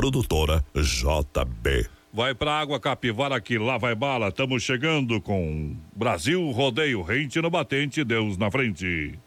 [0.00, 1.86] Produtora JB.
[2.10, 4.28] Vai pra água capivara que lá vai bala.
[4.28, 9.18] Estamos chegando com Brasil Rodeio, rente no batente, Deus na frente.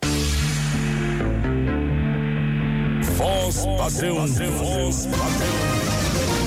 [3.16, 5.54] Voz padrão, voz padrão.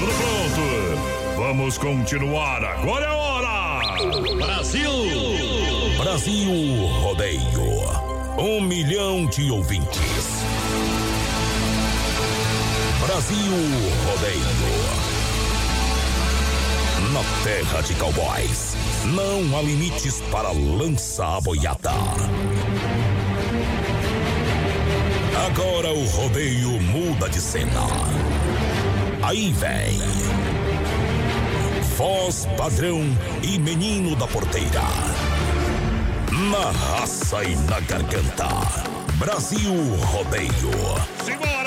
[0.01, 1.37] Tudo pronto.
[1.37, 2.65] Vamos continuar.
[2.65, 4.45] Agora é a hora.
[4.45, 4.91] Brasil.
[5.99, 7.41] Brasil Rodeio.
[8.37, 10.16] Um milhão de ouvintes.
[13.17, 13.51] Brasil
[14.05, 14.45] Rodeio.
[17.15, 21.93] Na terra de cowboys, não há limites para lança boiada.
[25.47, 27.87] Agora o rodeio muda de cena.
[29.23, 29.99] Aí vem.
[31.97, 33.01] Voz padrão
[33.43, 34.83] e menino da porteira.
[36.51, 38.49] Na raça e na garganta.
[39.19, 39.73] Brasil
[40.05, 40.71] Rodeio.
[41.25, 41.66] Simbora!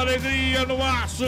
[0.00, 1.24] Alegria no aço.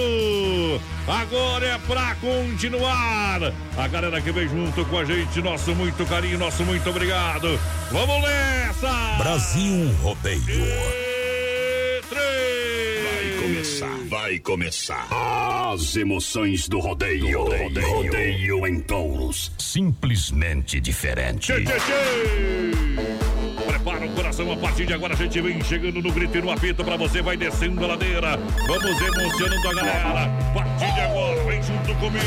[1.06, 3.52] Agora é pra continuar.
[3.76, 7.58] A galera que vem junto com a gente, nosso muito carinho, nosso muito obrigado.
[7.90, 9.16] Vamos nessa!
[9.18, 10.40] Brasil Rodeio.
[10.48, 13.04] E três.
[13.04, 15.08] Vai começar, vai começar.
[15.72, 17.42] As emoções do rodeio.
[17.42, 19.52] Rodeio, rodeio em touros.
[19.58, 21.52] Simplesmente diferente.
[21.52, 22.69] Tchê, tchê, tchê.
[24.40, 26.50] Prepara o coração, a partir de agora a gente vem chegando no grito e no
[26.50, 28.38] apito pra você, vai descendo a ladeira.
[28.66, 30.24] Vamos emocionando a galera.
[30.24, 32.24] A partir de agora, vem junto comigo.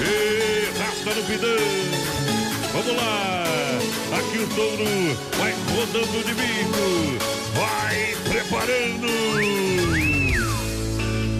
[0.00, 1.56] E rasta no pidão.
[2.72, 3.44] Vamos lá.
[4.18, 4.84] Aqui o touro
[5.38, 7.18] vai rodando de bico.
[7.54, 9.08] Vai preparando.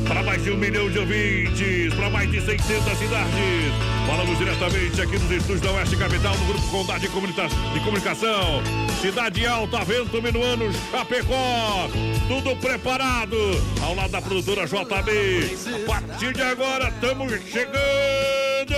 [0.07, 3.92] Para mais de um milhão de ouvintes, para mais de 600 cidades.
[4.07, 8.63] Falamos diretamente aqui nos estúdios da Oeste Capital, no Grupo Condado de, Comunica de Comunicação.
[9.01, 11.89] Cidade Alta, Vento Minuano, Chapecó.
[12.29, 13.37] Tudo preparado.
[13.83, 15.83] Ao lado da produtora JB.
[15.85, 18.75] A partir de agora, estamos chegando.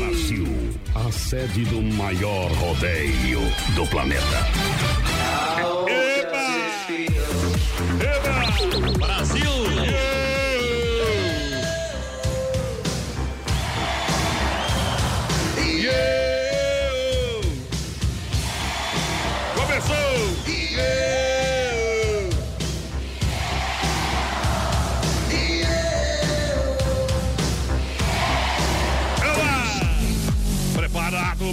[0.00, 0.46] Brasil,
[0.94, 3.40] a sede do maior rodeio
[3.74, 4.46] do planeta.
[5.86, 6.46] Eba!
[8.02, 8.98] Eba!
[8.98, 9.55] Brasil!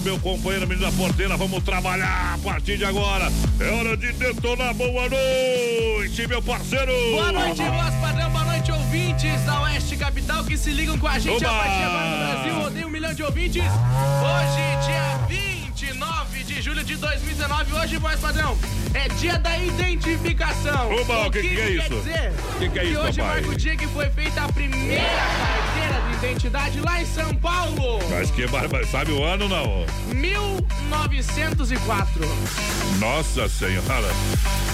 [0.04, 3.32] Meu companheiro, menino da porteira, vamos trabalhar a partir de agora.
[3.60, 4.74] É hora de detonar.
[4.74, 6.92] Boa noite, meu parceiro!
[7.12, 11.18] Boa noite, voz padrão, boa noite, ouvintes da Oeste Capital que se ligam com a
[11.20, 11.56] gente Oba!
[11.56, 12.64] a partir de agora no Brasil.
[12.64, 13.64] Rodeio um milhão de ouvintes.
[13.64, 15.20] Hoje, dia
[15.74, 17.74] 29 de julho de 2019.
[17.74, 18.58] Hoje, voz padrão,
[18.94, 20.92] é dia da identificação.
[21.02, 21.90] Oba, o que que é quer isso?
[21.96, 22.34] dizer?
[22.60, 23.36] Que que é isso, hoje papai?
[23.36, 25.04] marca o dia que foi feita a primeira
[26.28, 28.00] identidade lá em São Paulo.
[28.10, 29.86] Mas que barba- sabe o ano não?
[30.14, 32.22] 1904.
[33.00, 34.08] Nossa senhora,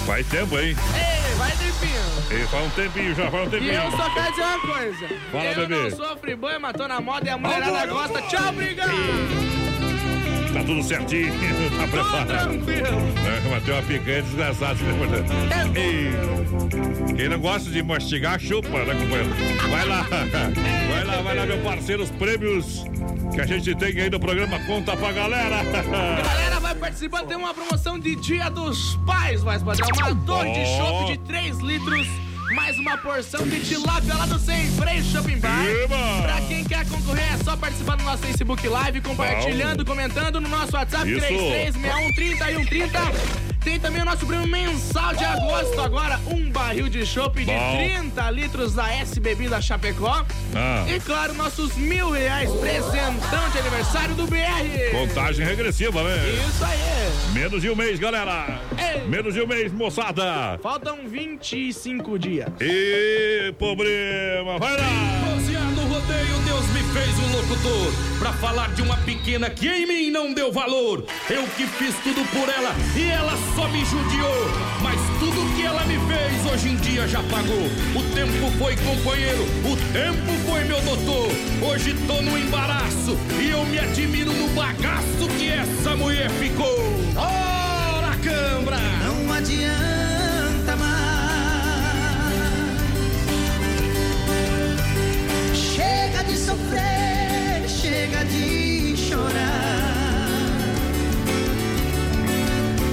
[0.06, 0.76] faz tempo, hein?
[0.94, 2.00] Ei, vai tempinho.
[2.30, 3.72] E faz um tempinho já, faz um E tempinho.
[3.74, 5.08] eu só quero dizer uma coisa.
[5.32, 5.82] Fala, eu bebê.
[5.82, 8.22] não sofro banho, tô na moda e a mulherada gosta.
[8.22, 8.90] Tchau, obrigado.
[10.52, 11.32] Tá tudo certinho,
[11.78, 12.54] tá preparado.
[12.54, 14.78] É, mas tem uma picanha desgraçada.
[15.76, 19.30] E quem não gosta de mastigar, chupa, né, companheiro?
[19.70, 20.02] Vai lá,
[20.90, 22.84] vai lá, vai lá, meu parceiro, os prêmios
[23.32, 25.62] que a gente tem aí no programa, conta pra galera.
[26.24, 30.60] Galera, vai participar, tem uma promoção de Dia dos Pais, vai fazer uma torre de
[30.60, 30.76] Ó.
[30.78, 32.08] chopp de 3 litros,
[32.50, 35.66] mais uma porção de tilápia lá do Sem Freio Shopping Bar.
[35.66, 36.22] Eba!
[36.22, 40.74] Pra quem quer concorrer, é só participar do nosso Facebook Live, compartilhando, comentando no nosso
[40.74, 41.26] WhatsApp Isso.
[41.26, 43.49] 336130 130.
[43.62, 47.76] Tem também o nosso prêmio mensal de agosto agora, um barril de chopp de Bom.
[47.76, 50.24] 30 litros da S Bebida Chapecó.
[50.54, 50.84] Ah.
[50.88, 54.90] E claro, nossos mil reais presentão de aniversário do BR.
[54.92, 56.16] Contagem regressiva, né?
[56.48, 57.32] Isso aí.
[57.32, 58.60] Menos de um mês, galera.
[58.78, 59.06] Ei.
[59.06, 60.58] Menos de um mês, moçada.
[60.62, 62.48] Faltam 25 dias.
[62.60, 65.69] E problema, vai lá.
[66.00, 70.32] Rodeio, Deus me fez um locutor Pra falar de uma pequena que em mim não
[70.32, 71.04] deu valor.
[71.28, 74.50] Eu que fiz tudo por ela e ela só me judiou.
[74.82, 77.66] Mas tudo que ela me fez hoje em dia já pagou.
[77.94, 81.30] O tempo foi companheiro, o tempo foi meu doutor.
[81.62, 86.78] Hoje tô no embaraço e eu me admiro no bagaço que essa mulher ficou.
[87.16, 88.78] Ora, cambra!
[89.04, 90.29] Não adianta
[96.50, 99.50] sofrer, chega de chorar.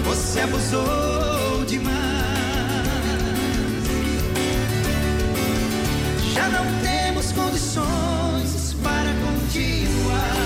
[0.05, 1.97] Você abusou demais.
[6.33, 10.37] Já não temos condições para continuar.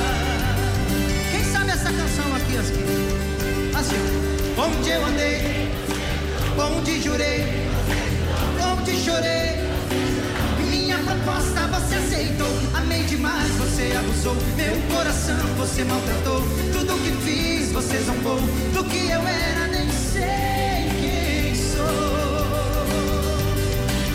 [1.32, 2.86] Quem sabe essa canção aqui, assim?
[3.78, 4.02] Assim,
[4.58, 5.70] onde eu andei,
[6.58, 7.46] onde jurei,
[8.72, 9.71] onde chorei.
[11.24, 14.36] Proposta você aceitou, amei demais, você abusou.
[14.56, 16.42] Meu coração você maltratou,
[16.74, 18.40] tudo que fiz você zombou.
[18.74, 21.86] Do que eu era, nem sei quem sou.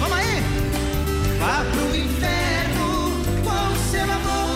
[0.00, 0.42] Vamos aí!
[1.38, 3.12] Vá pro inferno
[3.44, 4.50] com seu amor.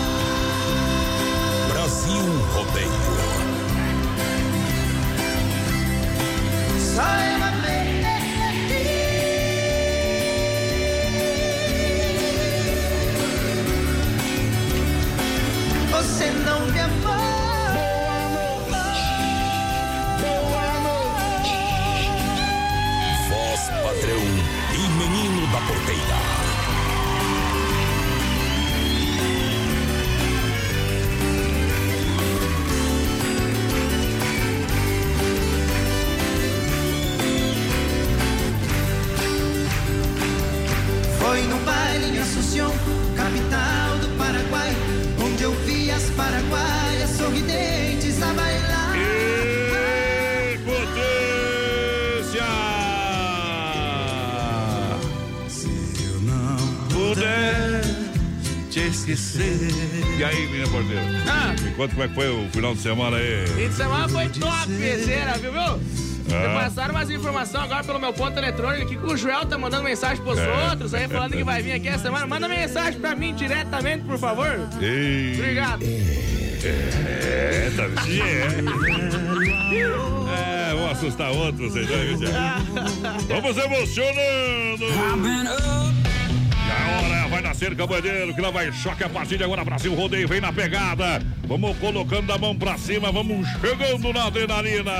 [1.71, 2.91] Brasil Rodeio.
[6.95, 8.20] Só eu amei.
[16.21, 17.11] Você não me amou.
[23.27, 24.23] Voz padrão
[24.71, 26.17] e menino da porteira.
[41.17, 42.71] Foi no baile em Assunção,
[46.15, 48.95] paraguaias sorridentes a bailar.
[48.95, 52.45] E potência!
[55.47, 55.67] Se
[56.05, 56.57] eu não
[56.89, 57.81] Puder
[58.69, 59.57] te esquecer.
[60.17, 61.01] E aí, menina porteira?
[61.27, 63.47] Ah, Me conta como é que foi o final de semana aí.
[63.47, 65.79] fim de semana foi top, peseira, viu, viu?
[66.33, 66.47] Ah.
[66.47, 69.83] Me passaram umas informações agora pelo meu ponto eletrônico aqui que o Joel tá mandando
[69.83, 70.69] mensagem pros É.
[70.69, 72.25] outros aí, falando que vai vir aqui essa semana.
[72.27, 74.59] Manda mensagem pra mim diretamente, por favor.
[74.81, 75.83] Ei, Obrigado.
[75.83, 78.61] é, tá É,
[80.71, 82.27] é, vou assustar outros, vocês viu, Zé?
[83.27, 84.85] Vamos emocionando!
[86.71, 89.65] A hora vai nascer Cabanheiro, que lá vai choque a partir de agora.
[89.65, 91.21] Brasil Rodeio vem na pegada.
[91.45, 94.91] Vamos colocando a mão pra cima, vamos chegando na adrenalina.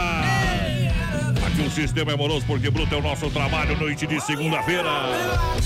[1.46, 3.78] Aqui o sistema é moroso porque bruto é o nosso trabalho.
[3.78, 4.90] Noite de segunda-feira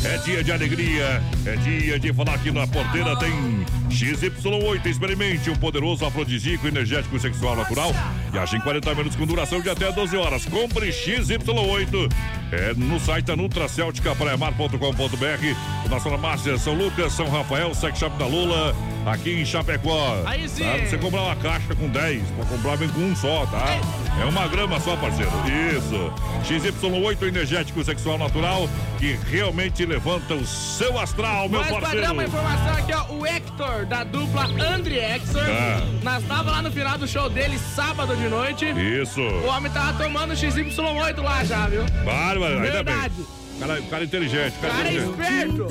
[0.03, 3.31] é dia de alegria, é dia de falar que na porteira tem
[3.89, 4.85] XY8.
[4.85, 7.91] Experimente um poderoso afrodisíaco, energético sexual natural.
[8.35, 10.45] E age em 40 minutos com duração de até 12 horas.
[10.45, 12.11] Compre XY8
[12.51, 15.89] é, no site da nutracelticapraiamar.com.br.
[15.89, 20.21] Nossa farmácia São Lucas, São Rafael, Sex Shop da Lula, aqui em Chapecó.
[20.25, 20.65] Aí sim.
[20.65, 20.85] Tá?
[20.85, 23.79] Você comprar uma caixa com 10, pra comprar vem com um só, tá?
[24.21, 25.31] É uma grama só, parceiro.
[25.77, 26.11] Isso.
[26.45, 28.67] XY8 energético sexual natural
[28.99, 31.95] que realmente levanta o seu astral, meu Mas parceiro.
[31.97, 33.05] padrão, uma informação aqui, ó.
[33.13, 35.81] O Hector, da dupla André Hector, Ah.
[36.03, 38.65] nós tava lá no final do show dele, sábado de noite.
[38.65, 39.21] Isso.
[39.21, 41.83] O homem tava tomando XY8 lá já, viu?
[42.03, 42.95] Bárbaro, ainda bem.
[43.59, 45.11] Cara, cara inteligente, cara, Cara inteligente.
[45.21, 45.67] esperto.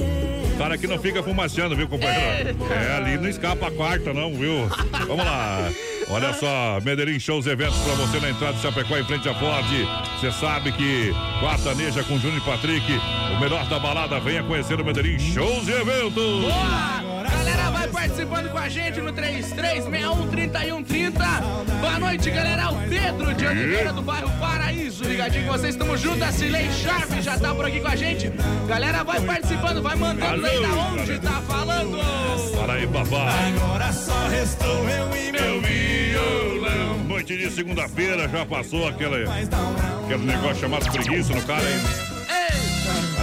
[0.56, 2.56] Cara que não fica fumaciando, viu, companheiro?
[2.70, 4.68] É, ali não escapa a quarta, não, viu?
[5.06, 5.68] Vamos lá.
[6.08, 9.66] Olha só, Medellín Shows Eventos pra você na entrada de Chapecó em frente à Ford.
[10.20, 12.86] Você sabe que quarta neja com Júnior e Patrick,
[13.36, 16.14] o melhor da balada, venha conhecer o Medellín Shows e Eventos.
[16.42, 17.13] Boa!
[18.04, 21.14] Participando com a gente no 33613130.
[21.80, 22.70] Boa noite, galera.
[22.70, 25.04] O Pedro de Oliveira do bairro Paraíso.
[25.04, 26.20] Ligadinho com vocês, estamos juntos.
[26.20, 28.30] A Cilei Sharp já tá por aqui com a gente.
[28.68, 31.96] Galera, vai participando, vai mandando aí da onde tá falando.
[32.54, 33.54] Para aí, papai.
[33.54, 36.98] Agora só restou eu e Meu violão.
[37.08, 42.13] Noite de segunda-feira já passou aquele, aquele negócio chamado preguiça no cara, hein?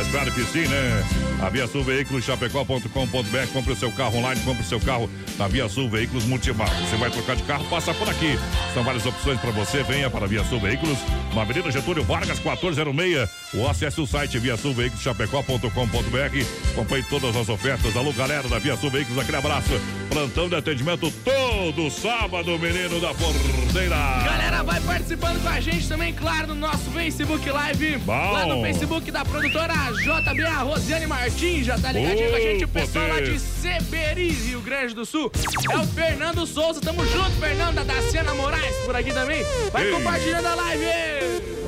[0.01, 1.03] Mas claro que sim, né?
[1.43, 3.47] A Via Sul Veículos, chapecó.com.br.
[3.53, 6.75] Compre o seu carro online, compre o seu carro na Via Sul Veículos Multimarca.
[6.75, 8.35] Você vai trocar de carro, passa por aqui.
[8.73, 9.83] São várias opções para você.
[9.83, 10.97] Venha para a Via Sul Veículos,
[11.35, 13.29] na Avenida Getúlio Vargas, 1406.
[13.53, 16.71] Ou acesse o site Via Sul Veículos, chapecó.com.br.
[16.71, 17.95] Acompanhe todas as ofertas.
[17.95, 19.69] Alô, galera da Via Sul Veículos, aquele abraço.
[20.09, 23.95] Plantão de atendimento todo sábado, menino da porteira.
[24.25, 27.97] Galera, vai participando com a gente também, claro, no nosso Facebook Live.
[27.99, 28.31] Bom.
[28.31, 32.63] Lá no Facebook da produtora JB, a Rosiane Martins, já tá ligadinho com a gente.
[32.65, 35.31] O pessoal lá de Seberi, Rio Grande do Sul.
[35.71, 39.43] É o Fernando Souza, tamo junto, Fernando, da Daciana Moraes por aqui também.
[39.71, 39.91] Vai Ei.
[39.91, 40.85] compartilhando a live.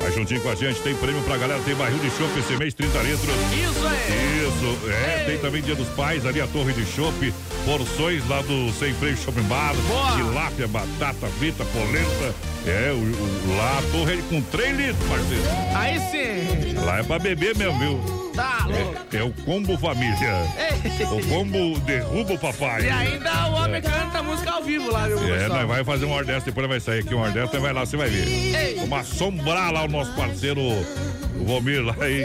[0.00, 2.74] Vai juntinho com a gente, tem prêmio pra galera, tem barril de chopp esse mês,
[2.74, 3.22] 30 litros.
[3.22, 4.46] Isso aí.
[4.46, 5.24] Isso, é, Ei.
[5.26, 7.32] tem também Dia dos Pais, ali a Torre de Chopp,
[7.64, 9.72] porções lá do Sem Freio Shopping Bar,
[10.16, 12.34] tilápia, batata frita, polenta,
[12.66, 15.42] é, o, o- lá a torre com 3 litros, parceiro.
[15.74, 16.74] Aí sim.
[16.84, 18.13] Lá é pra beber mesmo, viu?
[18.34, 18.66] Tá.
[19.12, 20.16] É, é o combo família.
[21.12, 22.82] O combo derruba o papai.
[22.84, 25.58] E ainda o homem canta música ao vivo lá, viu, É, pessoal?
[25.60, 27.86] nós vai fazer um hora dessa, depois vai sair aqui um hora dessa, vai lá,
[27.86, 28.26] você vai ver.
[28.26, 28.74] Ei.
[28.80, 32.24] Vamos assombrar lá o nosso parceiro o Romir lá aí.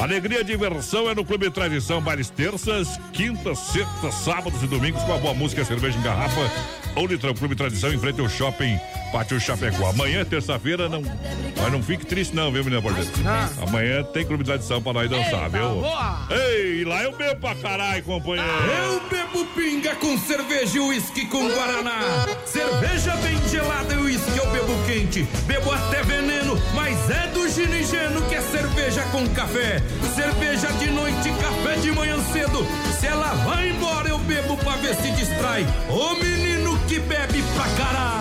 [0.00, 5.14] Alegria e diversão é no Clube Tradição, bailes terças, quintas, sextas, sábados e domingos com
[5.14, 6.50] a boa música, cerveja em garrafa.
[6.96, 8.76] Ou Litrão Clube Tradição em frente ao shopping
[9.14, 9.90] Pátio Chapecó.
[9.90, 11.00] Amanhã, terça-feira, não.
[11.00, 13.08] Mas não fique triste, não, viu, menina Bordeiro?
[13.24, 13.48] Ah.
[13.62, 15.68] Amanhã tem clube de tradição pra nós dançar, Eita, viu?
[15.68, 16.26] Boa.
[16.30, 18.50] Ei, lá eu bebo pra caralho, companheiro.
[18.50, 22.26] Eu bebo pinga com cerveja e uísque com guaraná.
[22.44, 25.22] Cerveja bem gelada e uísque eu bebo quente.
[25.46, 29.80] Bebo até veneno, mas é do ginigeno que é cerveja com café.
[30.12, 32.66] Cerveja de noite, café de manhã cedo.
[32.98, 35.64] Se ela vai embora, eu bebo pra ver se distrai.
[35.88, 38.14] Ô menino que bebe pra caralho.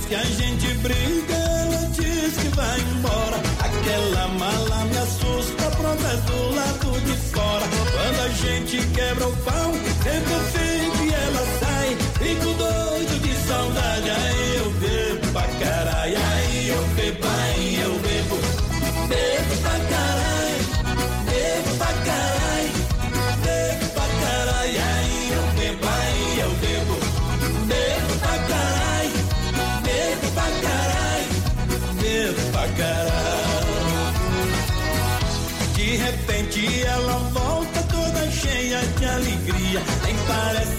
[0.00, 3.36] Vez que a gente briga, ela diz que vai embora.
[3.58, 7.66] Aquela mala me assusta, pronta do lado de fora.
[7.92, 10.89] Quando a gente quebra o pau, sempre eu fico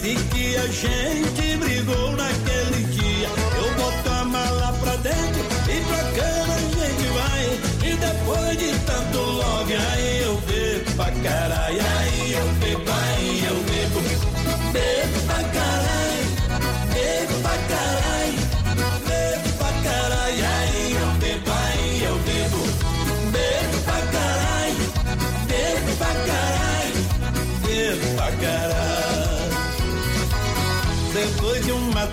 [0.02, 2.41] parece que a gente brigou naquele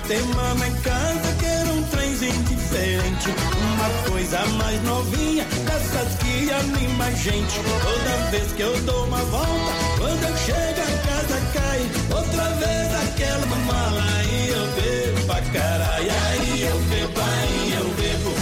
[0.08, 3.28] uma semana em casa, quero um trenzinho diferente.
[3.28, 7.60] Uma coisa mais novinha, dessas que anima a gente.
[7.82, 11.90] Toda vez que eu dou uma volta, quando eu chego a casa cai.
[12.16, 16.10] Outra vez aquela mala, aí eu bebo pra caralho.
[16.30, 18.34] Aí eu bebo, aí eu bebo.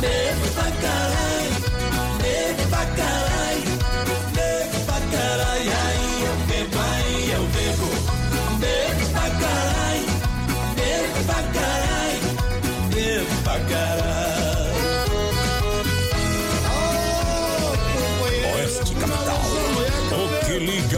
[0.00, 1.35] Bebo pra caralho,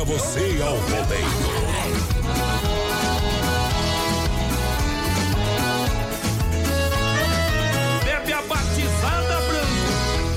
[0.09, 1.69] você ao rodeio?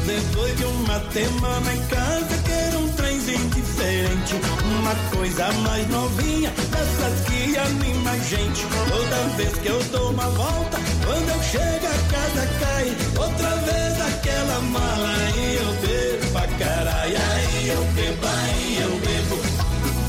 [0.06, 4.36] Depois de uma semana em casa, quero um trenzinho diferente.
[4.80, 8.66] Uma coisa mais novinha, dessas que anima a gente.
[8.90, 12.98] Toda vez que eu dou uma volta, quando eu chego a casa cai.
[13.18, 17.18] Outra vez aquela mala, aí eu bebo pra caralho.
[17.18, 19.51] Aí eu bebo, aí eu bebo.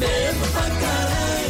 [0.02, 1.41] Bebo pra caralho,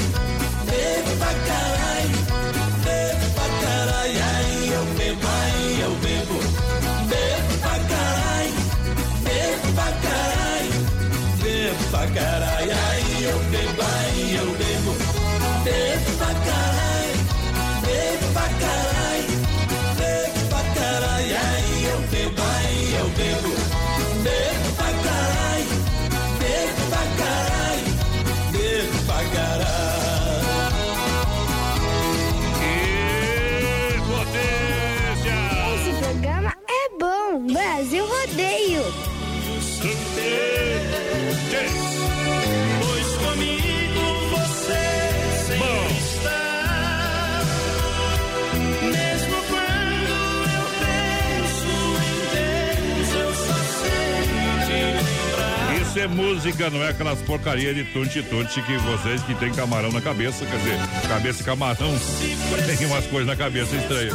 [56.03, 60.45] é música, não é aquelas porcaria de tunte-tunte que vocês que tem camarão na cabeça,
[60.45, 60.79] quer dizer,
[61.09, 61.95] cabeça de camarão,
[62.77, 64.15] tem umas coisas na cabeça estranhas.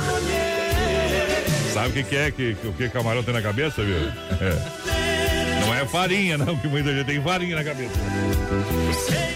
[1.74, 3.96] Sabe o que, que é que, que o que camarão tem na cabeça, viu?
[3.98, 5.62] É.
[5.66, 7.94] Não é farinha, não, que muita gente tem farinha na cabeça.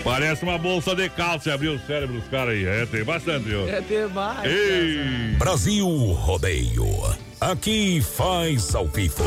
[0.03, 2.65] Parece uma bolsa de cálcio, abrir o cérebro dos caras aí.
[2.65, 3.69] É, tem bastante, viu?
[3.69, 4.45] É demais.
[4.45, 5.35] Ei!
[5.37, 7.30] Brasil Rodeio.
[7.41, 9.23] Aqui faz ao vivo.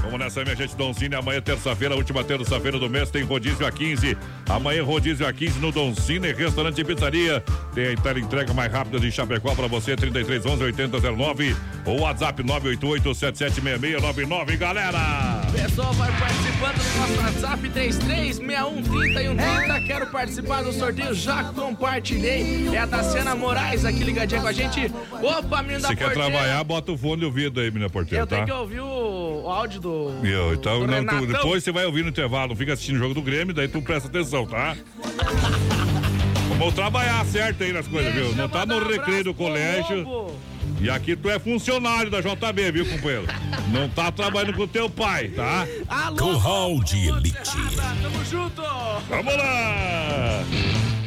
[0.00, 1.14] Vamos nessa, minha gente, Doncini.
[1.14, 4.16] Amanhã, terça-feira, última terça-feira do mês, tem rodízio a 15.
[4.48, 7.44] Amanhã, rodízio a 15 no Doncini, restaurante e pizzaria.
[7.74, 11.54] Tem a entrega mais rápida de Chapecó para você, 3311 8009
[11.88, 15.40] ou WhatsApp 988-776699, galera.
[15.48, 22.68] O pessoal vai participando do nosso WhatsApp 336130 Quero participar do sorteio, já compartilhei.
[22.74, 24.92] É a Daciana Moraes aqui ligadinha com a gente.
[25.22, 28.26] Opa, menino da Se quer trabalhar, bota o fone de ouvido aí, menina porteira, Eu
[28.26, 28.34] tá?
[28.36, 30.10] tenho que ouvir o, o áudio do.
[30.26, 33.14] Eu, então, do não, tu- depois você vai ouvir no intervalo, fica assistindo o jogo
[33.14, 34.76] do Grêmio, daí tu presta atenção, tá?
[36.58, 38.34] Vamos trabalhar certo aí nas coisas, viu?
[38.34, 40.02] Não tá no recreio do colégio.
[40.02, 40.34] Lobo.
[40.80, 43.26] E aqui tu é funcionário da JB, viu, companheiro?
[43.72, 45.66] Não tá trabalhando com teu pai, tá?
[45.88, 47.56] Alô, Curral de Elite.
[48.00, 48.62] Tamo junto!
[49.08, 50.44] Vamos lá!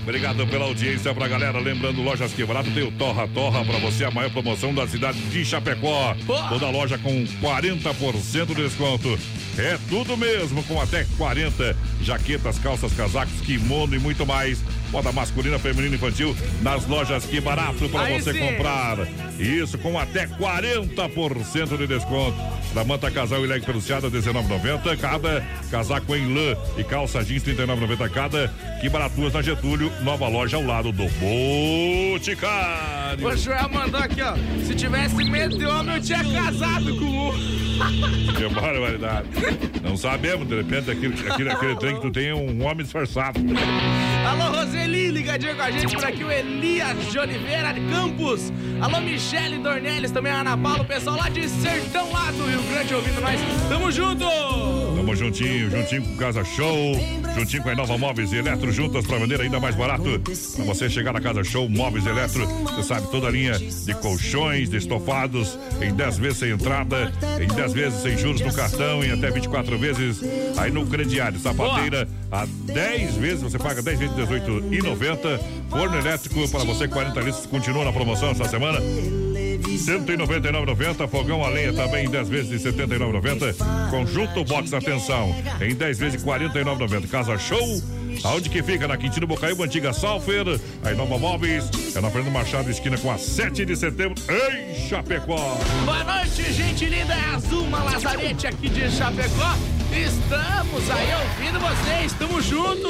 [0.04, 1.60] Obrigado pela audiência pra galera.
[1.60, 5.46] Lembrando, Lojas Quebrado tem o Torra Torra pra você, a maior promoção da cidade de
[5.46, 6.16] Chapecó.
[6.50, 9.18] Toda loja com 40% de desconto.
[9.58, 14.60] É tudo mesmo, com até 40 jaquetas, calças, casacos, kimono e muito mais.
[14.92, 18.40] Moda masculina, feminina e infantil nas lojas Que Barato para você sim.
[18.40, 18.98] comprar.
[19.40, 22.38] Isso com até 40% de desconto.
[22.74, 25.46] Da manta casal e leg peluciada 19,90 cada.
[25.70, 28.48] Casaco em lã e calça jeans 39,90 cada.
[28.80, 31.08] Que baratuas na Getúlio, nova loja ao lado do
[32.12, 33.28] Boticário.
[33.28, 34.36] O Joel mandou aqui, ó.
[34.66, 37.32] Se tivesse medo de homem, eu tinha casado com um.
[38.38, 39.28] Que barbaridade.
[39.84, 43.40] Não sabemos, de repente, aquele, aquele, aquele trem que tu tem é um homem disfarçado.
[44.26, 48.52] Alô, Roseli, ligadinho com a gente por aqui, o Elias de Oliveira de Campos.
[48.80, 52.62] Alô, Michele Dornelles, também a Ana Paula, o pessoal lá de Sertão lá do Rio
[52.64, 53.40] Grande ouvindo nós.
[53.68, 54.26] Tamo junto!
[54.96, 56.94] Tamo juntinho, juntinho com Casa Show,
[57.36, 60.20] juntinho com a Nova Móveis e Eletro, juntas pra vender ainda mais barato.
[60.56, 63.94] Pra você chegar na Casa Show Móveis e Eletro, você sabe, toda a linha de
[63.96, 69.04] colchões, de estofados, em 10 vezes sem entrada, em 10 vezes sem juros no cartão,
[69.04, 70.22] em até 24 vezes
[70.58, 71.40] aí no crediário.
[71.40, 75.40] Sapateira, a 10 vezes, você paga 10 vezes de 18,90.
[75.70, 78.80] Forno elétrico para você, 40 litros, continua na promoção essa semana.
[78.82, 81.08] 199,90.
[81.08, 83.56] Fogão a lenha também em 10 vezes de 79,90.
[83.90, 87.08] Conjunto Box, atenção, em 10 vezes de 49,90.
[87.08, 87.82] Casa Show.
[88.24, 88.88] Aonde que fica?
[88.88, 90.46] Na Quintino Bocaiúva, antiga Salfer,
[90.84, 95.58] a Nova Móveis, é na Fernando Machado, esquina com a 7 de setembro, em Chapecó.
[95.86, 97.14] Boa noite, gente linda.
[97.14, 99.56] É a Zuma Lazarete aqui de Chapecó.
[99.92, 102.14] Estamos aí ouvindo vocês.
[102.14, 102.88] Tamo junto.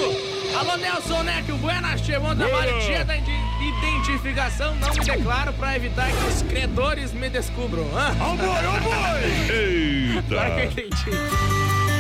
[0.58, 2.82] Alô, Nelson Neck, o Buenas Chevron trabalho Boa.
[2.86, 3.32] dia da ide-
[3.80, 4.76] identificação.
[4.76, 7.88] Não me declaro pra evitar que os credores me descubram.
[7.96, 10.24] Ah, Ó boi, ó boi!
[10.30, 10.82] Agora que eu Eita!
[10.82, 11.18] entendi.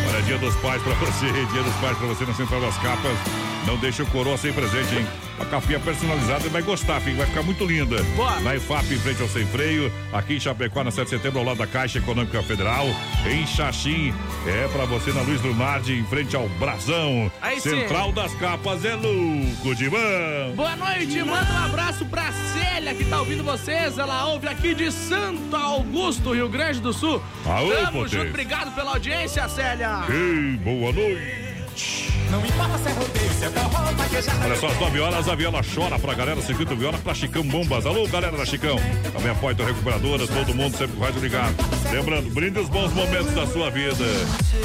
[0.10, 3.18] Olha, dia dos pais pra você, dia dos pais pra você na Central das Capas.
[3.66, 5.06] Não deixa o coroa sem presente, hein?
[5.40, 7.18] A capinha personalizada vai gostar, filho.
[7.18, 8.02] Vai ficar muito linda.
[8.16, 8.40] Boa.
[8.42, 9.92] Na IFAP, em frente ao Sem Freio.
[10.14, 12.86] Aqui em Chapecó, na 7 de setembro, ao lado da Caixa Econômica Federal.
[13.26, 14.14] Em Xaxim,
[14.48, 17.32] é pra você na Luiz Lunardi, em frente ao Brasão.
[17.42, 17.72] Aí sim.
[17.72, 20.56] Central das Capas é louco de mão.
[20.56, 23.98] Boa noite, manda um abraço pra Célia que tá ouvindo vocês.
[23.98, 27.22] Ela ouve aqui de Santo Augusto, Rio Grande do Sul.
[27.46, 30.04] Aô, Tamo junto, obrigado pela audiência, Célia.
[30.10, 32.11] Ei, boa noite.
[32.32, 34.46] Não importa se é rodeio, se é forró, vaquejada.
[34.46, 37.86] Olha só, às 9 horas a Viola chora pra galera, circuito Viola pra Chicão Bombas.
[37.86, 38.78] Alô, galera da Chicão.
[39.12, 41.54] Também apoia a recuperadora, todo mundo sempre com rádio ligado.
[41.92, 44.06] Lembrando, brinde os bons momentos da sua vida.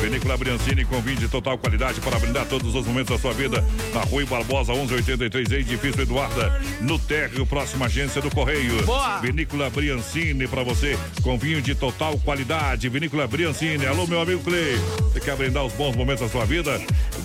[0.00, 3.64] Vinícola Briancini com vinho de total qualidade para brindar todos os momentos da sua vida.
[3.92, 8.81] Na Rui Barbosa, 1183, edifício Eduarda, no térreo, próxima agência do Correio.
[8.85, 9.18] Boa.
[9.18, 12.88] Vinícola Briancini pra você, com vinho de total qualidade.
[12.88, 13.87] Vinícola Briancini.
[13.87, 14.76] Alô, meu amigo Clay.
[15.12, 16.81] Você quer brindar os bons momentos da sua vida?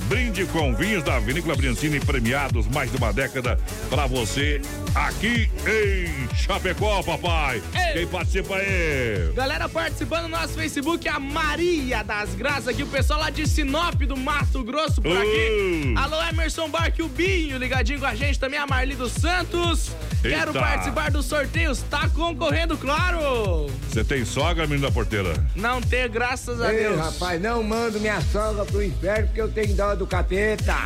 [0.08, 4.62] Brinde com vinhos da Vinícola Briancini, premiados mais de uma década pra você
[4.96, 7.62] aqui em Chapecó, papai.
[7.76, 7.94] Ei.
[7.94, 9.34] Quem participa aí?
[9.36, 13.96] Galera participando do nosso Facebook, a Maria das Graças aqui, o pessoal lá de Sinop,
[14.04, 15.94] do Mato Grosso, por aqui.
[15.94, 16.00] Uh.
[16.00, 19.92] Alô, Emerson Barque, o Binho, ligadinho com a gente, também a Marli dos Santos.
[20.22, 20.60] Quero Eita.
[20.60, 23.68] participar dos sorteios, tá concorrendo, claro.
[23.90, 25.34] Você tem sogra, menino da porteira?
[25.56, 26.98] Não ter, graças a Ei, Deus.
[26.98, 30.78] rapaz, não mando minha sogra pro inferno porque eu tenho dó do capeta.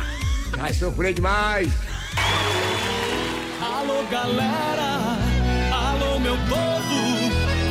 [0.56, 1.70] Vai sofrer demais.
[3.60, 5.18] Alô, galera.
[5.72, 6.96] Alô, meu povo.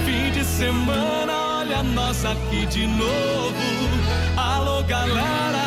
[0.06, 3.56] Fim de semana, olha nós aqui de novo.
[4.38, 5.66] Alô, galera.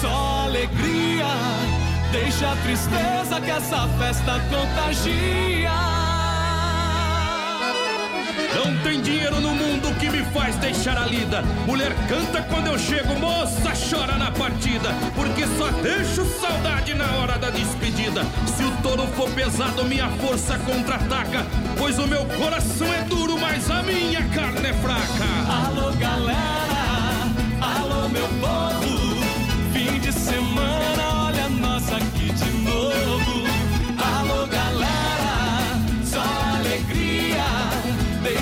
[0.00, 1.26] Só alegria.
[2.12, 5.70] Deixa a tristeza que essa festa contagia.
[8.54, 11.42] Não tem dinheiro no mundo que me faz deixar a lida.
[11.66, 14.90] Mulher canta quando eu chego, moça chora na partida.
[15.14, 18.22] Porque só deixo saudade na hora da despedida.
[18.46, 21.44] Se o touro for pesado, minha força contra-ataca.
[21.76, 25.66] Pois o meu coração é duro, mas a minha carne é fraca.
[25.66, 26.78] Alô, galera.
[27.60, 29.18] Alô, meu povo.
[29.72, 31.07] Fim de semana,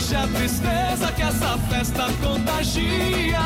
[0.09, 3.41] Deixa a tristeza que essa festa contagia.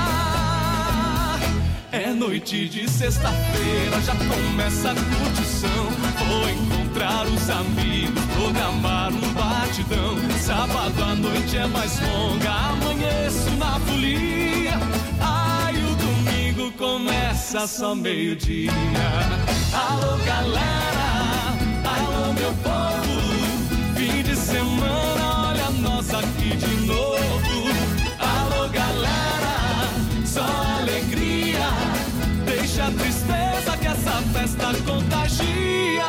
[1.91, 5.87] É noite de sexta-feira, já começa a curtição.
[6.29, 10.19] Vou encontrar os amigos, programar um batidão.
[10.39, 14.79] Sábado à noite é mais longa, amanheço na folia.
[15.19, 18.71] Ai, o domingo começa só meio-dia.
[19.73, 21.55] Alô, galera,
[21.87, 23.01] alô, meu povo.
[23.97, 25.40] Fim de semana,
[25.81, 27.21] nós aqui de novo.
[28.19, 29.89] Alô, galera,
[30.25, 30.45] só
[30.81, 31.69] alegria.
[32.45, 36.05] Deixa a tristeza que essa festa contagia.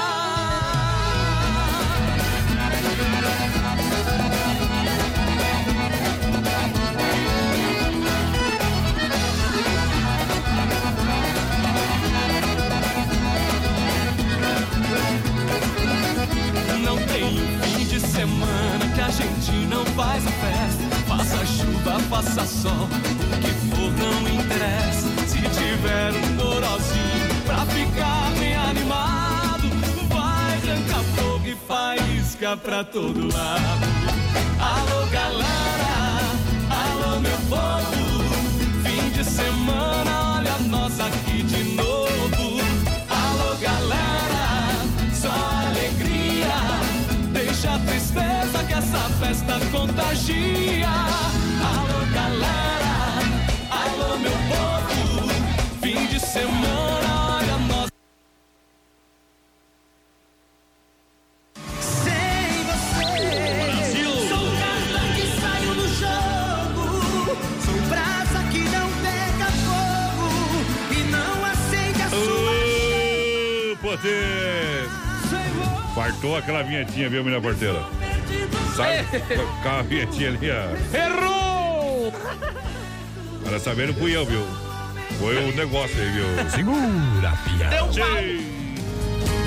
[16.83, 19.60] Não tem um fim de semana que a gente
[19.95, 20.95] faz a festa.
[21.07, 25.07] Faça chuva, faça sol, o que for não interessa.
[25.27, 29.69] Se tiver um corozinho pra ficar bem animado,
[30.09, 33.81] vai arrancar fogo e faísca pra todo lado.
[34.59, 36.21] Alô, galera,
[36.69, 41.70] alô, meu povo, fim de semana, olha nós aqui de novo.
[48.11, 50.87] Tristeza que essa festa contagia.
[50.87, 52.93] Alô, galera,
[53.69, 55.29] alô, meu povo.
[55.81, 57.89] Fim de semana, olha nós.
[61.79, 63.07] Sem você,
[64.29, 66.83] sou carta que saiu do jogo.
[67.65, 70.57] Sou brasa que não pega fogo
[70.91, 72.51] e não aceita sua.
[73.71, 74.60] Ô, poder!
[75.95, 77.83] Fartou aquela vinhetinha, viu, menina porteira?
[78.75, 79.03] Sabe?
[79.61, 80.97] Com a vinhetinha ali, ó.
[80.97, 82.13] Errou!
[83.43, 84.45] Para saber, não fui eu, viu?
[85.19, 86.49] Foi o negócio aí, viu?
[86.49, 87.75] Segura, piada.
[87.75, 88.17] Deu pau.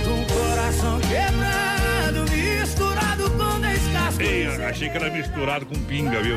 [0.07, 4.23] Um coração quebrado, misturado com descasco.
[4.23, 6.37] Ei, achei que era misturado com pinga, viu?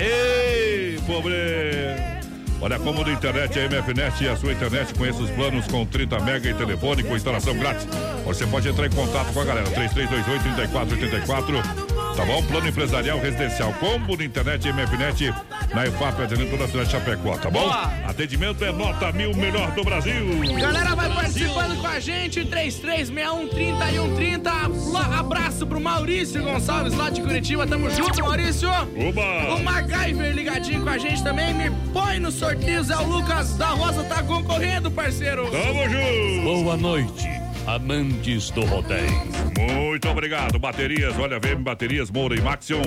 [0.00, 2.19] Ei, pobre!
[2.60, 6.20] Olha, como do internet, a MFNet e a sua internet, conheça os planos com 30
[6.20, 7.88] mega e telefone com instalação grátis.
[8.24, 11.89] Você pode entrar em contato com a galera, 3328-3484.
[12.16, 12.42] Tá bom?
[12.42, 15.32] Plano empresarial residencial, combo de internet MFNet
[15.74, 17.60] na EFAP, atendendo toda a cidade de Chapecó, tá bom?
[17.60, 17.84] Boa.
[18.06, 20.40] Atendimento é nota mil, melhor do Brasil.
[20.58, 24.92] Galera, vai participando com a gente, 3361-3130.
[24.92, 27.66] Lá, Abraço pro Maurício Gonçalves, lá de Curitiba.
[27.66, 28.68] Tamo junto, Maurício.
[28.68, 29.54] Oba!
[29.54, 31.54] O MacGyver ligadinho com a gente também.
[31.54, 35.48] Me põe no sorteio, Zé Lucas da Rosa tá concorrendo, parceiro.
[35.50, 36.42] Tamo junto!
[36.42, 37.28] Boa noite,
[37.66, 39.22] amantes do rodeio.
[39.58, 40.58] Muito obrigado.
[40.58, 42.82] Baterias, olha, VM Baterias Moura e Maxion.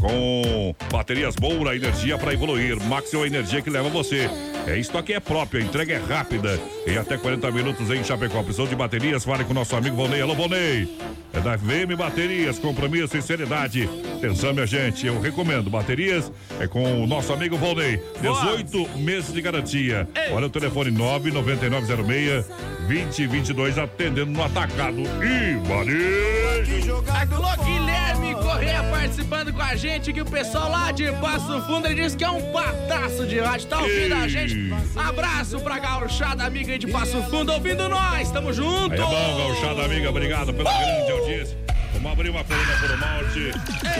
[0.00, 2.80] Com baterias Moura, energia para evoluir.
[2.84, 4.28] Maxion, a energia que leva você.
[4.66, 6.60] É isso aqui é próprio, a entrega é rápida.
[6.86, 8.42] Em até 40 minutos em Chapecó.
[8.42, 9.24] Precisou de baterias?
[9.24, 10.20] Fale com o nosso amigo Volney.
[10.20, 10.88] Alô, Volney.
[11.32, 13.88] É da VM Baterias, compromisso e seriedade.
[14.16, 15.70] Atenção, minha gente, eu recomendo.
[15.70, 18.02] Baterias é com o nosso amigo Volney.
[18.20, 20.08] 18 meses de garantia.
[20.32, 22.46] Olha o telefone 99906
[22.88, 27.04] 2022 atendendo no atacado e varejo.
[27.32, 32.02] Alô, Guilherme Correia participando com a gente, que o pessoal lá de Passo Fundo ele
[32.02, 34.55] disse que é um pataço de rádio, tá ouvindo a gente?
[34.96, 38.92] Abraço pra gauchada amiga aí de Passo Fundo, ouvindo nós, tamo junto!
[38.92, 41.66] Aí é bom, gauchada amiga, obrigado pela grande audiência.
[41.92, 43.50] Vamos abrir uma coluna por malte.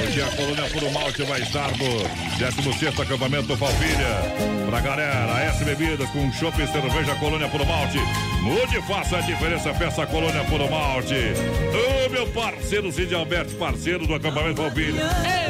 [0.01, 4.66] Hoje a coluna por malte vai estar no 16 acampamento Falpilha.
[4.69, 7.99] Pra galera, S Bebidas com chopp e cerveja colônia por malte.
[8.42, 11.14] Mude, faça a diferença, peça a colônia por malte.
[11.14, 15.03] Ô, meu parceiro Cid Alberto, parceiro do acampamento Falpilha.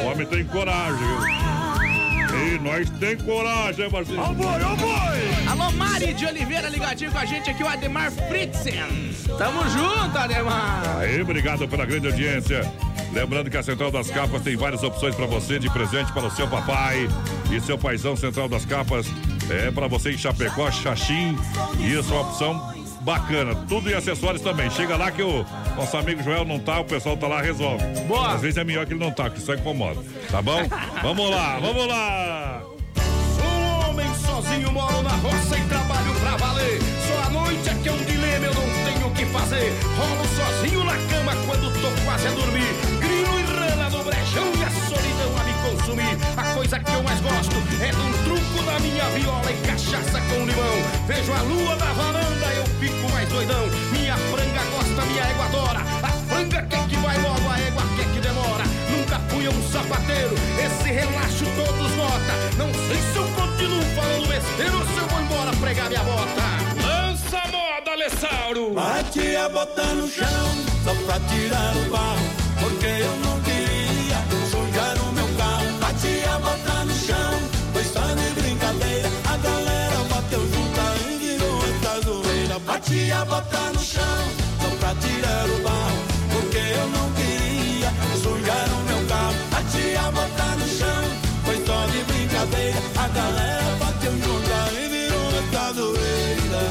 [0.03, 1.56] O homem tem coragem, viu?
[2.45, 4.21] E nós tem coragem, parceiro.
[4.21, 5.47] Ó boi, ó boi!
[5.49, 9.11] Alô, Mari de Oliveira ligadinho com a gente aqui, o Ademar Fritzen.
[9.37, 10.97] Tamo junto, Ademar!
[10.99, 12.61] Aí, obrigado pela grande audiência.
[13.13, 16.31] Lembrando que a Central das Capas tem várias opções para você de presente para o
[16.31, 17.07] seu papai
[17.51, 19.07] e seu paizão Central das Capas.
[19.49, 21.35] É para você em Chapecó, Xaxim.
[21.79, 22.76] Isso é uma opção
[23.07, 23.55] bacana.
[23.69, 24.69] Tudo em acessórios também.
[24.69, 25.45] Chega lá que o
[25.77, 27.81] nosso amigo Joel não tá, o pessoal tá lá, resolve.
[28.05, 28.33] Boa.
[28.33, 30.03] Às vezes é melhor que ele não tá, que só incomoda.
[30.29, 30.59] Tá bom?
[31.01, 32.61] vamos lá, vamos lá!
[33.37, 36.79] Sou homem sozinho, moro na roça e trabalho pra valer.
[37.07, 39.73] Só a noite é que é um dilema, eu não tenho o que fazer.
[39.95, 42.73] Rolo sozinho na cama quando tô quase a dormir.
[42.99, 46.17] Grilo e rana no brechão e a solidão a me consumir.
[46.35, 50.45] A coisa que eu mais gosto é um truco da minha viola e cachaça com
[50.45, 50.77] limão.
[51.07, 53.67] Vejo a lua da varanda, eu fico mais doidão.
[53.91, 55.79] Minha franga gosta, minha égua adora.
[56.03, 58.65] A franga quer que vai logo, a égua quer que demora.
[58.91, 62.33] Nunca fui um sapateiro, esse relaxo todos nota.
[62.57, 66.43] Não sei se eu continuo falando besteira ou se eu vou embora pregar minha bota.
[66.83, 68.73] Lança a moda, Alessauro!
[68.73, 70.49] Bate a bota no chão,
[70.83, 72.27] só pra tirar o barro,
[72.59, 73.46] porque eu não
[75.97, 76.17] carro.
[76.17, 77.39] Bate a bota no chão,
[77.73, 79.09] foi só de brincadeira.
[79.25, 82.59] A galera bateu junto e virou essa zoeira.
[82.59, 84.19] Bate a bota no chão,
[84.61, 85.97] só pra tirar o barro,
[86.31, 89.35] porque eu não queria sujar o meu carro.
[89.51, 91.03] Bate a bota no chão,
[91.45, 92.79] foi só de brincadeira.
[92.97, 96.63] A galera bateu junto e virou essa zoeira.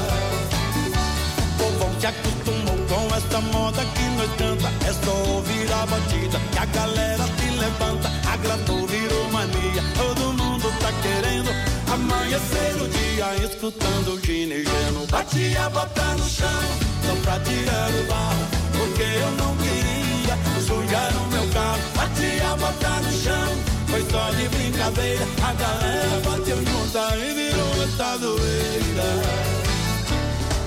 [1.43, 4.69] O povão se acostumou com essa moda que nós canta.
[4.87, 8.11] É só ouvir a batida que a galera se levanta.
[8.33, 9.06] Agradou, virou
[9.37, 9.83] mania.
[9.97, 11.51] Todo mundo tá querendo
[11.93, 15.07] amanhecer o dia escutando o ginegeno.
[15.11, 16.63] Bati a bota no chão,
[17.05, 18.47] só pra tirar o barro.
[18.79, 21.81] Porque eu não queria sujar o meu carro.
[21.97, 23.49] Bati a bota no chão,
[23.89, 25.25] foi só de brincadeira.
[25.43, 29.11] A galera bateu junta e virou essa doeira.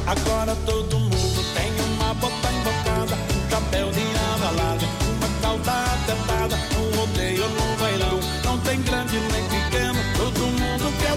[0.06, 4.02] Agora todo mundo tem uma bota invocada, um chapéu de
[4.34, 6.99] aba larga, uma calça apertada, um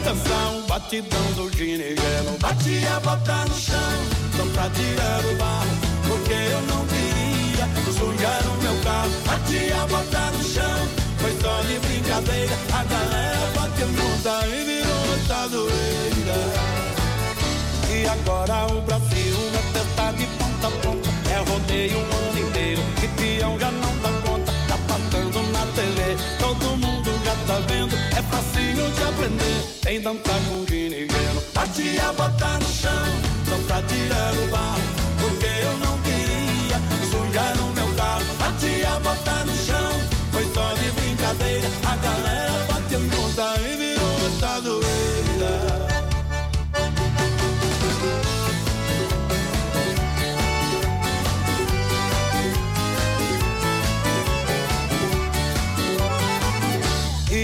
[0.02, 2.38] dançar um batidão do ginegeno.
[2.40, 3.78] Bati a bota no chão,
[4.36, 5.76] só pra tirar o barro,
[6.08, 9.10] porque eu não queria sujar o meu carro.
[9.26, 10.88] Bati a bota no chão,
[11.18, 16.82] foi só de brincadeira, a galera bateu junta e virou essa doeira.
[17.90, 21.10] E agora o Brasil é testa de ponta a ponta.
[21.30, 22.82] É rodeio o ano inteiro.
[23.02, 24.52] E peão já não dá conta.
[24.66, 26.16] Tá passando na TV.
[26.38, 26.81] Todo mundo
[27.52, 27.94] tá vendo.
[28.16, 29.62] É facinho de aprender.
[29.82, 31.42] Tem dançar com ginegeno.
[31.54, 33.08] Bati a bota no chão.
[33.48, 34.82] Só pra tirar o barro.
[35.20, 36.78] Porque eu não queria
[37.10, 38.24] sujar o meu carro.
[38.38, 39.92] Bati a bota no chão.
[40.32, 41.68] Foi só de brincadeira.
[41.84, 43.71] A galera bateu junta e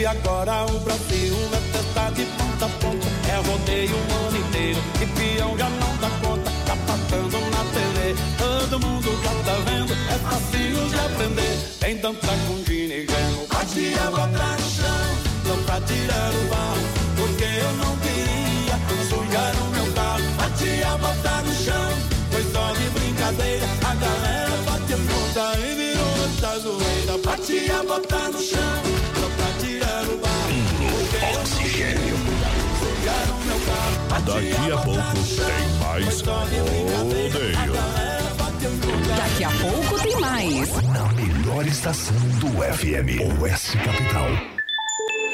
[0.08, 3.06] agora o Brasil é testa de ponta a ponta.
[3.28, 4.80] É rodeio o ano inteiro.
[5.02, 6.50] E peão já não dá conta.
[6.66, 8.14] Tá passando na TV.
[8.38, 9.92] Todo mundo já tá vendo.
[9.92, 11.58] É facinho de aprender.
[11.80, 13.46] Tem dança com ginegeno.
[13.52, 15.08] Bate a bota no chão.
[15.46, 16.82] Só pra tirar o barro.
[17.16, 18.76] Porque eu não queria
[19.08, 20.24] sujar o meu carro.
[20.38, 21.92] Bate a bota no chão.
[22.30, 23.66] Foi só de brincadeira.
[23.84, 27.18] A galera bateu junta e virou essa zoeira.
[27.24, 28.97] Bate a bota no chão.
[34.28, 37.72] Daqui a pouco tem mais rodeio.
[39.16, 40.70] Daqui a pouco tem mais.
[40.82, 43.40] Na melhor estação do FM.
[43.40, 44.28] OS Capital.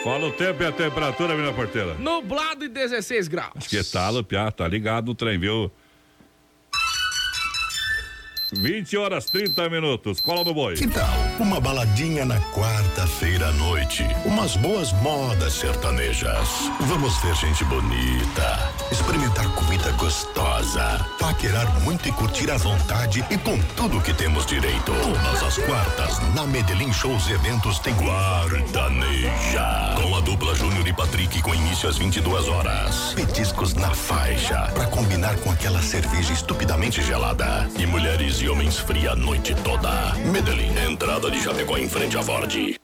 [0.05, 1.95] Fala o tempo e a temperatura, minha porteira.
[1.95, 3.67] Nublado e 16 graus.
[3.67, 4.53] Que tal, Piá?
[4.53, 5.73] Tá ligado no trem, viu?
[8.55, 10.21] 20 horas 30 minutos.
[10.21, 10.75] Cola no boi.
[10.75, 14.05] Que tal uma baladinha na quarta-feira à noite?
[14.25, 16.49] Umas boas modas sertanejas.
[16.81, 23.59] Vamos ver gente bonita, experimentar comida gostosa, paquerar muito e curtir à vontade e com
[23.77, 24.93] tudo que temos direito.
[24.93, 29.95] Todas as quartas, na Medellín Shows e Eventos tem Guardaneja.
[29.97, 33.13] Com a dupla Júnior e Patrick com início às 22 horas.
[33.15, 37.69] Petiscos na faixa, pra combinar com aquela cerveja estupidamente gelada.
[37.79, 40.15] E mulheres homens fria a noite toda.
[40.33, 42.84] Medellín, entrada de Chapecó em frente à Ford.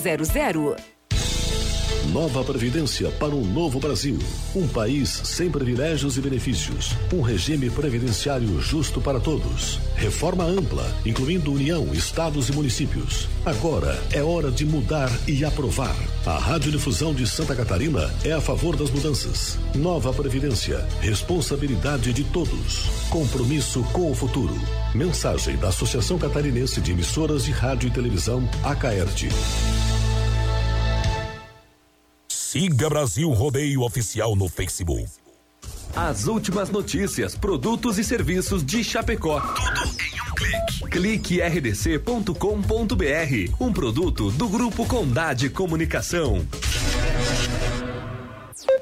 [0.00, 1.00] 3328-3100.
[2.08, 4.18] Nova Previdência para um novo Brasil.
[4.54, 6.96] Um país sem privilégios e benefícios.
[7.12, 9.78] Um regime previdenciário justo para todos.
[9.94, 13.28] Reforma ampla, incluindo União, estados e municípios.
[13.44, 15.94] Agora é hora de mudar e aprovar.
[16.26, 19.56] A Radiodifusão de Santa Catarina é a favor das mudanças.
[19.74, 20.84] Nova Previdência.
[21.00, 22.88] Responsabilidade de todos.
[23.08, 24.54] Compromisso com o futuro.
[24.94, 29.28] Mensagem da Associação Catarinense de Emissoras de Rádio e Televisão, Acaerte.
[32.50, 35.06] Siga Brasil Rodeio Oficial no Facebook.
[35.94, 39.40] As últimas notícias, produtos e serviços de Chapecó.
[39.40, 41.38] Tudo em um clique.
[41.38, 42.34] cliquerdc.com.br,
[43.60, 46.44] um produto do Grupo Condade Comunicação.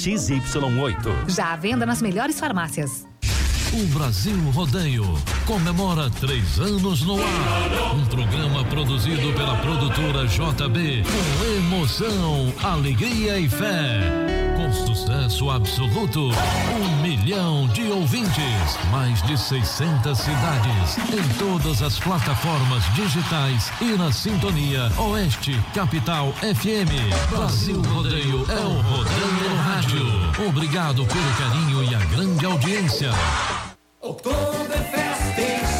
[0.00, 1.28] XY8.
[1.28, 3.06] Já à venda nas melhores farmácias.
[3.72, 5.04] O Brasil Rodeio
[5.46, 7.94] comemora três anos no ar.
[7.94, 14.49] Um programa produzido pela produtora JB com emoção, alegria e fé.
[14.72, 23.72] Sucesso absoluto, um milhão de ouvintes, mais de 600 cidades, em todas as plataformas digitais
[23.80, 27.30] e na sintonia Oeste Capital FM.
[27.30, 30.48] Brasil Rodeio é o Rodeio no Rádio.
[30.48, 33.10] Obrigado pelo carinho e a grande audiência.
[34.00, 35.79] Oktoberfest em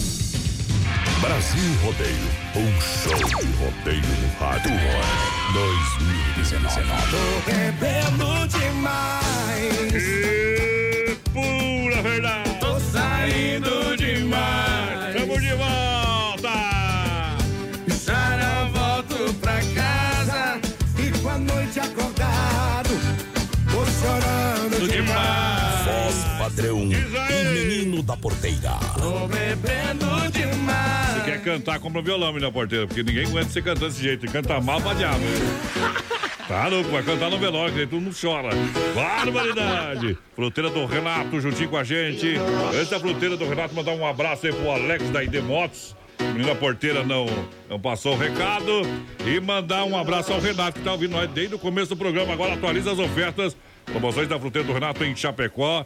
[1.21, 4.71] Brasil Rodeio, um show de rodeio no rádio.
[5.53, 6.81] 2019.
[7.11, 9.93] Tô bebendo demais.
[9.93, 12.59] E pura verdade.
[12.59, 15.15] Tô saindo demais.
[15.15, 16.53] Tamo de volta.
[18.03, 20.59] Já não volto pra casa.
[20.97, 22.89] E com a noite acordado,
[23.71, 25.11] tô chorando demais.
[25.13, 25.50] Voz
[26.51, 28.77] padrão e menino da porteira.
[28.97, 31.13] Tô bebendo demais.
[31.15, 34.29] Se quer cantar, compra um violão, menina porteira, porque ninguém aguenta você cantando desse jeito.
[34.29, 35.23] Canta mal pra diabo.
[36.47, 38.49] Tá louco, vai cantar no velório, aí todo mundo chora.
[38.93, 40.17] Barbaridade!
[40.35, 42.35] Fruteira do Renato juntinho com a gente.
[42.75, 45.95] Antes da fruteira do Renato, mandar um abraço aí pro Alex da ID Motos.
[46.19, 47.25] Menina porteira não,
[47.69, 48.81] não passou o recado.
[49.25, 52.33] E mandar um abraço ao Renato, que tá ouvindo nós desde o começo do programa.
[52.33, 53.55] Agora atualiza as ofertas.
[53.85, 55.85] Promoções da fruteira do Renato em Chapecó.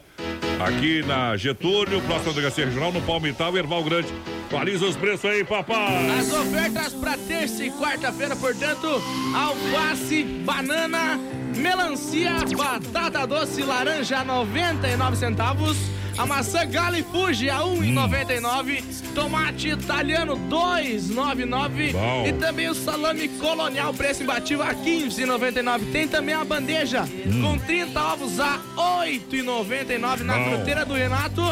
[0.58, 4.08] Aqui na Getúlio, próxima delegacia regional, no Palmital Erval Grande.
[4.46, 6.18] Atualiza os preços aí, papai!
[6.18, 8.86] As ofertas para terça e quarta-feira, portanto,
[9.34, 11.20] alface, banana,
[11.54, 15.76] melancia, batata doce, laranja 99 centavos,
[16.18, 18.82] a maçã Gala e Fuji a 1,99,
[19.14, 22.26] tomate italiano 2,99 Bom.
[22.26, 25.92] e também o salame colonial preço imbatível a 15,99.
[25.92, 27.42] Tem também a bandeja Hum.
[27.42, 30.44] com 30 ovos a 8,99 na Bom.
[30.56, 31.42] fruteira do Renato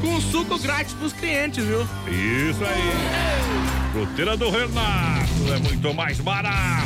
[0.00, 1.82] com suco grátis pros clientes, viu?
[2.08, 3.92] Isso aí.
[3.92, 6.84] Fruteira do Renato é muito mais barato.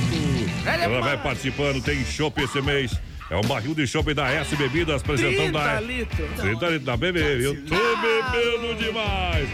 [0.67, 2.93] É Ela vai participando, tem chopp esse mês.
[3.31, 6.31] É um barril de chopp da S Bebidas, apresentando 30 da litros.
[6.41, 7.47] 30 litros da bebê.
[7.47, 9.49] Eu tô bebendo demais.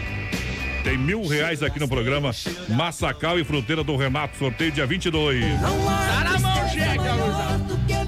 [0.83, 2.31] Tem mil reais aqui no programa
[2.69, 4.37] Massacal e Fruteira do Renato.
[4.37, 5.43] Sorteio dia 22.
[5.59, 7.03] Tá na mão, chega.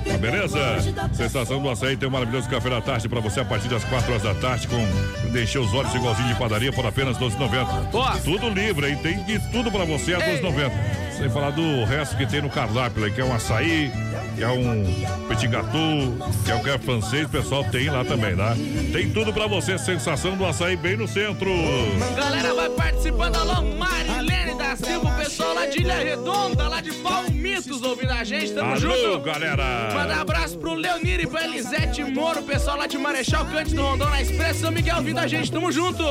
[0.06, 0.60] Tá beleza?
[1.14, 4.10] Sensação do açaí tem um maravilhoso café da tarde pra você a partir das 4
[4.10, 7.92] horas da tarde com de encher os olhos igualzinho de padaria por apenas 12,90.
[7.92, 8.18] Boa.
[8.20, 8.98] Tudo livre, hein?
[9.02, 10.72] Tem de tudo pra você a 12,90.
[11.18, 13.10] Sem falar do resto que tem no cardápio, né?
[13.10, 13.92] que é um açaí,
[14.38, 14.84] que é um
[15.28, 16.14] petit gâteau,
[16.46, 18.56] que é um café francês, o pessoal tem lá também, tá?
[18.94, 21.50] Tem tudo pra você, sensação do açaí bem no centro.
[22.16, 23.36] Galera, vai participando.
[23.36, 28.24] Alô, Marilene da Silva, o pessoal lá de Ilha Redonda, lá de Palmitos, ouvindo a
[28.24, 28.54] gente.
[28.54, 29.20] Tamo Alô, junto.
[29.22, 29.92] galera.
[29.94, 34.06] Manda abraço pro Leonir e pra Elisete Moro, o pessoal lá de Marechal Cândido Rondon
[34.06, 35.52] na Expresso São Miguel ouvindo a gente.
[35.52, 36.04] Tamo junto.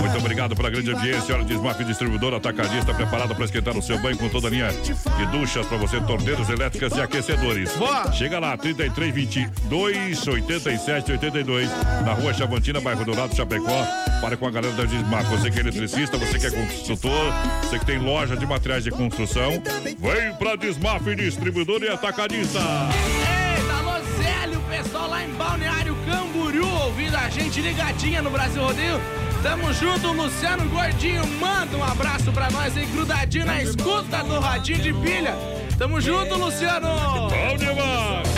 [0.00, 1.34] Muito obrigado pela grande audiência.
[1.34, 4.68] Hora de Smaf Distribuidor Atacadista, preparado para esquentar o seu banho com toda a linha
[4.68, 7.72] de duchas para você, torneiras elétricas e aquecedores.
[7.76, 8.12] Boa.
[8.12, 11.70] Chega lá, 33 22 87 82,
[12.04, 13.86] na rua Chavantina, bairro Dourado, Chapecó.
[14.20, 15.28] Para com a galera da Dismaf.
[15.30, 17.32] Você que é eletricista, você que é construtor,
[17.62, 19.50] você que tem loja de materiais de construção,
[19.82, 22.58] vem pra Dismaf Distribuidor e Atacadista.
[22.58, 29.00] Eita, alô Zélio, pessoal lá em Balneário Camboriú, ouvindo a gente ligadinha no Brasil Rodeio.
[29.46, 34.80] Tamo junto, Luciano Gordinho, manda um abraço pra nós aí, grudadinho na escuta do Radinho
[34.80, 35.36] de Pilha.
[35.78, 36.88] Tamo junto, Luciano!
[37.30, 38.28] Bom demais!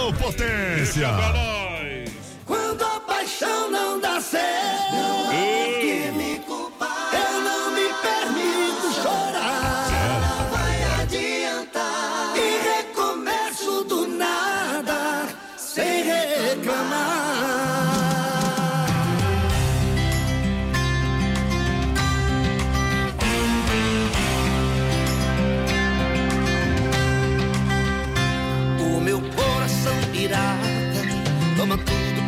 [0.00, 1.10] Ô, potência!
[2.46, 5.27] Quando a paixão não dá certo,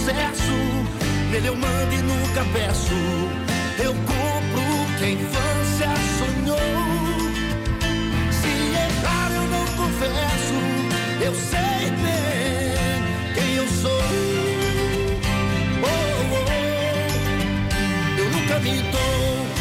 [0.00, 0.52] sucesso,
[1.30, 2.94] nele eu mando e nunca peço.
[3.78, 5.88] Eu compro o que a infância
[6.18, 6.58] sonhou.
[8.32, 10.54] Se errar eu não confesso,
[11.22, 14.02] eu sei bem quem eu sou.
[15.82, 15.96] Oh,
[16.34, 16.50] oh,
[18.18, 19.59] eu nunca me dou.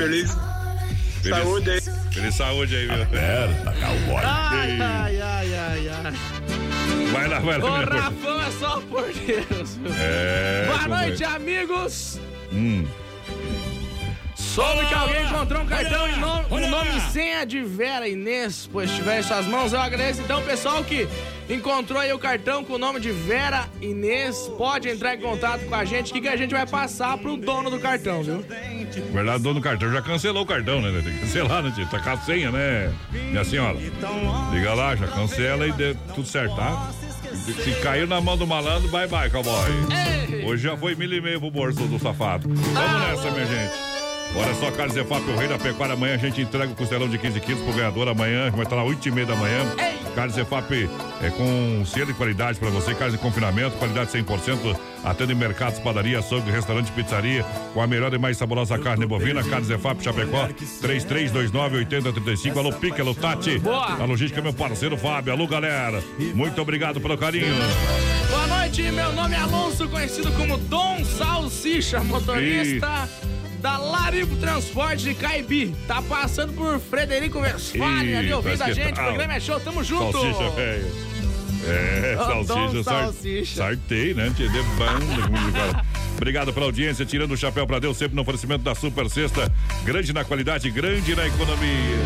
[0.00, 0.36] Feliz,
[1.22, 1.80] Feliz- saúde aí.
[2.12, 3.02] Feliz saúde aí, viu?
[3.02, 4.24] Aperta, cowboy.
[4.24, 6.12] Ai, ai, ai, ai, ai.
[7.12, 7.66] Vai lá, vai lá.
[7.66, 7.84] O.
[7.84, 9.44] Rafão é só o porteiro.
[10.00, 11.06] É, Boa como é?
[11.06, 12.18] noite, amigos.
[12.52, 12.86] Hum.
[14.34, 17.44] Soube que alguém encontrou um cartão olha em lá, nome, olha com nome e senha
[17.46, 20.20] de Vera Inês, pois estiver em suas mãos, eu agradeço.
[20.22, 21.06] Então, pessoal que
[21.48, 25.74] encontrou aí o cartão com o nome de Vera Inês, pode entrar em contato com
[25.74, 28.44] a gente, que, que a gente vai passar pro dono do cartão, viu?
[28.98, 31.00] Na verdade, dono do cartão já cancelou o cartão, né?
[31.02, 31.86] Tem que cancelar, né, tio?
[31.86, 32.92] Tá com a senha, né?
[33.12, 33.76] Minha senhora.
[34.52, 36.90] Liga lá, já cancela e dê tudo certo, tá?
[37.32, 39.70] Se caiu na mão do malandro, bye bye, cowboy.
[40.44, 42.48] Hoje já foi mil e meio pro bolso do safado.
[42.48, 43.74] Vamos nessa, minha gente.
[44.36, 45.94] Olha só, Carlos Zefap, o rei da pecuária.
[45.94, 48.08] Amanhã a gente entrega o costelão de 15 quilos pro ganhador.
[48.08, 49.64] Amanhã vai estar lá 8 e meia da manhã.
[50.14, 50.88] Carlos Zefap
[51.22, 52.94] é com selo de qualidade para você.
[52.94, 54.76] Carnes de confinamento, qualidade 100%.
[55.04, 57.44] Atende mercados, padaria, açougue, restaurante, pizzaria.
[57.72, 59.42] Com a melhor e mais saborosa carne bovina.
[59.42, 60.48] Carlos Zefap, Chapecó,
[60.82, 62.56] 3329-8035.
[62.56, 63.58] Alô, Pique, alô, Tati.
[63.58, 63.94] Boa.
[63.94, 65.32] A logística, meu parceiro Fábio.
[65.32, 66.02] Alô, galera.
[66.34, 67.54] Muito obrigado pelo carinho.
[68.28, 73.08] Boa noite, meu nome é Alonso, conhecido como Dom Salsicha, motorista
[73.60, 75.74] da Larico Transporte de Caibi.
[75.86, 78.92] Tá passando por Frederico Westphalen ali ouvindo a gente.
[78.92, 80.12] O programa é show, tamo junto.
[80.18, 81.10] Salsicha, velho.
[81.62, 83.56] É, salsicha, Salsicha.
[83.56, 84.32] sartei, né?
[84.34, 85.90] Te de banda, como.
[86.16, 89.50] Obrigado pela audiência, tirando o chapéu pra Deus, sempre no oferecimento da Super Sexta.
[89.84, 91.98] Grande na qualidade, grande na economia.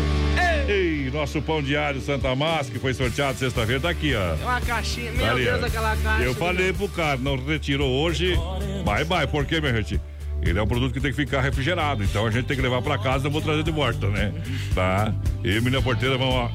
[0.67, 4.19] Ei, nosso pão diário Santa Massa, que foi sorteado sexta-feira, tá aqui, ó.
[4.19, 6.23] É uma caixinha, meu Tá ali, Deus, aquela caixa.
[6.23, 8.35] Eu falei pro cara, não retirou hoje.
[8.83, 9.27] Bye, bye.
[9.27, 10.01] Por quê, minha gente?
[10.41, 12.81] Ele é um produto que tem que ficar refrigerado, então a gente tem que levar
[12.81, 14.31] pra casa, não vou trazer de volta, né?
[14.75, 15.11] Tá?
[15.43, 16.49] E minha porteira ó,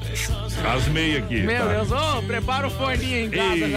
[0.73, 1.41] as meias aqui.
[1.41, 1.73] Meu tá?
[1.73, 3.73] Deus, ô, prepara o forninho em casa Ei,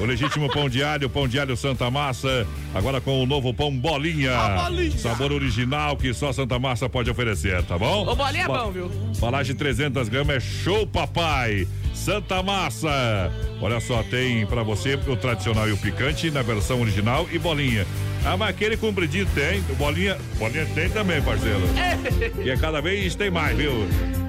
[0.00, 3.70] o legítimo pão de alho, pão de alho Santa Massa, agora com o novo pão
[3.70, 4.34] bolinha.
[4.34, 4.98] A bolinha.
[4.98, 8.06] Sabor original que só Santa Massa pode oferecer, tá bom?
[8.06, 8.90] Ô, bolinha é Ba- bom, viu?
[9.14, 11.68] Embalagem 300 gramas é show, papai.
[11.94, 13.30] Santa Massa.
[13.60, 17.86] Olha só, tem pra você o tradicional e o picante na versão original e bolinha.
[18.24, 21.60] Ah, mas aquele compridinho tem, bolinha, bolinha tem também, parceiro.
[22.44, 23.72] E é cada vez tem mais, viu?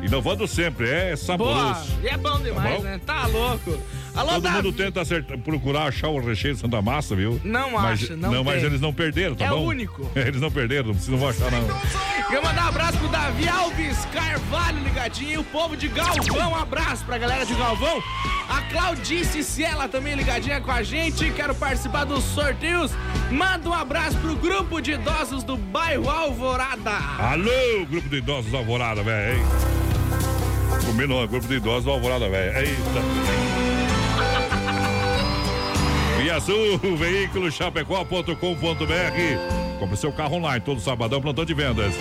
[0.02, 1.92] Inovando sempre, é Boa, saboroso.
[2.02, 2.84] e é bom demais, bom?
[2.84, 3.00] né?
[3.06, 3.78] Tá louco.
[4.16, 4.56] Alô, Todo Davi.
[4.58, 7.42] mundo tenta acertar- procurar achar o recheio de Santa Massa, viu?
[7.44, 8.66] Não mas, acha, não mas tem.
[8.66, 9.64] eles não perderam, tá É bom?
[9.64, 10.08] o único.
[10.16, 11.68] Eles não perderam, não precisam achar, não.
[12.30, 17.04] Quero mandar um abraço pro Davi Alves Carvalho ligadinho, o povo de Galvão, um abraço
[17.06, 18.02] pra galera de Galvão.
[18.50, 22.92] A Claudice Ciela também ligadinha com a gente, quero participar dos sorteios.
[23.32, 26.92] Manda um abraço pro grupo de idosos do bairro Alvorada.
[27.20, 29.42] Alô, grupo de idosos Alvorada, velho.
[30.86, 32.58] Combinou, grupo de idosos Alvorada, velho.
[32.60, 33.63] Eita.
[36.24, 38.38] Via Sul, veículo chapecó.com.br.
[39.78, 41.94] Compre seu carro online, todo sabadão, plantão de vendas.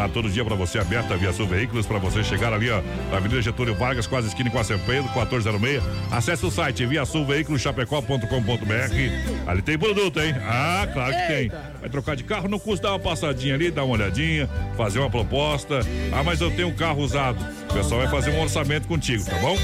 [0.00, 2.80] Pra todo dia pra você, aberta Via Sul Veículos, pra você chegar ali, ó,
[3.10, 5.82] na Avenida Getúlio Vargas, quase esquina com a Pedro, 1406.
[6.10, 9.46] Acesse o site via sul veículos chapecó.com.br.
[9.46, 10.34] Ali tem produto, hein?
[10.40, 11.52] Ah, claro que tem.
[11.82, 15.10] Vai trocar de carro, não custa dar uma passadinha ali, dar uma olhadinha, fazer uma
[15.10, 15.80] proposta.
[16.12, 17.38] Ah, mas eu tenho um carro usado.
[17.68, 19.54] O pessoal vai fazer um orçamento contigo, tá bom?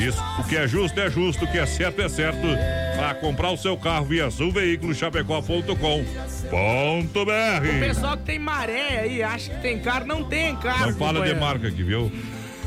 [0.00, 0.20] Isso.
[0.40, 2.46] O que é justo é justo, o que é certo é certo.
[2.96, 5.74] Para comprar o seu carro via sul veículos chapecó.com.br.
[6.52, 10.86] O pessoal que tem maré aí, acha que tem carro, não tem carro.
[10.86, 12.10] Não fala de marca aqui, viu?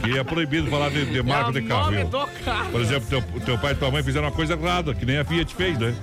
[0.07, 2.07] E é proibido falar de, de marca é o de carro, viu?
[2.07, 2.72] do carro.
[2.72, 5.26] Por exemplo, teu, teu pai e tua mãe fizeram uma coisa errada, que nem a
[5.26, 5.95] Fiat fez, né?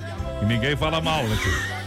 [0.43, 1.84] E ninguém fala mal, né, tio?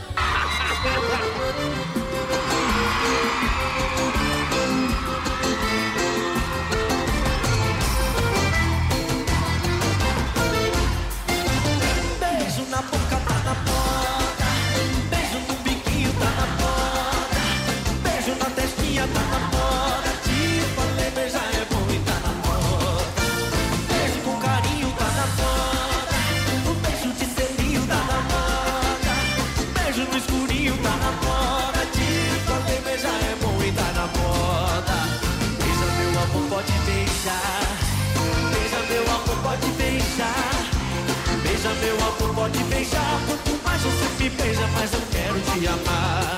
[41.67, 43.21] Beija meu amor, pode beijar.
[43.27, 46.37] Quanto mais você me beija, mais eu quero te amar.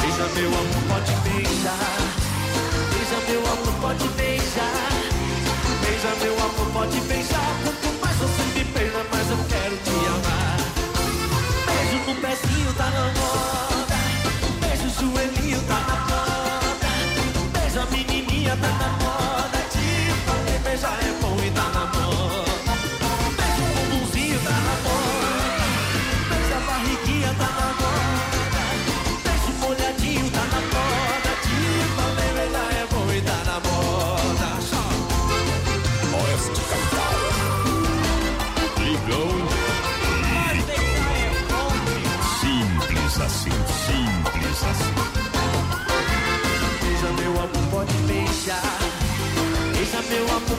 [0.00, 1.98] Beija meu amor, pode beijar.
[2.90, 4.90] Beija meu amor, pode beijar.
[5.80, 7.50] Beija meu amor, pode beijar.
[7.62, 10.58] Quanto mais você me beija, mais eu quero te amar.
[11.66, 13.23] Beijo no pezinho tá na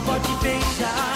[0.06, 1.14] pode beijar.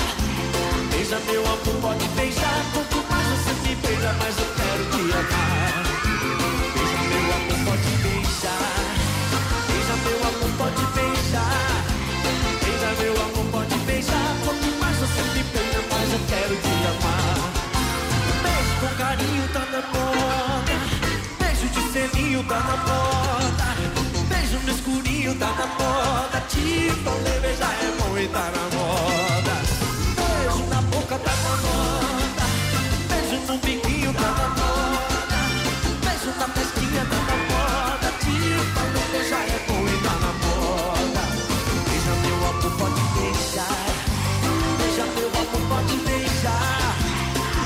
[0.91, 2.65] Beija meu amor, pode beijar.
[2.73, 5.83] Quanto mais você me beija, mais eu quero te amar.
[6.73, 8.73] Beija meu amor, pode beijar.
[9.67, 11.85] Beija meu amor, pode beijar.
[12.63, 14.35] Beija meu amor, pode beijar.
[14.43, 17.39] Quanto mais você me beija, mais eu quero te amar.
[18.43, 20.75] Beijo com carinho tá na moda.
[21.39, 23.18] Beijo de selinho tá na moda.
[24.65, 26.41] No escurinho tá na moda.
[26.49, 29.55] Tipo, beijar é bom e tá na moda.
[30.15, 32.45] Beijo na boca tá na moda.
[33.09, 35.39] Beijo no biquinho tá na moda.
[36.03, 38.09] Beijo na testinha tá na moda.
[38.19, 38.81] Tipo,
[39.11, 41.23] beijar é bom e tá na moda.
[41.87, 43.79] Beija meu amor, pode beijar.
[44.77, 46.95] Beija meu amor, pode beijar.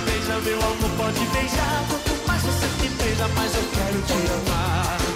[0.06, 1.84] Beija meu amor, pode beijar.
[1.90, 5.13] Quanto mais você me beija, mais eu quero te amar.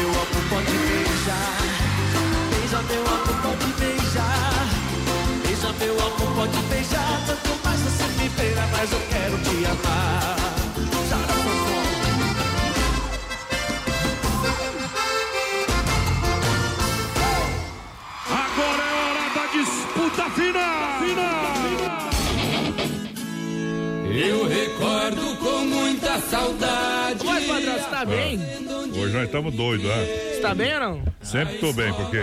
[0.00, 1.60] Beija meu amor, pode beijar.
[2.50, 4.66] Beija meu amor, pode beijar.
[5.44, 7.20] Beija meu amor, pode beijar.
[7.26, 10.36] Quanto mais você me beija, mais eu quero te amar.
[18.30, 20.80] Agora é hora da disputa final!
[24.12, 27.26] Eu recordo com muita saudade.
[27.26, 28.38] Oi, padrão, você tá bem?
[28.94, 30.04] Hoje nós estamos doidos, né?
[30.34, 31.02] Você tá bem ou não?
[31.22, 32.22] Sempre tô bem, por quê?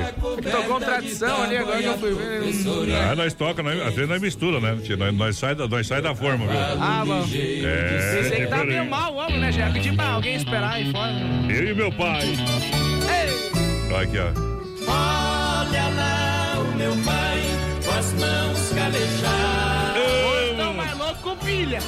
[0.51, 2.41] Tocou tradição ali, agora que eu fui ver.
[3.09, 4.77] Ah, nós toca, nós, às vezes nós mistura, né?
[4.97, 6.59] Nós, nós, sai da, nós sai da forma, viu?
[6.59, 7.23] Ah, bom.
[7.23, 9.51] É, Você que tá meio mal, o homem, né?
[9.51, 11.13] Já pedi pra alguém esperar aí fora.
[11.49, 12.25] Eu e meu pai.
[13.91, 14.47] Olha aqui, ó.
[14.89, 17.41] Olha lá o meu pai
[17.85, 20.03] com as mãos calejadas.
[20.25, 21.79] Hoje tão mais louco com pilha.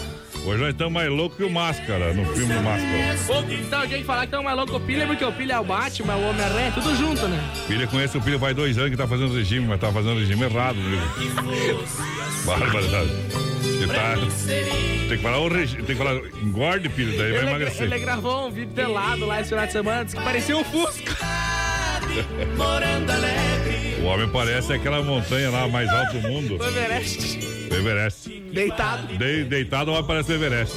[0.45, 3.15] Hoje nós estamos mais loucos que o Máscara, no filme do Máscara.
[3.51, 5.63] Então, a gente falar que tão mais louco com pilha, porque o pilha é o
[5.63, 7.39] Batman, o Homem-Aranha, tudo junto, né?
[7.67, 10.43] Filha conhece o filho faz dois anos que tá fazendo regime, mas tá fazendo regime
[10.43, 10.99] errado, viu?
[12.45, 13.09] Barbaridade.
[13.87, 14.15] Tá.
[15.07, 17.81] Tem que falar o regime, tem que falar, engorde, filho, daí vai Ele, emagrecer.
[17.83, 21.15] ele gravou um vídeo pelado lá esse final de semana, disse que parecia um Fusca.
[24.01, 26.57] O homem parece aquela montanha lá mais alta do mundo.
[26.57, 27.48] O Everest.
[27.75, 28.29] Everest.
[28.53, 29.17] Deitado.
[29.17, 30.75] De- deitado, parece o Everest.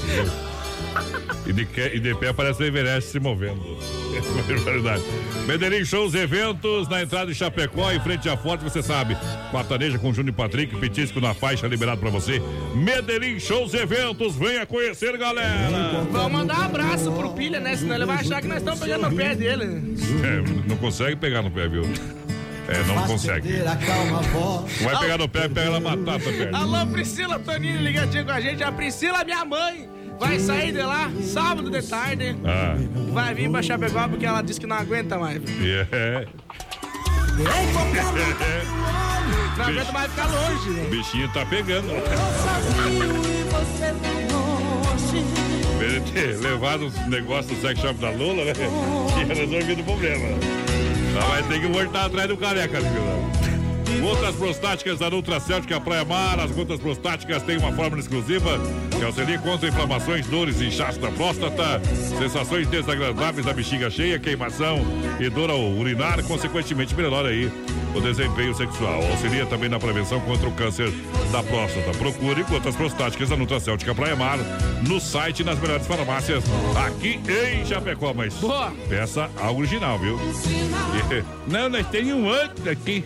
[1.47, 3.62] E de, e de pé parece Everest se movendo.
[4.12, 5.03] É verdade.
[5.47, 9.16] Medellín Shows Eventos, na entrada de Chapecó, em frente à Forte, você sabe.
[9.51, 12.40] Quartaneja com Júnior Patrick, petisco na faixa liberado pra você.
[12.74, 16.05] Medellín Shows Eventos, venha conhecer, galera.
[16.11, 17.74] Vamos mandar um abraço pro pilha, né?
[17.74, 19.64] Senão ele vai achar que nós estamos pegando no pé dele.
[20.22, 21.82] É, não consegue pegar no pé, viu?
[22.73, 23.62] É, não consegue.
[24.83, 26.57] Vai pegar no pé e pega na batata, velho.
[26.57, 28.62] Alô, Priscila Toninho ligadinho com a gente.
[28.62, 32.37] A Priscila, minha mãe, vai sair de lá sábado de tarde.
[32.45, 32.77] Ah,
[33.12, 35.43] Vai vir pra Chapecó porque ela disse que não aguenta mais.
[35.93, 36.27] é.
[39.57, 40.70] Não aguenta mais ficar longe.
[40.70, 40.89] O né?
[40.91, 41.89] bichinho tá pegando.
[46.41, 48.53] Levado os negócios do sex shop da Lula, né?
[49.14, 50.29] Tinha resolvido o problema.
[51.15, 54.01] Ela vai ter que voltar atrás do careca, viu?
[54.01, 56.41] Gotas prostáticas da Nutracéutica Praia Mar.
[56.41, 58.59] As gotas prostáticas têm uma fórmula exclusiva
[58.99, 61.81] que auxilia contra inflamações, dores inchaço da próstata,
[62.19, 64.79] sensações desagradáveis da bexiga cheia, queimação
[65.21, 67.51] e dor ao urinar, consequentemente melhora aí
[67.95, 69.03] o desempenho sexual.
[69.11, 70.90] Auxilia também na prevenção contra o câncer
[71.30, 71.90] da próstata.
[71.99, 74.38] Procure gotas prostáticas da Nutracéutica Praia Mar
[74.86, 76.43] no site e nas melhores farmácias
[76.86, 78.12] aqui em Chapecó.
[78.14, 78.72] Mas Boa.
[78.88, 80.18] peça a original, viu?
[81.47, 83.05] Não, nós temos um outro aqui.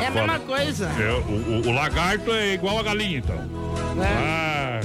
[0.00, 0.90] É a mesma coisa.
[0.98, 3.36] É, o, o- o lagarto é igual a galinha, então.
[4.02, 4.06] É.
[4.06, 4.80] Ah,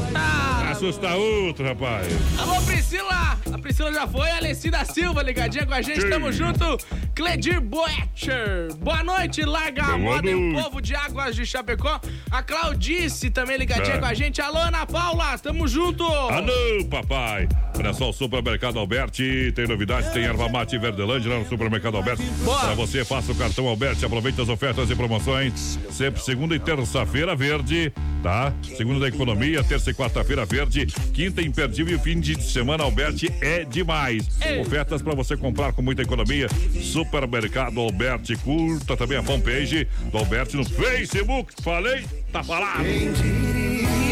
[0.75, 2.07] assusta outro, rapaz.
[2.37, 3.37] Alô, Priscila!
[3.53, 6.09] A Priscila já foi, a Alessi da Silva ligadinha com a gente, Sim.
[6.09, 6.77] tamo junto.
[7.15, 11.99] Cledir Boetcher, boa noite, larga a Boa moda e o povo de Águas de Chapecó.
[12.29, 13.99] A Claudice também ligadinha É.
[13.99, 14.41] com a gente.
[14.41, 16.03] Alô, Ana Paula, tamo junto.
[16.03, 17.47] Alô, papai!
[17.77, 22.23] Olha só, o Supermercado Alberti tem novidades, tem erva mate Verdelândia lá no Supermercado Alberti.
[22.43, 25.79] Para você, faça o cartão Alberti, aproveite as ofertas e promoções.
[25.91, 27.91] Sempre segunda e terça-feira verde,
[28.23, 28.53] tá?
[28.77, 30.64] Segunda da economia, terça e quarta-feira verde,
[31.13, 34.27] quinta imperdível e fim de semana Alberti é demais.
[34.61, 36.47] Ofertas para você comprar com muita economia.
[36.81, 41.53] Supermercado Alberti, curta também a fanpage do Alberti no Facebook.
[41.61, 42.85] Falei, tá falado.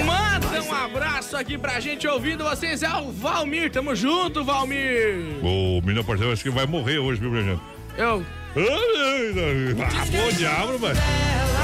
[0.05, 2.83] Manda um abraço aqui pra gente ouvindo vocês.
[2.83, 5.43] É o Valmir, tamo junto, Valmir.
[5.43, 7.61] O menino parceiro acho que vai morrer hoje, viu, gente?
[7.97, 8.23] Eu.
[8.55, 10.97] Ah, pô, diabo, velho.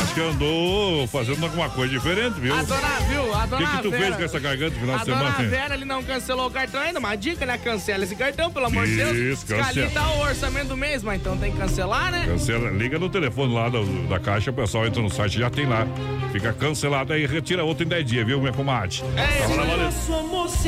[0.01, 2.53] Acho que andou fazendo alguma coisa diferente, viu?
[2.55, 3.33] A dona, viu?
[3.33, 4.03] A O dona que, que tu Vera.
[4.05, 5.49] fez com essa garganta no final A de dona semana?
[5.49, 6.99] Vera, ele não cancelou o cartão ainda.
[6.99, 7.57] Uma dica, né?
[7.57, 9.15] Cancela esse cartão, pelo amor de Deus.
[9.17, 9.89] Isso, cancela.
[9.91, 12.25] tá o orçamento do mês, mas então tem que cancelar, né?
[12.25, 15.65] Cancela, liga no telefone lá do- da caixa, o pessoal entra no site, já tem
[15.67, 15.85] lá.
[16.31, 19.01] Fica cancelado aí, retira outro em 10 dias, viu, minha comadre?
[19.15, 19.45] É, Tá,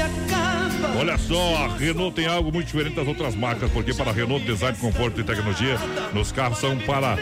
[0.05, 0.99] acaba.
[0.99, 4.43] Olha só, a Renault tem algo muito diferente das outras marcas, porque para a Renault,
[4.45, 5.77] design, conforto e tecnologia
[6.13, 7.17] nos carros são para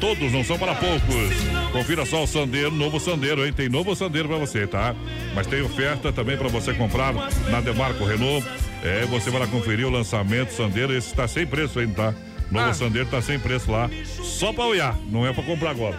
[0.00, 1.32] todos, não são para poucos.
[1.72, 3.52] Confira só o Sandeiro, novo Sandeiro, hein?
[3.52, 4.94] Tem novo Sandeiro para você, tá?
[5.34, 7.12] Mas tem oferta também para você comprar
[7.50, 8.46] na Demarco Renault.
[8.82, 12.14] É, você vai lá conferir o lançamento Sandeiro, esse está sem preço ainda, tá?
[12.50, 12.74] Novo Ah.
[12.74, 13.90] Sandeiro tá sem preço lá,
[14.22, 15.98] só para olhar, não é para comprar agora.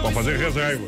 [0.00, 0.84] Para fazer reserva.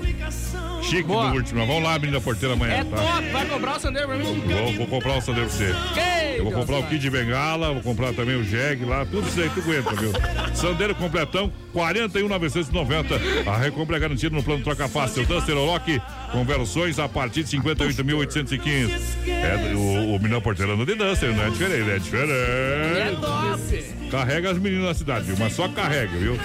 [0.89, 1.31] Chique Boa.
[1.31, 1.67] do último.
[1.67, 2.97] Vamos lá, menina porteira amanhã, É tá?
[2.97, 4.25] top, vai comprar o Sandeiro pra mim?
[4.25, 5.75] Vou, vou comprar o Sandeiro pra você.
[5.95, 9.27] Que Eu vou comprar o kit de bengala, vou comprar também o jegue lá, tudo
[9.29, 10.13] isso aí tu aguenta, viu?
[10.55, 13.15] Sandeiro completão, 41,990.
[13.51, 15.25] A recompra é garantida no plano Troca Fácil.
[15.27, 16.01] Duster Lock,
[16.33, 18.91] conversões a partir de 58.815.
[19.29, 22.31] É, o, o menino porteirano de Duster, não é diferente, é diferente.
[22.33, 23.95] É top.
[24.11, 25.37] Carrega as meninas na cidade, viu?
[25.39, 26.37] Mas só carrega, viu?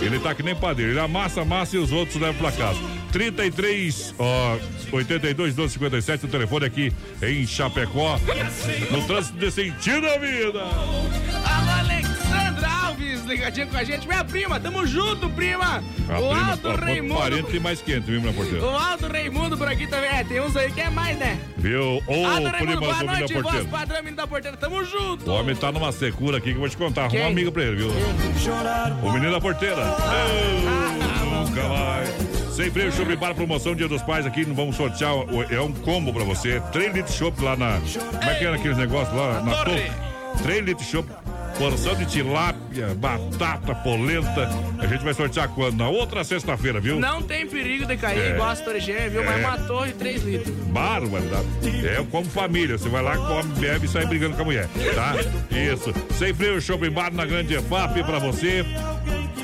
[0.00, 0.92] Ele tá que nem padeiro.
[0.92, 2.78] Ele amassa, amassa e os outros levam pra casa.
[3.12, 4.56] 33, ó,
[4.90, 6.92] 82, 12, 57, o telefone aqui
[7.22, 8.18] em Chapecó.
[8.90, 10.60] No trânsito de sentido da vida.
[10.62, 14.08] Alô, Alexandra Alves, ligadinho com a gente.
[14.08, 15.84] Minha prima, tamo junto, prima.
[16.08, 17.14] A o prima, Aldo a ponto Raimundo.
[17.14, 18.64] 40 e mais quente, viu, minha porteira?
[18.64, 20.08] O Aldo Raimundo por aqui também.
[20.10, 21.38] É, tem uns aí que é mais, né?
[21.58, 22.02] Viu?
[22.06, 23.64] Ô, Aldo prima boa menino noite, da voz porteira.
[23.68, 24.56] padrão, menino da porteira.
[24.56, 25.30] Tamo junto.
[25.30, 27.02] O homem tá numa secura aqui que eu vou te contar.
[27.02, 27.20] Arruma Quem?
[27.20, 27.90] uma amiga pra ele, viu?
[29.02, 29.82] O menino da porteira.
[29.84, 30.26] Ah,
[31.22, 32.41] Ô, Nunca vai.
[32.54, 34.44] Sem freio, chopp bar, promoção Dia dos Pais aqui.
[34.44, 35.12] Vamos sortear.
[35.50, 36.60] É um combo pra você.
[36.72, 37.80] 3 litros de chopp lá na.
[37.80, 39.40] Como é que era aqueles negócios lá?
[39.42, 39.80] Na torre.
[39.80, 40.42] torre.
[40.42, 41.08] 3 litros de chopp.
[41.58, 44.48] Porção de tilápia, batata, polenta.
[44.78, 45.76] A gente vai sortear quando?
[45.76, 46.98] Na outra sexta-feira, viu?
[46.98, 48.30] Não tem perigo de cair É.
[48.30, 49.22] igual a Torre Gêmea, viu?
[49.24, 49.46] Mas É.
[49.46, 50.54] uma torre 3 litros.
[50.68, 51.46] Barbaridade.
[51.86, 52.78] É como família.
[52.78, 54.66] Você vai lá, come, bebe e sai brigando com a mulher.
[54.94, 55.14] Tá?
[55.54, 55.92] Isso.
[56.18, 58.64] Sem freio, shopping bar na grande EFAP pra você.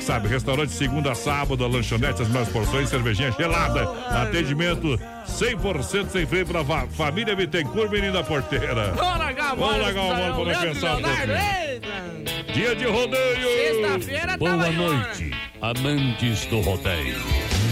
[0.09, 3.83] Sabe, restaurante segunda a sábado, a lanchonete, as melhores porções, cervejinha gelada.
[4.09, 8.91] Atendimento 100% sem freio pra va- família Bittencourt, menina da porteira.
[8.95, 9.93] Vamos largar a bola.
[9.93, 12.53] Vamos pra pensar um pouquinho.
[12.55, 13.47] Dia de rodeio.
[13.47, 15.31] Sexta-feira tá Boa noite,
[15.61, 17.15] amantes do rodeio.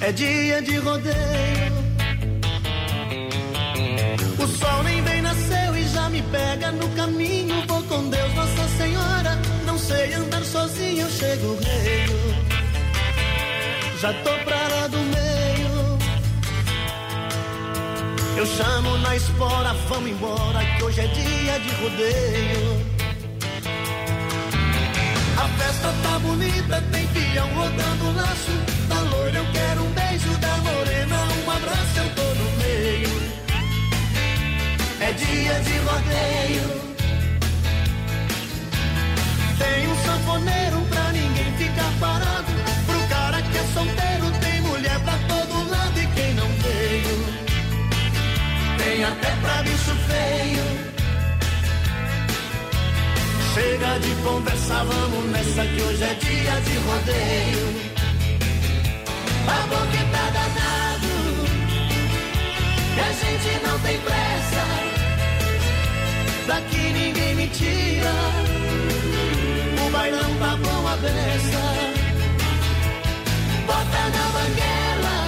[0.00, 1.72] É dia de rodeio.
[4.38, 7.66] O sol nem bem nasceu e já me pega no caminho.
[7.66, 9.36] Vou com Deus, Nossa Senhora.
[9.66, 12.06] Não sei andar sozinho, eu chego rei.
[14.00, 15.98] Já tô pra lá do meio.
[18.36, 22.87] Eu chamo na espora, vamos embora, que hoje é dia de rodeio.
[25.58, 28.52] Festa tá bonita, tem peão rodando laço.
[28.88, 33.10] Da loira eu quero um beijo, da morena um abraço, eu tô no meio.
[35.00, 36.88] É dia de rodeio.
[39.58, 42.52] Tem um sanfoneiro pra ninguém ficar parado.
[42.86, 45.98] Pro cara que é solteiro, tem mulher pra todo lado.
[46.00, 47.24] E quem não veio,
[48.78, 50.87] tem até pra bicho feio.
[53.58, 57.66] Chega de conversa, vamos nessa que hoje é dia de rodeio.
[59.48, 61.14] A boca tá danado,
[62.96, 64.64] e a gente não tem pressa.
[66.46, 68.14] Daqui ninguém me tira,
[69.84, 71.64] o bailão tá bom a beça.
[73.66, 75.18] Bota na banguela,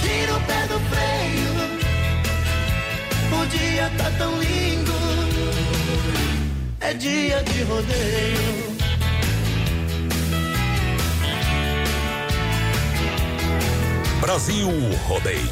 [0.00, 1.52] tira o pé do freio.
[3.40, 4.91] O dia tá tão lindo,
[6.82, 8.72] é dia de rodeio.
[14.20, 14.68] Brasil
[15.06, 15.42] Rodeio.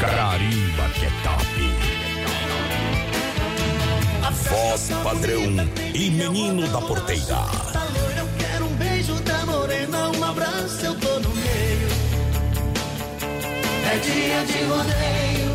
[0.00, 1.46] Carimba que é top.
[4.48, 5.42] Voz padrão
[5.92, 7.44] e menino da porteira.
[8.16, 10.95] Eu quero um beijo, da morena um abraço, eu.
[13.88, 15.54] É dia de rodeio.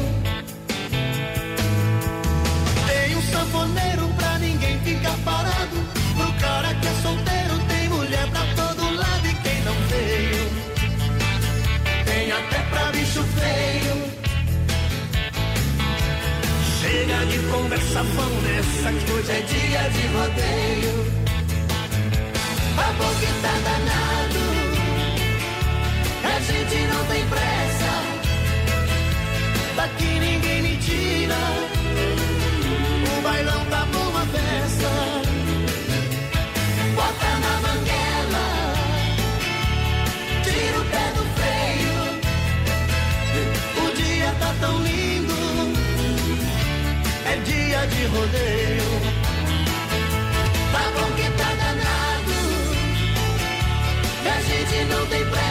[2.88, 5.78] Tem um sanfoneiro pra ninguém ficar parado.
[6.16, 9.28] Pro cara que é solteiro, tem mulher pra todo lado.
[9.28, 10.50] E quem não veio,
[12.06, 13.96] tem até pra bicho feio.
[16.80, 20.96] Chega de conversa, vamos nessa que hoje é dia de rodeio.
[22.78, 24.44] A boca tá danado,
[26.24, 27.81] a gente não tem pressa
[29.90, 31.36] que ninguém me tira.
[33.18, 34.92] O bailão tá bom a festa.
[36.96, 38.48] Bota na manguela,
[40.44, 42.00] tira o pé do freio.
[43.84, 45.40] O dia tá tão lindo,
[47.26, 48.92] é dia de rodeio.
[50.72, 52.40] Tá bom que tá danado,
[54.24, 55.51] e a gente não tem pressa.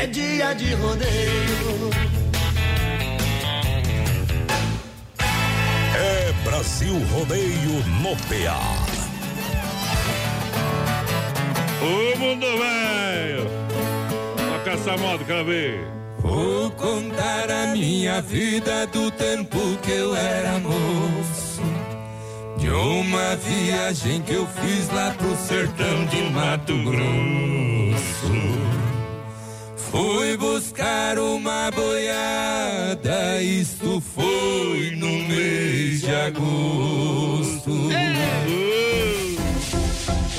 [0.00, 1.90] É dia de rodeio.
[5.94, 8.60] É Brasil Rodeio no PA.
[11.82, 13.46] Ô mundo velho!
[14.38, 15.86] Toca essa moda, quero ver.
[16.20, 21.60] Vou contar a minha vida do tempo que eu era moço.
[22.56, 28.79] De uma viagem que eu fiz lá pro sertão de Mato Grosso.
[29.90, 37.90] Fui buscar uma boiada, isto foi no mês de agosto.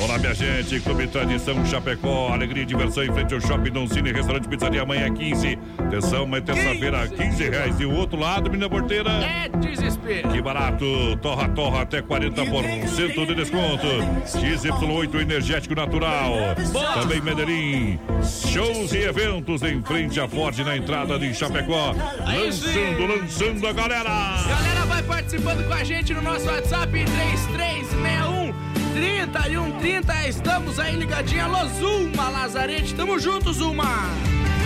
[0.01, 0.79] Olá, minha gente.
[0.79, 2.33] Clube Tradição Chapecó.
[2.33, 4.11] Alegria e diversão em frente ao Shopping Dom Cine.
[4.11, 5.59] Restaurante Pizzaria amanhã é 15.
[5.77, 7.79] Atenção, mas terça-feira 15 reais.
[7.79, 9.11] E o outro lado, menina porteira.
[9.11, 10.29] É desespero.
[10.29, 10.85] Que barato.
[11.21, 13.85] Torra, torra até 40% de desconto.
[14.25, 16.33] XY8 Energético Natural.
[16.71, 16.93] Boa.
[16.93, 17.99] Também Medellín.
[18.23, 21.93] Shows e eventos em frente à Ford na entrada de Chapecó.
[22.25, 22.65] Aí sim.
[22.65, 24.09] Lançando, lançando a galera.
[24.09, 30.27] Galera, vai participando com a gente no nosso WhatsApp 3361 3130.
[30.27, 31.43] Estamos aí ligadinho.
[31.43, 32.93] Alô, Zuma Lazarete.
[32.93, 34.09] Tamo junto, Zuma.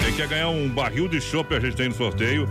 [0.03, 2.47] Quem quer ganhar um barril de chopp, a gente tem no sorteio.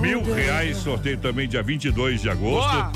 [0.00, 2.90] Mil reais, sorteio também dia 22 de agosto.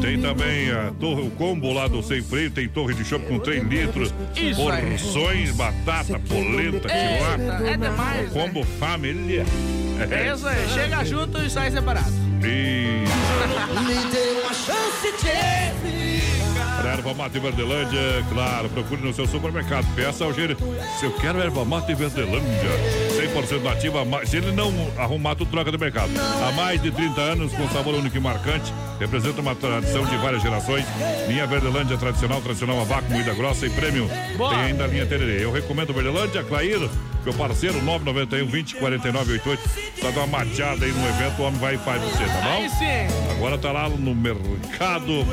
[0.00, 3.38] Tem também a torre, o combo lá do Sem Freio, tem torre de chopp com
[3.38, 4.14] 3 litros.
[4.36, 4.90] Isso aí.
[4.90, 7.68] porções, batata, polenta, quilá.
[7.68, 8.40] é demais, né?
[8.40, 9.44] Combo família.
[10.10, 10.68] É isso aí.
[10.68, 12.12] Chega junto e sai separado.
[12.42, 13.04] E...
[13.86, 16.15] Me dê uma chance de Para
[16.96, 19.86] erva mate Verdelândia, claro, procure no seu supermercado.
[19.94, 20.62] Peça ao gerente.
[20.98, 22.70] Se eu quero erva mate Verdelândia,
[23.34, 26.10] 100% nativa, se ele não arrumar, tu troca do mercado.
[26.18, 30.42] Há mais de 30 anos, com sabor único e marcante, representa uma tradição de várias
[30.42, 30.86] gerações.
[31.28, 34.08] Linha Verdelândia tradicional, tradicional a vácuo, moída grossa e prêmio.
[34.08, 35.44] Tem ainda a linha Tererê.
[35.44, 36.88] Eu recomendo Verdelândia, Clair,
[37.24, 39.70] meu parceiro, 991 20 49 88.
[40.00, 43.32] Só dá uma mateada aí no evento, o homem vai e faz você, tá bom?
[43.32, 45.26] Agora tá lá no mercado.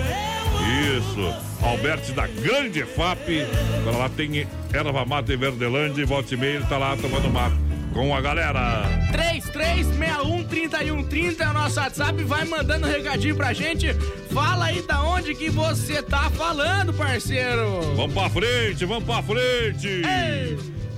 [0.97, 1.33] Isso.
[1.61, 3.45] Alberti da Grande FAP.
[3.79, 7.29] Agora lá tem erva mata em Verdelândia e volta e meia ele tá lá tomando
[7.29, 7.55] mato
[7.93, 8.83] com a galera.
[9.11, 12.21] 3361-3130 é o nosso WhatsApp.
[12.23, 13.93] Vai mandando um recadinho pra gente.
[14.33, 17.81] Fala aí da onde que você tá falando, parceiro.
[17.95, 20.01] Vamos pra frente, vamos pra frente.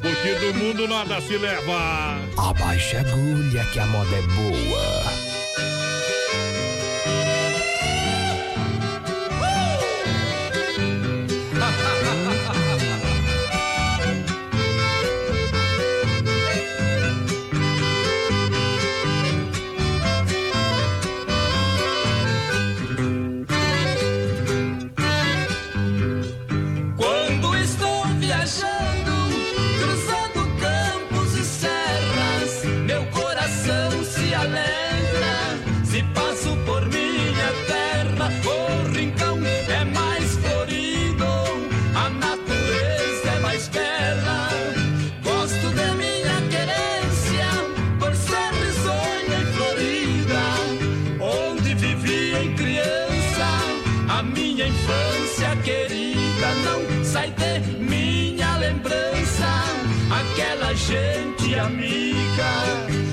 [0.01, 2.18] Porque do mundo nada se leva.
[2.38, 5.34] Abaixa a agulha que a moda é boa.
[57.16, 59.47] Sai de minha lembrança,
[60.20, 63.04] aquela gente amiga.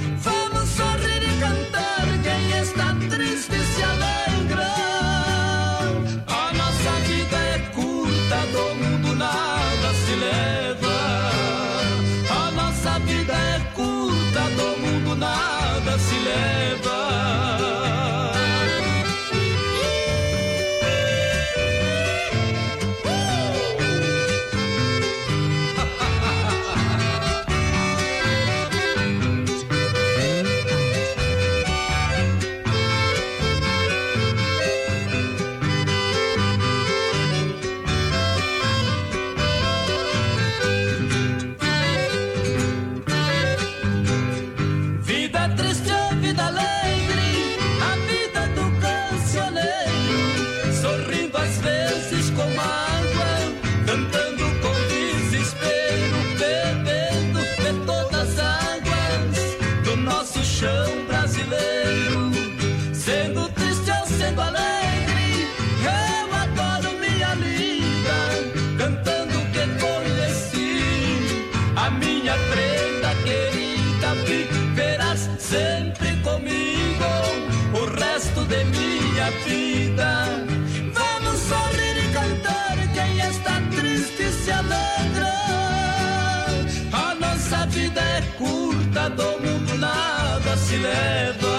[90.52, 91.58] Nada se leva.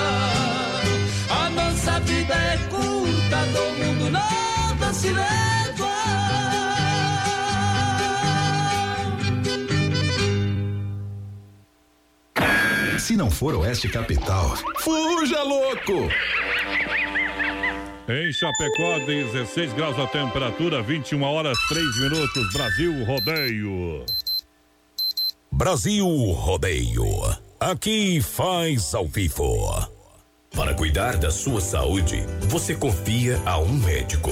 [1.30, 5.34] A nossa vida é curta, do mundo nada se leva.
[13.00, 16.10] Se não for Oeste Capital, fuja louco!
[18.08, 22.54] Em Chapecó, 16 graus a temperatura, 21 horas 3 minutos.
[22.54, 24.06] Brasil Rodeio.
[25.52, 27.43] Brasil Rodeio.
[27.64, 29.88] Aqui faz ao vivo.
[30.54, 34.32] Para cuidar da sua saúde, você confia a um médico.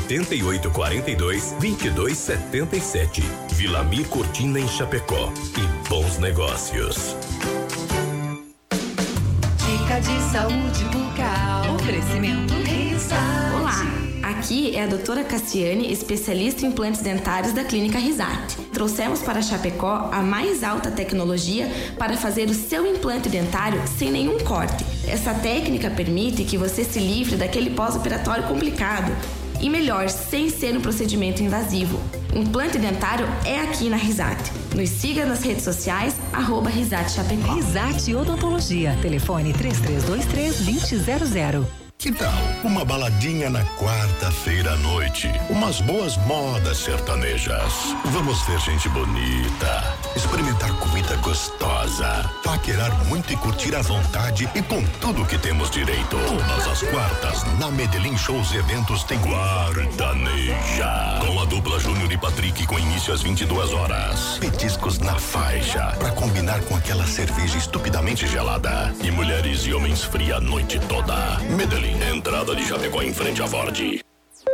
[0.00, 3.22] 88 42 22 77.
[3.52, 5.32] Vilamir Cortina em Chapecó.
[5.56, 7.16] E bons negócios.
[9.58, 11.74] Dica de saúde bucal.
[11.74, 13.54] Oferecimento Risate.
[13.54, 18.56] Olá, aqui é a doutora Cassiane, especialista em implantes dentários da Clínica Risate.
[18.72, 24.38] Trouxemos para Chapecó a mais alta tecnologia para fazer o seu implante dentário sem nenhum
[24.38, 24.84] corte.
[25.06, 29.12] Essa técnica permite que você se livre daquele pós-operatório complicado.
[29.60, 32.00] E melhor, sem ser um procedimento invasivo.
[32.34, 34.50] Implante dentário é aqui na Risate.
[34.74, 37.52] Nos siga nas redes sociais, arroba Risate Chapecó.
[37.54, 38.96] Risate Odontologia.
[39.02, 41.89] Telefone 3323-2000.
[42.00, 42.32] Que tal
[42.64, 45.30] uma baladinha na quarta-feira à noite?
[45.50, 47.74] Umas boas modas sertanejas.
[48.06, 54.82] Vamos ver gente bonita, experimentar comida gostosa, paquerar muito e curtir à vontade e com
[54.98, 56.16] tudo que temos direito.
[56.26, 61.18] Todas as quartas, na Medellín Shows e Eventos tem Guardaneja.
[61.20, 64.38] Com a dupla Júnior e Patrick com início às 22 horas.
[64.38, 68.90] Petiscos na faixa, para combinar com aquela cerveja estupidamente gelada.
[69.02, 71.38] E mulheres e homens fria a noite toda.
[71.56, 71.89] Medellín,
[72.20, 73.74] entrada de Chapecó em frente à Ford.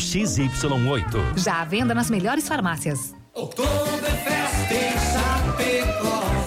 [0.00, 1.36] XY8.
[1.38, 3.14] Já à venda nas melhores farmácias.
[3.34, 6.39] Oktoberfest em Chapecó.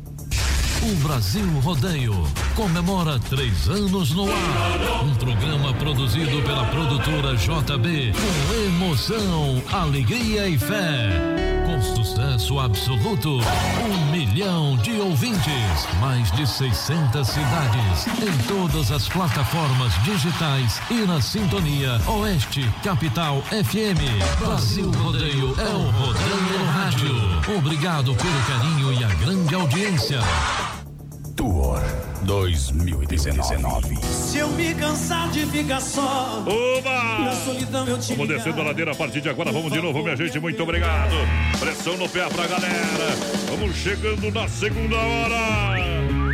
[0.84, 2.14] O Brasil Rodeio
[2.56, 5.04] comemora três anos no ar.
[5.04, 11.53] Um programa produzido pela produtora JB com emoção, alegria e fé.
[11.84, 20.82] Sucesso absoluto, um milhão de ouvintes, mais de 600 cidades, em todas as plataformas digitais
[20.90, 24.40] e na sintonia Oeste Capital FM.
[24.40, 27.58] Brasil Rodeio é o Rodeio no Rádio.
[27.58, 30.20] Obrigado pelo carinho e a grande audiência.
[31.36, 31.82] Tour
[32.24, 33.96] 2019.
[34.04, 36.44] Se eu me cansar de ficar só.
[36.48, 37.20] Oba!
[37.20, 38.44] Na solidão eu te Vamos ligar.
[38.44, 39.52] descendo a ladeira a partir de agora.
[39.52, 40.40] Vamos de novo, minha gente.
[40.40, 41.14] Muito obrigado.
[41.60, 43.16] Pressão no pé pra galera.
[43.50, 45.80] Vamos chegando na segunda hora.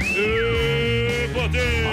[0.02, 1.89] E poder.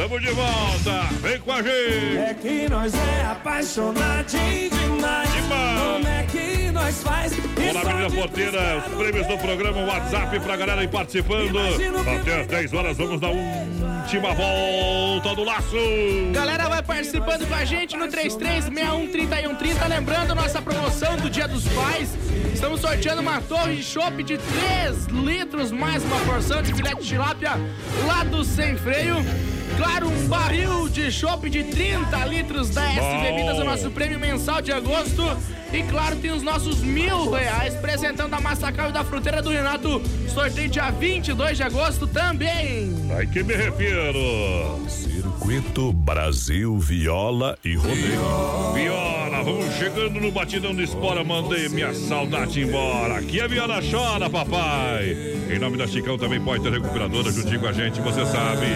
[0.00, 2.16] Tamo de volta, vem com a gente.
[2.16, 5.30] É que nós é apaixonadinho demais.
[5.30, 5.80] Demais.
[5.82, 7.32] Como é que nós faz?
[7.34, 11.58] Olá, menina porteira, os prêmios do programa WhatsApp pra galera aí participando.
[12.18, 15.76] Até às 10 horas vamos dar última volta do laço.
[16.32, 19.86] Galera vai participando com a gente no 33613130.
[19.86, 22.16] Lembrando nossa promoção do Dia dos Pais.
[22.54, 27.06] Estamos sorteando uma torre de chopp de 3 litros, mais uma porção de filé de
[27.06, 27.50] tilápia
[28.06, 29.16] lá do Sem Freio.
[29.80, 33.00] Claro, um barril de chopp de 30 litros da S.
[33.22, 35.22] Bebidas, o nosso prêmio mensal de agosto.
[35.72, 40.02] E claro, tem os nossos mil reais apresentando a Massacal e da Fruteira do Renato.
[40.28, 42.92] Sorteio dia 22 de agosto também.
[43.16, 44.86] Aí que me refiro.
[44.86, 48.72] Circuito Brasil Viola e Rodeio.
[48.74, 53.16] Viola, vamos chegando no batidão de espora, mandei minha saudade embora.
[53.16, 55.16] Aqui a Viola chora, papai.
[55.50, 58.66] Em nome da Chicão também pode ter recuperadora juntinho com a gente, você sabe.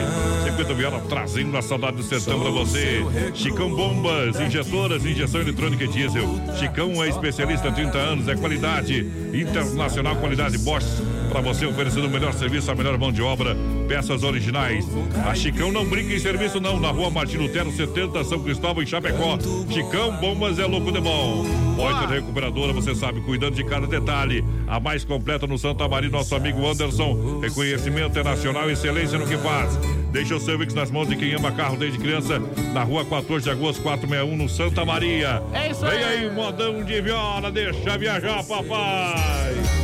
[0.42, 3.05] Circuito Viola trazendo a saudade do sertão pra você.
[3.34, 6.28] Chicão Bombas, injetoras, injeção eletrônica e diesel.
[6.59, 9.01] Chicão é especialista há 30 anos, é qualidade
[9.32, 11.03] internacional, qualidade Bosch.
[11.35, 13.57] Pra você oferecendo o melhor serviço, a melhor mão de obra,
[13.89, 14.87] peças originais.
[15.26, 18.87] A Chicão não brinca em serviço não, na rua Martin Lutero, 70, São Cristóvão, em
[18.87, 19.37] Chapecó.
[19.68, 21.45] Chicão Bombas é louco de bom.
[21.74, 24.45] Poiter Recuperadora, você sabe, cuidando de cada detalhe.
[24.68, 27.41] A mais completa no Santa Maria, nosso amigo Anderson.
[27.41, 29.76] Reconhecimento é nacional, excelência no que faz.
[30.12, 32.41] Deixa o seu Wix nas mãos de quem ama carro desde criança,
[32.72, 35.43] na rua 14 de agosto, 461, no Santa Maria.
[35.53, 36.05] É isso Vem aí.
[36.05, 39.84] aí, modão de viola, deixa viajar, papai.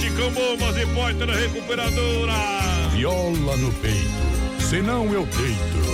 [0.00, 2.32] Chicão Bombas e Poiter Recuperadora.
[2.92, 5.93] Viola no peito, senão eu deito.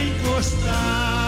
[0.00, 1.21] encostar.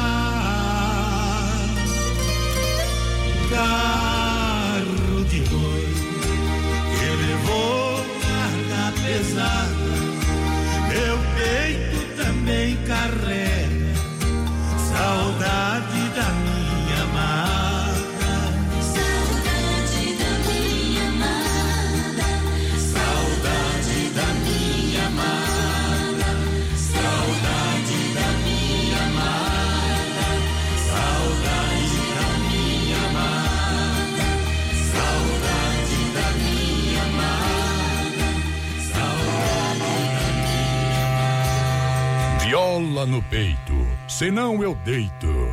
[44.24, 45.52] Senão eu deito.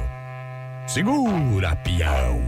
[0.88, 2.42] Segura, peão.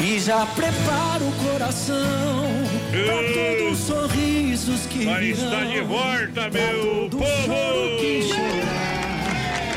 [0.00, 2.46] E já prepara o coração
[2.90, 5.44] pra todos os sorrisos que Mas virão.
[5.44, 7.26] está de volta, meu povo!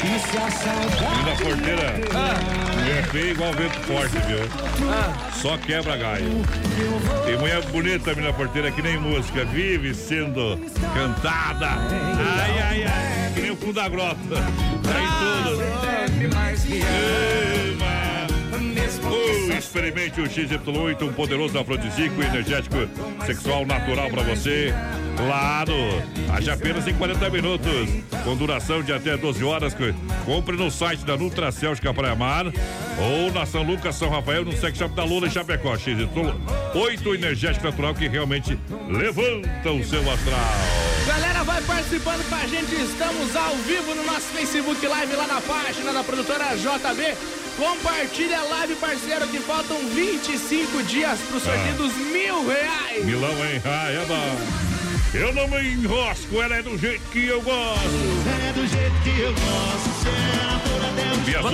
[0.02, 4.40] E se a saudade na porteira, mulher feia igual vento forte, viu?
[5.34, 6.26] Só quebra galho.
[7.26, 10.60] Tem mulher bonita ali na porteira que nem música, vive sendo
[10.94, 11.68] cantada.
[11.68, 14.18] Ai, ai, ai, que nem o fundo da grota.
[14.84, 15.08] Tá em
[15.44, 15.60] tudo.
[18.60, 22.76] Uh, experimente o XY8, um poderoso afrodisíaco e energético
[23.26, 24.74] sexual natural para você.
[25.16, 25.74] Claro,
[26.34, 27.90] haja apenas em 40 minutos,
[28.24, 29.76] com duração de até 12 horas.
[30.26, 34.52] Compre no site da Nutracel de Praia Mar ou na São Lucas, São Rafael, no
[34.52, 35.74] sex shop da Lula em Chapecó.
[35.76, 38.58] XY8 energético natural que realmente
[38.90, 40.90] levanta o seu astral.
[41.08, 42.76] Galera, vai participando com a gente.
[42.76, 47.39] Estamos ao vivo no nosso Facebook Live lá na página da produtora JB.
[47.60, 51.78] Compartilha a live, parceiro, que faltam 25 dias pro sorteio Ah.
[51.78, 53.04] dos mil reais.
[53.06, 53.62] Milão, hein?
[53.66, 54.40] Ah, é bom.
[55.14, 57.84] Eu não me enrosco, ela é do jeito que eu gosto.
[58.48, 59.90] É do jeito que eu gosto.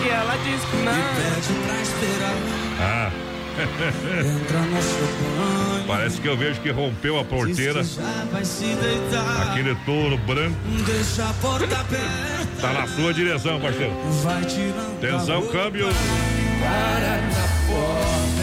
[0.05, 0.91] E ela diz que não.
[0.93, 2.35] E pede pra esperar.
[2.79, 3.11] Ah.
[5.87, 7.81] Parece que eu vejo que rompeu a porteira.
[9.49, 10.55] Aquele touro branco
[10.85, 12.61] Deixa a porta aberta.
[12.61, 13.93] tá na sua direção, parceiro.
[14.97, 15.87] Atenção, câmbio.
[16.59, 18.36] Para na Olha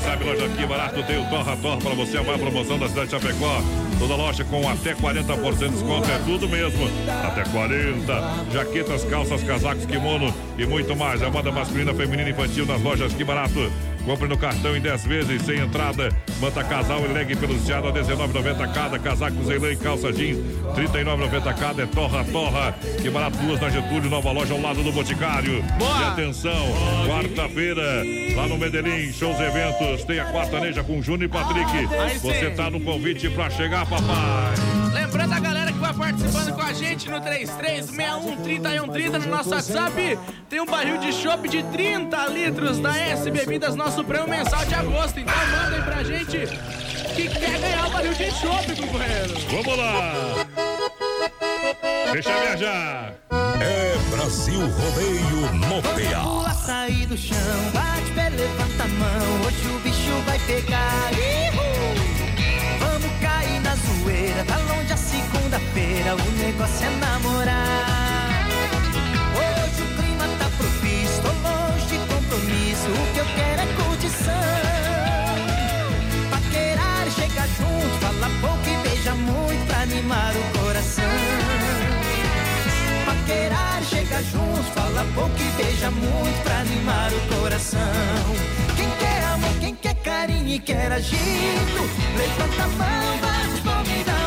[0.00, 3.08] sabe, loja aqui barato tem o Torra Torra pra você, a maior promoção da cidade
[3.08, 3.62] de Chapecó.
[3.98, 6.88] Toda loja com até 40% de desconto, é tudo mesmo.
[7.22, 8.50] Até 40.
[8.50, 11.22] Jaquetas, calças, casacos, kimono e muito mais.
[11.22, 13.70] A moda masculina, feminina e infantil nas lojas que barato.
[14.04, 16.08] Compre no cartão em 10 vezes, sem entrada.
[16.40, 18.98] Manta casal e leg peluciado a 19,90 cada.
[18.98, 20.38] Casacos em lã e calça jeans,
[20.74, 21.82] 39,90 cada.
[21.82, 22.74] É Torra Torra.
[23.00, 25.62] Que barato, duas na Getúlio, nova loja ao lado do Boticário.
[25.80, 26.74] E atenção,
[27.06, 28.02] quarta-feira,
[28.34, 30.04] lá no Medellín, shows e eventos.
[30.04, 31.70] Tem a quartaneja com Júnior e Patrick.
[31.70, 32.18] Sim.
[32.18, 34.54] Você tá no convite pra chegar, papai.
[34.92, 40.18] Lembrando a galera vai participando com a gente no 33613130 no nosso WhatsApp.
[40.48, 44.74] Tem um barril de chopp de 30 litros da S Bebidas, nosso prêmio mensal de
[44.74, 45.18] agosto.
[45.18, 46.46] Então manda aí pra gente
[47.14, 49.34] que quer ganhar o barril de chope, companheiro.
[49.50, 50.12] Vamos lá.
[52.12, 53.14] Deixa viajar.
[53.60, 56.54] É Brasil Rodeio no PA.
[56.54, 57.36] Sair do chão,
[57.72, 59.46] bate pé, levanta a mão.
[59.46, 61.12] Hoje o bicho vai pegar.
[61.12, 61.69] Ihu!
[65.50, 66.14] Segunda-feira.
[66.14, 68.46] O negócio é namorar.
[69.34, 72.88] Hoje o clima tá propício, tô longe de compromisso.
[72.88, 74.34] O que eu quero é curtição.
[76.30, 81.04] Paquerar, chega junto, fala pouco e beija muito pra animar o coração.
[83.06, 87.80] Paquerar, chega junto, fala pouco e beija muito pra animar o coração.
[88.76, 94.19] Quem quer amor, quem quer carinho e quer agito, levanta a mão, bate palma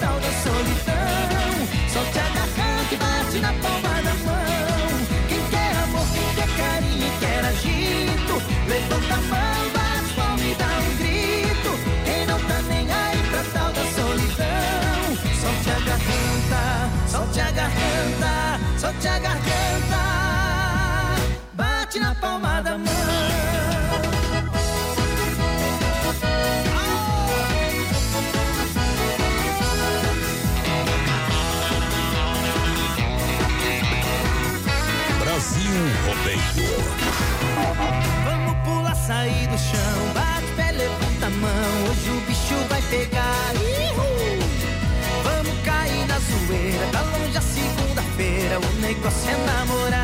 [0.00, 1.52] tal da solidão,
[1.92, 4.88] solte a garganta e bate na palma da mão.
[5.28, 8.34] Quem quer amor, quem quer carinho e quer agito,
[8.66, 11.70] levanta a mão, bate palma e dá um grito.
[12.04, 15.00] Quem não tá nem aí pra da solidão,
[15.40, 16.62] solte a garganta,
[17.06, 18.32] solte a garganta,
[18.78, 20.02] solte a garganta,
[21.52, 23.49] bate na palma da mão.
[39.10, 41.90] Sair do chão, bate pé, levanta a mão.
[41.90, 43.52] Hoje o bicho vai pegar.
[45.24, 48.60] Vamos cair na zoeira, tá longe a segunda-feira.
[48.60, 49.99] O negócio é namorar.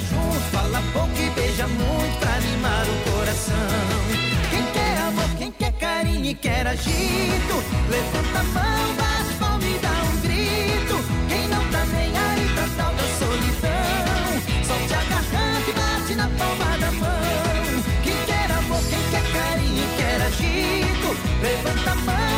[0.00, 3.54] Junto, fala pouco e beija muito pra animar o coração.
[4.50, 9.78] Quem quer amor, quem quer carinho e quer agito, levanta a mão, bate palma e
[9.78, 11.04] dá um grito.
[11.28, 14.24] Quem não tá nem aí pra tal da solidão,
[14.66, 17.82] solte a garganta e bate na palma da mão.
[18.02, 21.08] Quem quer amor, quem quer carinho e quer agito,
[21.42, 22.31] levanta a mão,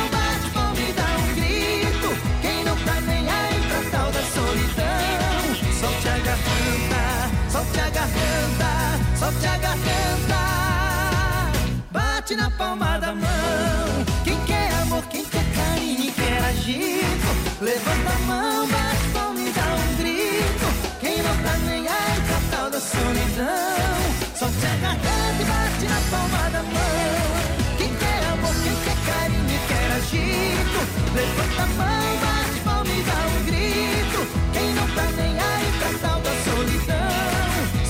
[12.34, 14.04] bate na palma da mão.
[14.24, 17.28] Quem quer amor, quem quer carinho e quer agito,
[17.60, 20.66] levanta a mão, bate palma e dá um grito.
[21.00, 23.96] Quem não tá nem aí pra tal da solidão,
[24.34, 27.76] solte a garganta e bate na palma da mão.
[27.78, 30.80] Quem quer amor, quem quer carinho e quer agito,
[31.14, 34.20] levanta a mão, bate palma e dá um grito.
[34.52, 37.10] Quem não tá nem aí pra tal da solidão,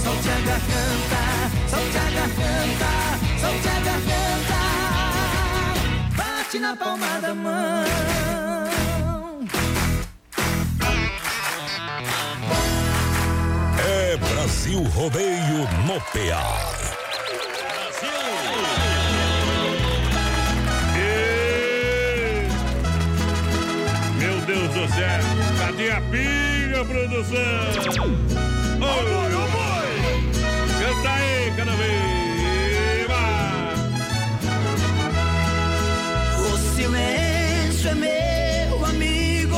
[0.03, 1.23] solte a garganta,
[1.69, 3.14] solte a garganta,
[6.55, 7.85] bate na palma da mão.
[13.86, 16.74] É Brasil Rodeio no PA.
[24.18, 25.20] Meu Deus do céu,
[25.59, 27.40] cadê a pinga, produção?
[28.81, 29.90] Ô, ô, boi!
[30.78, 32.14] Canta aí, cada vez!
[36.85, 39.56] Silêncio é meu amigo,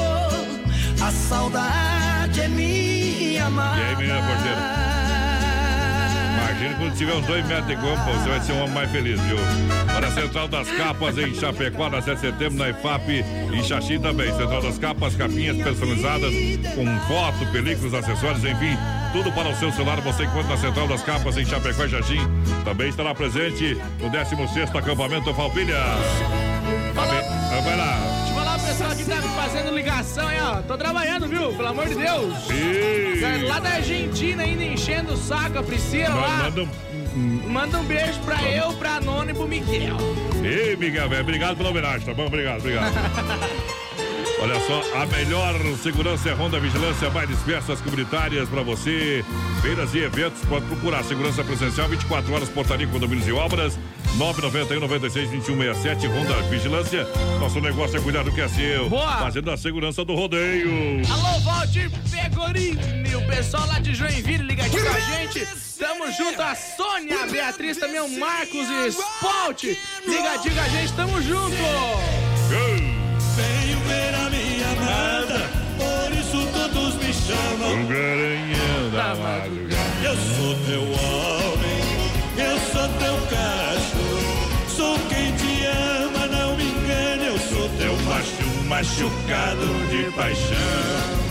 [1.03, 3.81] a saudade é minha amada.
[3.81, 4.87] E aí, menina porteira?
[6.39, 9.21] Imagina quando tiver uns dois metros de campo, você vai ser um homem mais feliz,
[9.23, 9.37] viu?
[9.93, 13.99] Para a Central das Capas em Chapecó, na 7 de setembro, na IFAP e Xaxim
[13.99, 14.33] também.
[14.37, 16.33] Central das Capas, capinhas personalizadas
[16.75, 18.77] com foto, películas, acessórios, enfim,
[19.13, 20.01] tudo para o seu celular.
[20.01, 22.21] Você encontra na Central das Capas em Chapecó e Xaxim.
[22.65, 25.77] Também estará presente no 16º acampamento Falpilha.
[27.57, 27.99] Vai, bem- vai lá.
[28.17, 30.63] Deixa eu falar pro pessoal que tá me fazendo ligação aí, ó.
[30.63, 31.53] Tô trabalhando, viu?
[31.55, 32.35] Pelo amor de Deus.
[33.21, 36.43] Certo, Lá da Argentina ainda enchendo o saco, a Priscila lá.
[36.45, 36.69] Manda um
[37.49, 39.97] Manda um beijo pra eu, pra Nona e pro Miguel.
[40.45, 42.27] Ei, Miguel, velho, obrigado pela homenagem, tá bom?
[42.27, 42.93] Obrigado, obrigado.
[44.39, 49.25] Olha só, a melhor segurança é Honda Vigilância, mais festas comunitárias para você,
[49.63, 50.43] feiras e eventos.
[50.45, 53.79] Pode procurar segurança presencial 24 horas, portaria, condomínios e obras.
[54.17, 57.07] 991 96 2167 Honda Vigilância.
[57.41, 58.91] Nosso negócio é cuidar do que é seu.
[58.91, 59.19] Boa.
[59.19, 61.03] Fazendo a segurança do rodeio.
[61.11, 65.47] Alô, Valdir Pegorini, o pessoal lá de Joinville ligadinho com a gente.
[65.79, 69.65] Tamo junto, a Sônia, a Beatriz, também o Marcos e Spalt.
[70.07, 71.57] Ligadinho com a gente, tamo junto.
[72.49, 72.86] Venho
[77.27, 79.87] chama o garanhão da madrugada.
[80.03, 81.83] Eu sou teu homem,
[82.39, 88.47] eu sou teu cacho, sou quem te ama, não me engana, eu sou teu macho
[88.69, 91.27] machucado de paixão.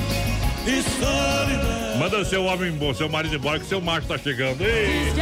[0.67, 1.97] E solidão.
[1.99, 4.61] Manda seu homem embora, seu marido embora, que seu macho tá chegando.
[4.63, 5.13] Ei!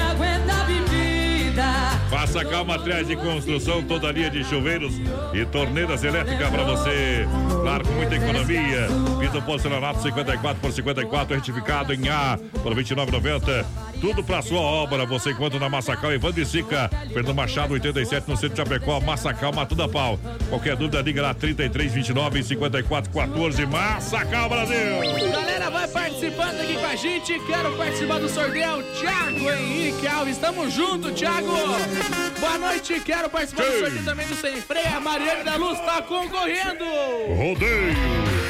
[2.09, 4.93] Faça calma atrás de construção, toda linha de chuveiros
[5.33, 7.27] e torneiras elétricas para você.
[7.61, 8.87] Claro, com muita economia.
[9.19, 13.65] Piso porcelanato 54 por 54, retificado em A por 29,90.
[14.03, 15.05] Tudo para sua obra.
[15.05, 19.53] Você encontra na Massacal Evandro e Sica, Fernando Machado 87 no centro de Chapecó, Massacal,
[19.53, 20.19] Matuda Pau.
[20.49, 23.65] Qualquer dúvida, liga lá 33 29 54 14.
[23.65, 25.31] Massacal Brasil.
[25.31, 27.39] Galera, vai participando aqui com a gente.
[27.47, 28.83] Quero participar do sorteio.
[28.99, 31.53] Thiago Henrique Alves, tamo junto, Thiago.
[32.41, 33.79] Boa noite, quero participar do Sim.
[33.79, 34.97] sorteio também do Sem Freio.
[34.97, 36.83] A Mariane da Luz tá concorrendo.
[37.37, 38.42] Rodeio.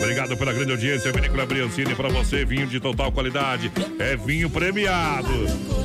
[0.00, 3.70] Obrigado pela grande audiência, Vinícola Briancini, para você, vinho de total qualidade.
[3.98, 5.28] É vinho premiado.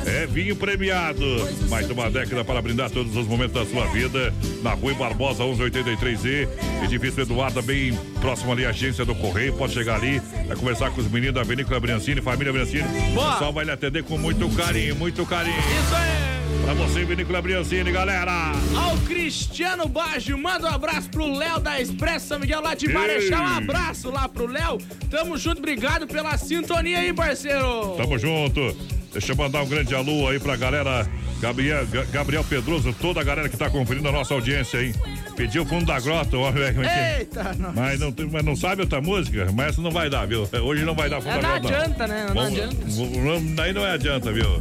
[0.06, 1.26] É vinho premiado.
[1.70, 4.34] Mais uma década para brindar todos os momentos da sua vida.
[4.64, 6.48] Na Rua Barbosa 1183E,
[6.86, 9.52] edifício Eduardo, bem próximo ali à agência do Correio.
[9.54, 12.88] Pode chegar ali, vai conversar com os meninos da Vinícola Briancini, família Briancini.
[13.14, 13.30] Boa.
[13.30, 15.60] O pessoal vai lhe atender com muito carinho, muito carinho.
[15.60, 16.35] Isso aí.
[16.64, 18.52] Pra você, Vinícola Briancini, galera.
[18.76, 22.88] Ao Cristiano Baggio, manda um abraço pro Léo da Expresso São Miguel lá de.
[22.92, 23.44] Marechal.
[23.44, 24.78] Um abraço lá pro Léo.
[25.10, 27.96] Tamo junto, obrigado pela sintonia aí, parceiro.
[27.98, 28.76] Tamo junto.
[29.12, 31.08] Deixa eu mandar um grande alô aí pra galera.
[31.40, 34.94] Gabriel, Ga- Gabriel Pedroso, toda a galera que tá conferindo a nossa audiência aí.
[35.36, 36.82] Pediu o fundo da grota, ó, velho.
[36.84, 37.20] é é?
[37.20, 37.74] Eita, não.
[37.74, 39.48] Mas não, mas não sabe outra música?
[39.54, 40.48] Mas essa não vai dar, viu?
[40.64, 41.78] Hoje não vai dar fundo É, da não grota.
[41.78, 42.26] adianta, né?
[42.28, 42.76] Não Vamos- adianta.
[42.88, 44.60] vamos- Daí não é adianta, viu?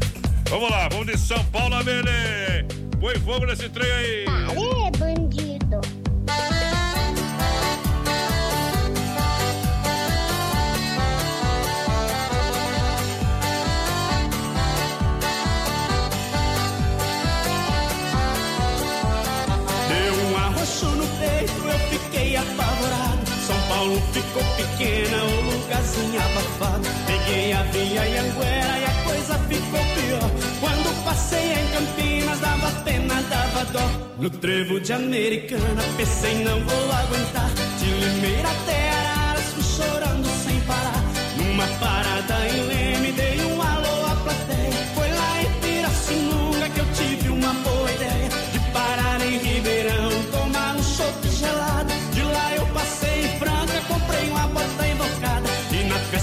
[0.54, 2.64] Vamos lá, vamos de São Paulo a Belém.
[3.00, 4.24] Põe fogo nesse trem aí.
[4.28, 5.80] Aê, bandido.
[19.88, 23.23] Deu um arroxo no peito, eu fiquei apavorado.
[23.46, 26.88] São Paulo ficou pequena, o lugarzinho abafado.
[27.06, 30.30] Peguei a via e Anguera e a coisa ficou pior.
[30.60, 33.90] Quando passei em Campinas, dava pena, dava dó.
[34.18, 37.50] No trevo de Americana, pensei não vou aguentar.
[37.78, 41.04] De Limeira até Araras, fui chorando sem parar.
[41.36, 42.73] Numa parada em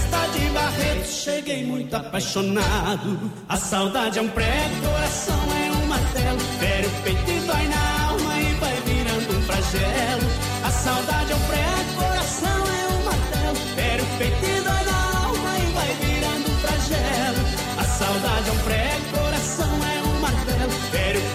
[0.02, 3.32] festa de Barreto cheguei muito apaixonado.
[3.48, 6.40] A saudade é um prego, coração é um martelo.
[6.60, 10.28] Fere o peito dói na alma e vai virando um flagelo.
[10.64, 13.56] A saudade é um prego, coração é um martelo.
[13.76, 17.41] Fere o peito dói na alma e vai virando um flagelo.
[17.78, 20.72] A saudade é um prego, coração é um martelo.
[20.91, 21.32] Fere o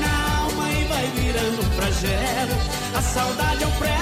[0.00, 2.56] na alma e vai virando um flagelo.
[2.94, 3.99] A saudade é um prego,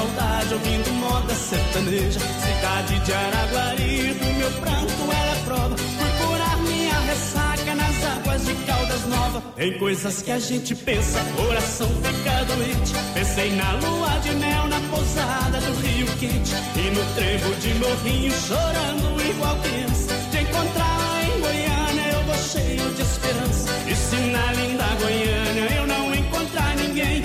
[0.00, 2.20] saudade, ouvindo moda sertaneja.
[2.20, 5.76] Cidade de Araguari, do meu pranto ela é prova.
[5.76, 9.42] Fui curar minha ressaca nas águas de Caldas Nova.
[9.56, 12.92] Tem coisas que a gente pensa, coração fica doente.
[13.14, 16.54] Pensei na lua de mel, na pousada do Rio Quente.
[16.76, 20.14] E no trevo de Morrinho, chorando igual criança.
[20.30, 23.70] De encontrar em Goiânia, eu vou cheio de esperança.
[23.86, 27.22] E se na linda Goiânia eu não encontrar ninguém,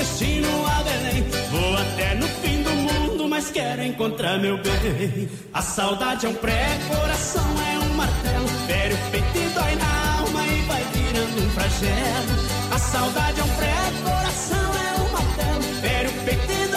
[0.00, 1.24] destino a Belém.
[1.50, 5.28] Vou até no fim do mundo, mas quero encontrar meu bem.
[5.52, 8.48] A saudade é um prego, coração é um martelo.
[8.66, 12.32] Fere o peito e dói na alma e vai virando um flagelo.
[12.72, 15.62] A saudade é um prego, coração é um martelo.
[15.82, 16.69] Fere o peito e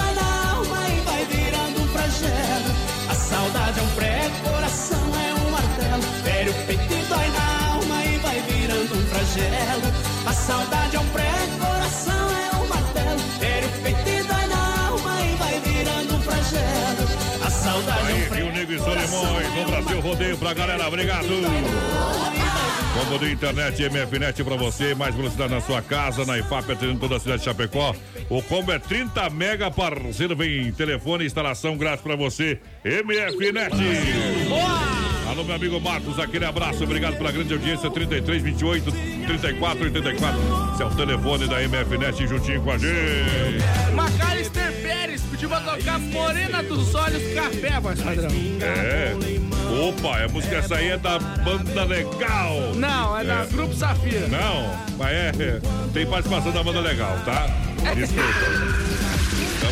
[18.97, 21.27] e Solimões, no Brasil Rodeio pra galera, obrigado.
[22.93, 27.15] Combo de internet MFNet pra você, mais velocidade na sua casa, na IFAP, atendendo toda
[27.15, 27.95] a cidade de Chapecó.
[28.29, 32.59] O combo é 30 mega, parceiro, vem telefone instalação grátis pra você.
[32.85, 33.75] MFNet.
[35.27, 38.91] Alô, meu amigo Marcos, aquele abraço, obrigado pela grande audiência, 33, 28,
[39.25, 40.39] 34, 84.
[40.73, 42.93] Esse é o telefone da MFNet juntinho com a gente.
[45.47, 48.29] Pra tocar Morena dos Olhos Café, voz padrão.
[48.61, 49.13] É.
[49.87, 52.73] Opa, a música essa aí é da banda legal.
[52.75, 54.27] Não, é da Grupo Safira.
[54.27, 55.61] Não, mas é, é,
[55.93, 57.47] tem participação da banda legal, tá?
[57.93, 58.82] Desculpa.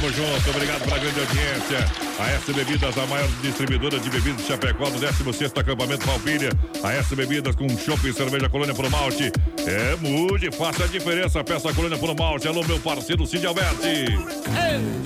[0.01, 1.77] Tamo junto, obrigado pela grande audiência.
[2.17, 6.49] A S Bebidas, a maior distribuidora de bebidas de Chapecó, do 16 acampamento Palpilha.
[6.83, 9.31] A S Bebidas com chopp e cerveja Colônia Pro Malte.
[9.59, 11.43] É, mude, faça a diferença.
[11.43, 12.47] Peça a Colônia Pro Malte.
[12.47, 14.05] Alô, meu parceiro Cid Alberti.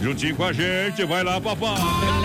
[0.02, 2.25] Juntinho com a gente, vai lá, papai.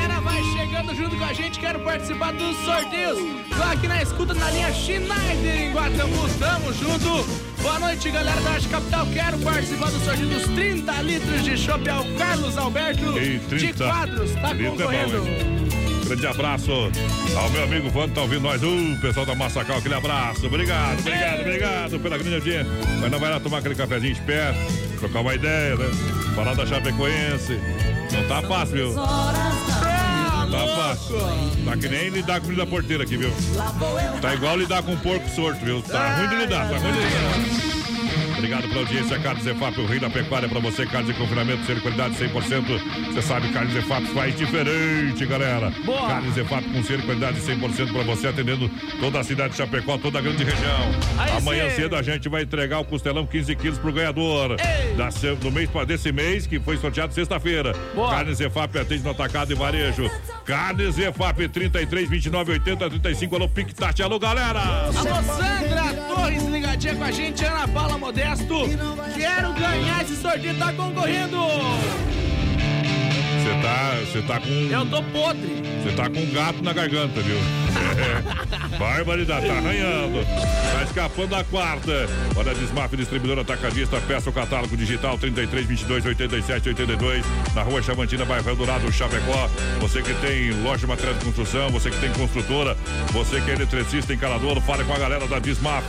[0.80, 3.18] Chegando junto com a gente, quero participar dos sorteios.
[3.54, 7.26] Tô aqui na escuta na linha Schneider em Guatamu, tamo junto.
[7.60, 9.06] Boa noite, galera da Arte Capital.
[9.12, 13.66] Quero participar do sorteio dos 30 litros de chopp ao Carlos Alberto Ei, 30.
[13.66, 14.32] de Quadros.
[14.36, 16.06] Tá 30 é bom, concorrendo.
[16.06, 16.72] Grande abraço
[17.36, 18.62] ao meu amigo Vando, tá ouvindo nós.
[18.62, 20.46] Uh, pessoal da Massacal, aquele abraço.
[20.46, 22.72] Obrigado, obrigado, obrigado pela grande audiência.
[22.98, 24.54] Mas não vai lá tomar aquele cafezinho de pé,
[24.98, 25.90] trocar uma ideia, né?
[26.34, 27.60] Falar da Chapecoense.
[28.12, 29.99] Não tá fácil, viu?
[30.50, 31.16] Tá fácil.
[31.64, 33.32] Tá que nem lidar com o filho da porteira aqui, viu?
[34.20, 35.82] Tá igual lidar com um porco sorto, viu?
[35.82, 37.79] Tá ruim de lidar, tá ruim de lidar.
[38.40, 41.78] Obrigado pela audiência, Carlos Efap, o rei da pecuária pra você, carnes de confinamento, ser
[41.82, 43.12] qualidade 100%.
[43.12, 45.70] Você sabe, Carlos Efap faz diferente, galera.
[45.84, 46.08] Boa.
[46.08, 50.20] Carnes Efap com ser qualidade 100% pra você, atendendo toda a cidade de Chapecó, toda
[50.20, 50.90] a grande região.
[51.18, 51.76] Aí Amanhã sim.
[51.76, 54.56] cedo a gente vai entregar o costelão 15 quilos pro ganhador.
[55.40, 57.74] Do mês pra desse mês, que foi sorteado sexta-feira.
[57.94, 60.10] Carnes Efap atende no atacado e varejo.
[60.46, 63.36] Carnes Efap 33 29 80 35.
[63.36, 64.02] Alô, Tati.
[64.02, 64.60] Alô, galera.
[64.60, 67.98] Alô, Sandra Torres ligadinha com a gente, Ana Paula
[68.30, 68.54] Modesto.
[69.16, 71.38] Quero ganhar esse sorteio, tá concorrendo.
[73.50, 74.48] Você tá, você tá com.
[74.48, 75.62] Eu tô podre.
[75.82, 77.36] Você tá com um gato na garganta, viu?
[77.36, 78.50] É.
[78.78, 80.24] Barbaridade, tá arranhando.
[80.72, 82.08] Tá escapando da quarta.
[82.36, 87.24] Olha, Desmaf Distribuidor Atacadista, peça o catálogo digital 33 22 87 82
[87.54, 89.48] na rua Chavantina, bairro Eldorado, Chapecó.
[89.80, 92.76] Você que tem loja de material de construção, você que tem construtora,
[93.12, 95.88] você que é eletricista, encanador, fale com a galera da Desmaf.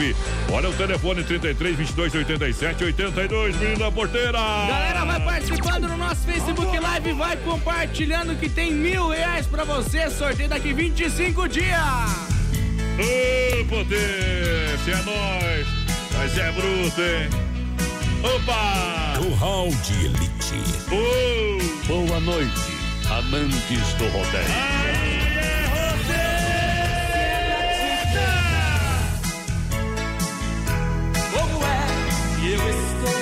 [0.52, 4.32] Olha o telefone 33 22 87 82, menina porteira.
[4.32, 10.10] Galera, vai participando no nosso Facebook Live, vai compartilhando que tem mil reais pra você,
[10.10, 11.78] sorteio daqui 25 dias.
[12.98, 15.68] Ô, potência, é nóis.
[16.18, 17.30] Mas é bruto, hein?
[18.24, 19.16] Opa!
[19.18, 20.62] Curral de Elite.
[20.92, 21.88] Ô!
[21.88, 22.72] Boa noite,
[23.10, 24.46] amantes do rodeio.
[31.32, 31.86] Como é
[32.40, 33.21] que eu estou?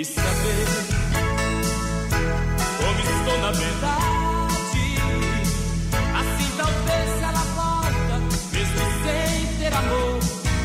[0.00, 0.66] Que saber
[2.78, 4.80] como estou na verdade.
[6.20, 8.14] Assim talvez ela volta,
[8.50, 10.18] mesmo sem ter amor,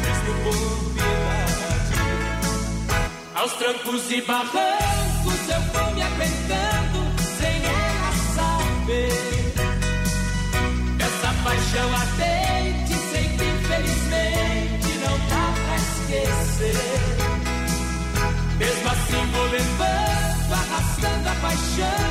[0.05, 0.57] mesmo por
[0.93, 1.95] piedade.
[3.35, 5.04] Aos trancos e barrancos
[21.81, 22.04] arrastando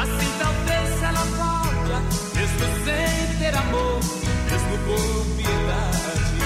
[0.00, 4.00] Assim talvez ela volte, mesmo sem ter amor,
[4.50, 6.38] mesmo por piedade.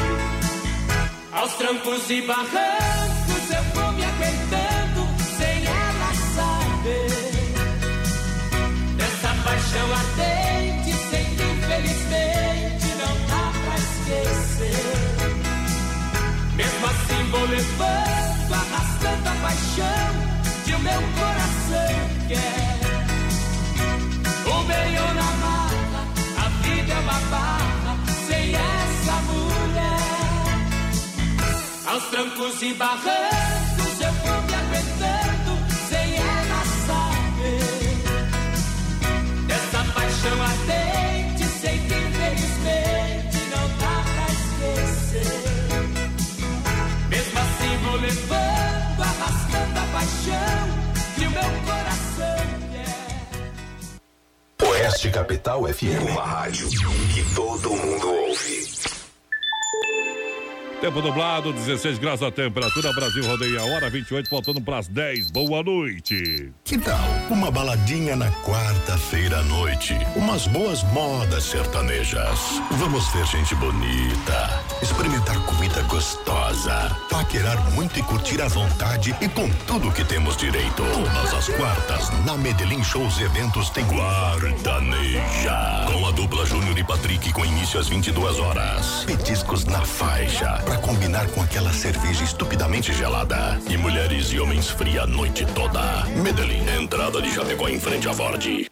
[1.32, 7.11] Aos trancos e barrancos eu vou me aguentando sem ela saber.
[8.97, 14.85] Dessa paixão ardente, sei que infelizmente não dá pra esquecer.
[16.57, 20.31] Mesmo assim vou levando, arrastando a paixão
[20.74, 21.94] o meu coração
[22.28, 22.78] quer.
[24.47, 26.01] O bem ou na mata,
[26.39, 27.97] a vida é uma barra
[28.27, 30.53] sem essa mulher.
[31.86, 35.53] Aos trancos e barrancos eu vou me aguentando
[35.89, 37.97] sem ela saber.
[39.47, 45.43] Dessa paixão ardente, sei que infelizmente não dá pra esquecer.
[47.09, 48.61] Mesmo assim vou levando
[50.02, 50.66] paixão
[51.14, 52.36] que o meu coração
[54.58, 54.66] quer.
[54.66, 56.10] Oeste Capital FM.
[56.10, 58.72] Uma rádio que todo mundo ouve.
[60.82, 65.30] Tempo nublado, 16 graus a temperatura, Brasil rodeia a hora 28, faltando para as 10.
[65.30, 66.52] Boa noite.
[66.64, 66.98] Que tal
[67.30, 69.96] uma baladinha na quarta-feira à noite?
[70.16, 72.60] Umas boas modas sertanejas.
[72.72, 79.48] Vamos ver gente bonita, experimentar comida gostosa, paquerar muito e curtir à vontade e com
[79.68, 80.82] tudo que temos direito.
[80.82, 85.86] Todas as quartas, na Medellín Shows e Eventos tem Guardaneja.
[85.86, 89.04] Com a dupla Júnior e Patrick com início às 22 horas.
[89.04, 93.61] Petiscos na faixa, pra combinar com aquela cerveja estupidamente gelada.
[93.69, 96.07] E mulheres e homens fria a noite toda.
[96.23, 98.72] Medellín, entrada de Chapecó em frente à Ford.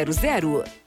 [0.05, 0.80] 3328-3100.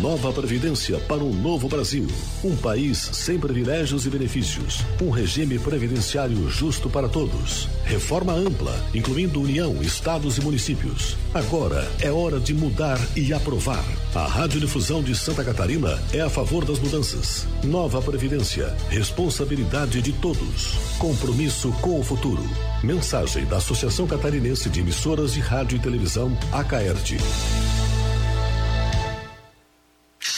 [0.00, 2.06] Nova Previdência para um novo Brasil.
[2.44, 4.84] Um país sem privilégios e benefícios.
[5.02, 7.68] Um regime previdenciário justo para todos.
[7.84, 11.16] Reforma ampla, incluindo União, Estados e municípios.
[11.34, 13.84] Agora é hora de mudar e aprovar.
[14.14, 17.44] A Radiodifusão de Santa Catarina é a favor das mudanças.
[17.64, 18.68] Nova Previdência.
[18.88, 20.78] Responsabilidade de todos.
[20.98, 22.42] Compromisso com o futuro.
[22.84, 27.16] Mensagem da Associação Catarinense de Emissoras de Rádio e Televisão, ACAERT.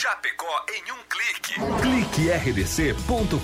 [0.00, 1.60] Chapecó em um clique.
[1.82, 3.38] Clique rdc.com.br,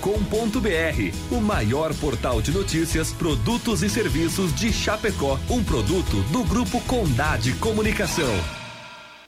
[1.29, 7.53] o maior portal de notícias, produtos e serviços de Chapecó, um produto do grupo Condade
[7.57, 8.33] Comunicação.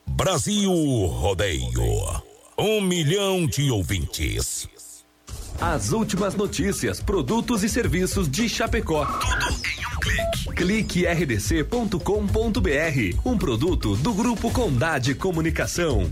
[0.07, 1.69] Brasil Rodeio.
[2.57, 4.67] Um milhão de ouvintes.
[5.61, 9.05] As últimas notícias, produtos e serviços de Chapecó.
[9.05, 10.55] Tudo em um clique.
[10.55, 11.99] Clique rdc.com.br,
[13.23, 16.11] um produto do grupo Condade Comunicação.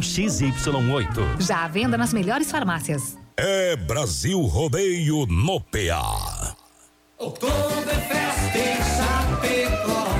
[0.00, 1.40] XY8.
[1.40, 3.16] Já à venda nas melhores farmácias.
[3.36, 6.56] É Brasil Rodeio no PA.
[7.18, 10.19] Oktoberfest em Chapecó.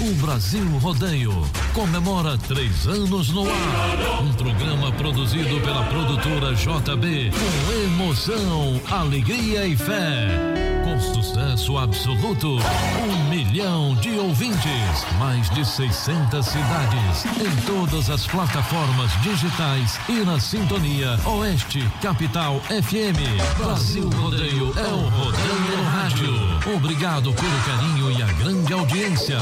[0.00, 1.32] O Brasil Rodeio
[1.72, 4.22] comemora três anos no ar.
[4.22, 10.73] Um programa produzido pela produtora JB com emoção, alegria e fé.
[10.94, 19.10] Com sucesso absoluto, um milhão de ouvintes, mais de 600 cidades, em todas as plataformas
[19.20, 23.18] digitais e na sintonia Oeste Capital FM.
[23.58, 26.76] Brasil Rodeio é o Rodeio no Rádio.
[26.76, 29.38] Obrigado pelo carinho e a grande audiência.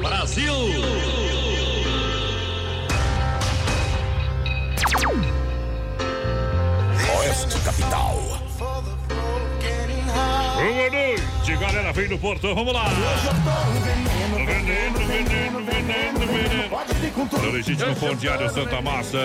[0.00, 0.95] Brasil!
[10.86, 10.94] Oeste Capital.
[10.94, 11.15] Boa noite,
[11.56, 11.92] galera.
[11.92, 12.84] Vem no portão, vamos lá.
[14.34, 16.66] Veneno, veneno, veneno, veneno.
[17.42, 19.18] No legítimo pão diário Santa Massa.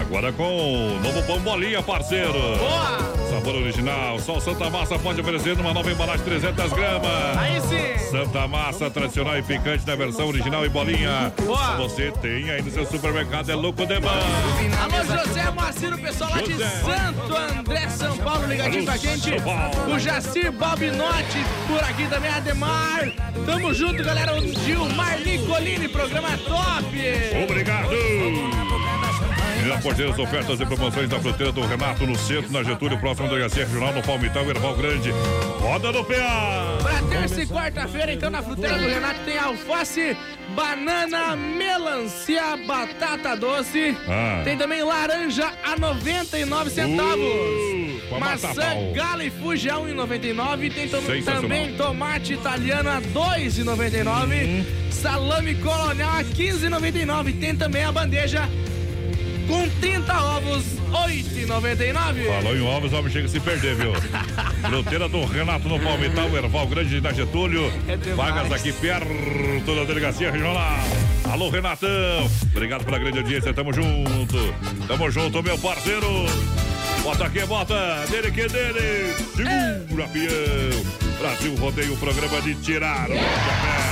[0.00, 2.32] Agora com o novo pão bolinha, parceiro.
[2.32, 3.14] Boa!
[3.30, 4.18] Sabor original.
[4.20, 7.38] Só o Santa Massa pode oferecer numa nova embalagem 300 gramas.
[7.38, 8.10] Aí sim.
[8.10, 11.32] Santa Massa tradicional e picante na versão original e bolinha.
[11.44, 11.76] Boa.
[11.78, 14.24] Você tem aí no seu supermercado, é louco demais.
[14.82, 16.68] Alô, José Maciro, pessoal lá de José.
[16.68, 19.30] Santo André, São Paulo, ligadinho com a gente.
[19.92, 23.12] O Jacir Balbinotti, por aqui também, Ademar.
[23.46, 24.34] Tamo junto, galera.
[24.34, 26.96] O Gilmar Nicolini, programa top.
[27.42, 27.88] Obrigado!
[29.64, 32.98] E na porteira as ofertas e promoções da fruteira do Renato no centro, na Getúlio,
[32.98, 35.10] próximo da Delegacia Regional, no Palmital, Erval Grande.
[35.58, 36.78] Roda no PA!
[36.82, 40.14] Pra terça e quarta-feira, então, na fruteira do Renato tem alface,
[40.54, 43.96] banana, melancia, batata doce.
[44.06, 44.42] Ah.
[44.44, 47.24] Tem também laranja a 99 centavos.
[47.24, 47.73] Uh,
[48.08, 50.72] pra Maçã, gala e fuji a 1,99.
[50.72, 51.42] Tem Sensacional.
[51.42, 54.44] também tomate italiano a 2,99.
[54.44, 54.64] Uhum.
[54.90, 57.40] Salame colonial a 15,99.
[57.40, 58.48] Tem também a bandeja
[59.46, 62.26] com 30 ovos, 8,99.
[62.26, 63.92] Falou em ovos, o homem chega a se perder, viu?
[64.68, 67.70] Fruteira do Renato no Palmital, Erval Grande da Getúlio.
[67.88, 67.96] É.
[68.14, 70.78] Vagas aqui perto da Delegacia Regional.
[71.30, 71.88] Alô, Renatão.
[72.52, 74.54] Obrigado pela grande audiência, tamo junto.
[74.86, 76.26] Tamo junto, meu parceiro.
[77.04, 78.06] Bota aqui, bota.
[78.10, 79.14] Dele que dele.
[79.36, 80.94] Segura, peão.
[81.18, 83.83] Brasil Rodeio, o programa de tirar o chapéu.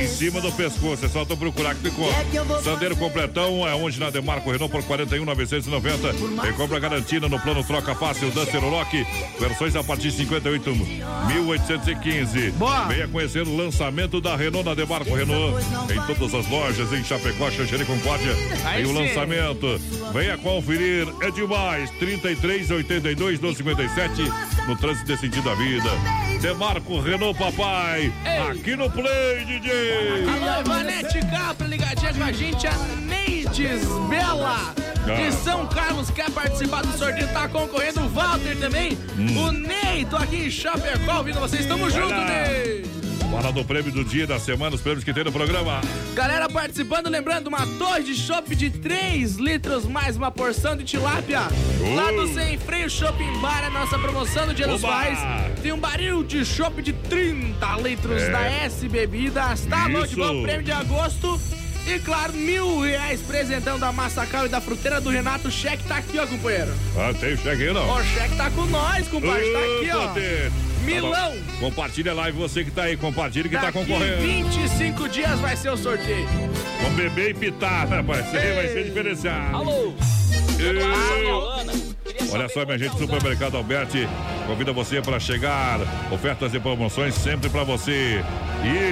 [0.00, 2.62] Em cima do pescoço, é só tu procurar que tu encontra.
[2.62, 6.14] Sandeiro completão é onde na Demarco Renault por 41,990.
[6.42, 9.06] Tem compra garantida no plano troca fácil Duster Lock.
[9.38, 12.52] Versões a partir de 58.815.
[12.52, 12.84] Boa.
[12.84, 15.64] Venha conhecer o lançamento da Renault na Demarco Renault.
[15.90, 18.32] Em todas as lojas, em Chapecó, Xanxerê e Concórdia.
[18.64, 19.80] Aí Tem o lançamento.
[20.12, 21.08] Venha conferir.
[21.22, 21.90] É demais.
[21.98, 24.22] 33, 82, 257.
[24.66, 25.90] No trânsito desse sentido da vida.
[26.40, 28.12] Demarco Renault, papai.
[28.50, 30.26] Aqui no Play, DJ.
[30.28, 32.72] Alô, Ivanete Capra, ligadinha com a gente, a
[33.06, 34.74] Neides Bela.
[35.04, 38.96] De São Carlos quer participar do sorteio, tá concorrendo o Walter também.
[39.18, 39.44] Hum.
[39.44, 42.24] O Ney, tô aqui em Chapecó ouvindo vocês, tamo junto, lá.
[42.24, 43.03] Ney.
[43.34, 45.80] Fala do prêmio do dia, da semana, os prêmios que tem no programa.
[46.14, 51.40] Galera participando, lembrando, uma torre de chopp de 3 litros mais uma porção de tilápia.
[51.94, 54.92] Lá do Sem Freio Shopping Bar, a nossa promoção do Dia dos Oba!
[54.94, 55.18] Pais.
[55.60, 58.30] Tem um baril de chopp de 30 litros É.
[58.30, 59.66] da S Bebidas.
[59.66, 60.42] Tá louco de bom Isso.
[60.42, 61.40] prêmio de agosto.
[61.86, 65.48] E claro, mil reais presentão da Massacal e da fruteira do Renato.
[65.48, 66.72] O cheque tá aqui, ó, companheiro.
[66.96, 67.86] Ah, tem o cheque aí, não?
[67.86, 69.52] Ó, o cheque tá com nós, compadre.
[69.52, 70.84] Tá aqui, ó.
[70.84, 71.12] Milão.
[71.12, 71.56] Tá.
[71.60, 74.20] Compartilha a live, você que tá aí, compartilha que tá Daqui concorrendo.
[74.20, 76.28] 25 dias vai ser o sorteio.
[76.82, 78.26] Com bebê e pitar, rapaz.
[78.26, 79.56] Isso aí vai ser diferenciado.
[79.56, 79.94] Alô.
[80.58, 81.93] Ei.
[82.32, 84.08] Olha só, minha gente, Supermercado Alberti
[84.46, 85.80] convida você para chegar.
[86.10, 88.22] Ofertas e promoções sempre para você.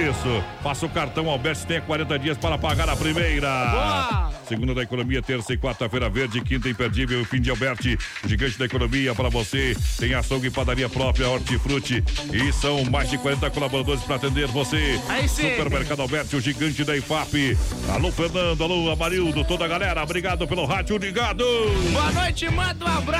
[0.09, 0.43] Isso.
[0.61, 3.47] Faça o cartão Alberti, tem 40 dias para pagar a primeira.
[3.47, 4.33] Boa.
[4.47, 9.15] Segunda da economia, terça e quarta-feira verde, quinta imperdível, fim de Alberti, gigante da economia
[9.15, 9.75] para você.
[9.97, 12.03] Tem açougue e padaria própria, hortifruti.
[12.31, 14.99] E são mais de 40 colaboradores para atender você.
[15.07, 15.49] Aí sim.
[15.49, 17.57] Supermercado Alberti, o gigante da IFAP.
[17.93, 20.03] Alô, Fernando, alô, Amarildo, toda a galera.
[20.03, 21.45] Obrigado pelo rádio ligado.
[21.91, 23.12] Boa noite, manda um abraço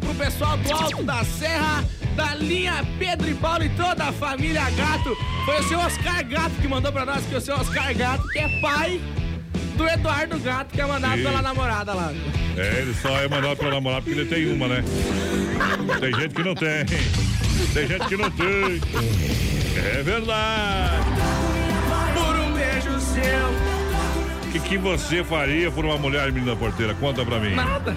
[0.00, 4.70] pro pessoal do Alto da Serra, da linha Pedro e Paulo e toda a família
[4.70, 5.16] Gato.
[5.44, 8.38] Foi o seu Oscar Gato que mandou pra nós, que o seu Oscar Gato, que
[8.38, 9.00] é pai
[9.76, 12.12] do Eduardo Gato, que é mandado pela namorada lá.
[12.56, 14.84] É, ele só é mandado pra namorar porque ele tem uma, né?
[15.98, 16.84] Tem gente que não tem.
[17.74, 18.80] Tem gente que não tem.
[19.76, 21.06] É verdade.
[22.14, 23.48] Por um beijo seu.
[24.48, 26.94] O que, que você faria por uma mulher, menina porteira?
[26.94, 27.54] Conta pra mim.
[27.54, 27.96] Nada.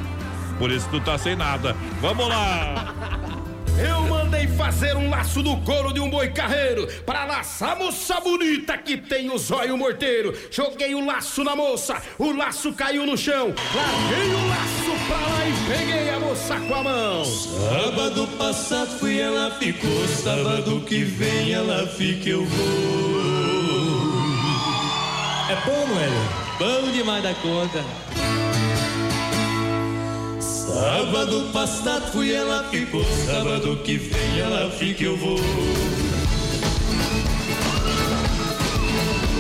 [0.64, 1.76] Por isso tu tá sem nada.
[2.00, 2.96] Vamos lá!
[3.78, 8.22] Eu mandei fazer um laço do couro de um boi carreiro para laçar a moça
[8.22, 10.34] bonita que tem o zóio morteiro.
[10.50, 13.54] Joguei o laço na moça, o laço caiu no chão.
[13.76, 17.26] Larguei o laço pra lá e peguei a moça com a mão.
[17.26, 20.08] Sábado passado fui, ela ficou.
[20.08, 23.24] Sábado que vem ela fica, eu vou.
[25.50, 26.54] É bom, é?
[26.58, 27.84] Bom demais da conta.
[30.66, 33.04] Sábado passado fui, ela ficou.
[33.26, 35.38] Sábado que vem ela fica, eu vou.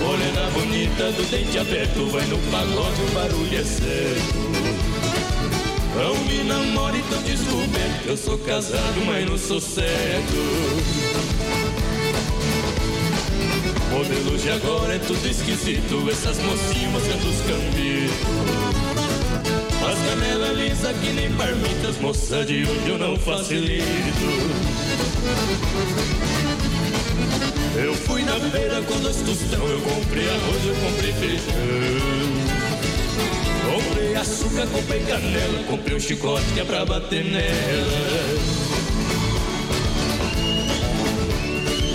[0.01, 4.35] Morena bonita do dente aberto, vai no pagode, o barulho é certo.
[5.95, 10.35] Não me namore tão descoberto, eu sou casado, mas não sou certo.
[13.91, 19.02] Modelo de agora é tudo esquisito, essas mocinhas mostrando os cambitos.
[19.93, 23.85] As canela lisa que nem parmitas, moça de hoje eu não facilito.
[27.75, 31.53] Eu fui na feira com dois tostão, eu comprei arroz, eu comprei feijão.
[33.71, 37.43] Comprei açúcar, comprei canela, comprei um chicote que é pra bater nela.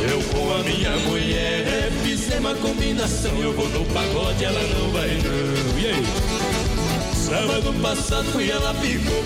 [0.08, 3.36] Eu com a minha mulher fizemos uma combinação.
[3.42, 5.80] Eu vou no pagode, ela não vai não.
[5.80, 6.47] E aí?
[7.28, 9.22] Sábado passado fui, ela ficou.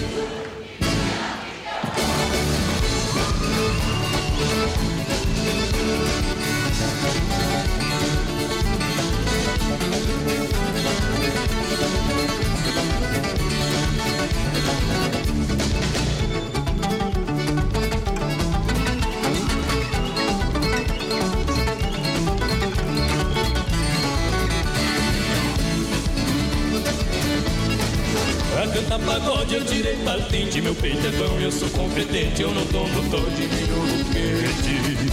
[28.62, 32.64] Pra cantar pagode eu tirei patente Meu peito é bom, eu sou competente Eu não
[32.66, 35.10] tomo dor de nenhum quente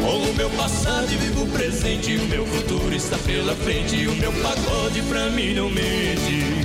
[0.00, 4.08] Com o meu passado e vivo o presente O meu futuro está pela frente E
[4.08, 6.64] o meu pagode pra mim não mente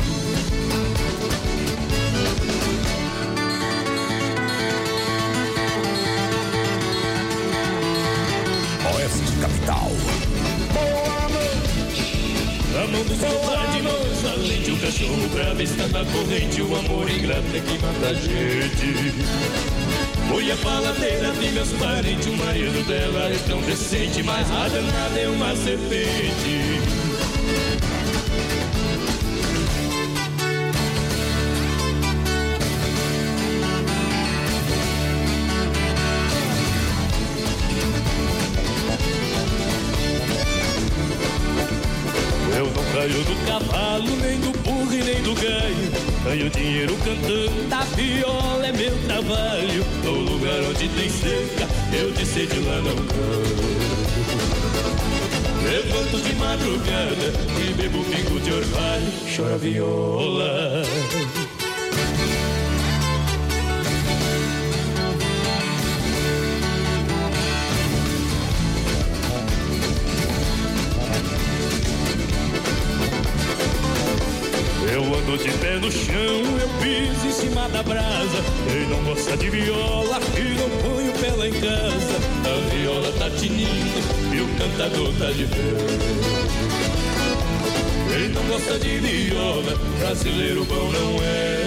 [8.95, 9.91] Oeste Capital.
[10.73, 11.83] Boa noite.
[12.73, 13.52] A mão saudade,
[14.83, 19.13] cachorro bravo está na corrente O amor ingrato é que mata a gente.
[20.29, 25.19] Foi a faladeira de meus parentes O marido dela é tão decente Mas a danada
[25.19, 26.81] é uma serpente.
[42.55, 44.72] Eu não caio do cavalo, nem do burro
[46.23, 46.49] ganho.
[46.49, 49.85] Dinheiro cantando, da viola é meu trabalho.
[50.03, 53.73] No lugar onde tem seca, eu de sede lá não canto.
[55.63, 60.83] Levanto de madrugada e bebo pingo de orvalho, chora viola.
[75.83, 76.13] No chão,
[76.61, 78.41] eu piso em cima da brasa.
[78.65, 82.15] Quem não gosta de viola, que não põe o pé lá em casa.
[82.45, 83.99] A viola tá tinindo
[84.33, 85.57] e o cantador tá de pé.
[88.09, 91.62] Quem não gosta de viola, brasileiro bom não é.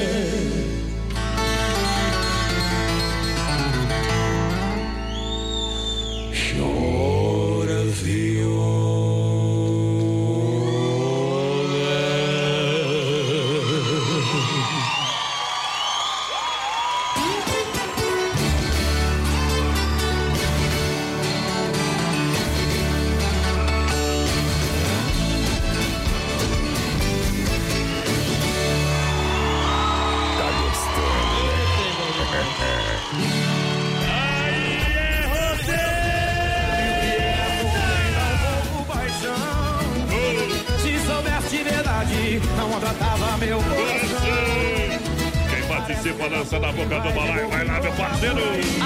[46.47, 48.37] Dança na boca do balaio, vai lá, meu parceiro.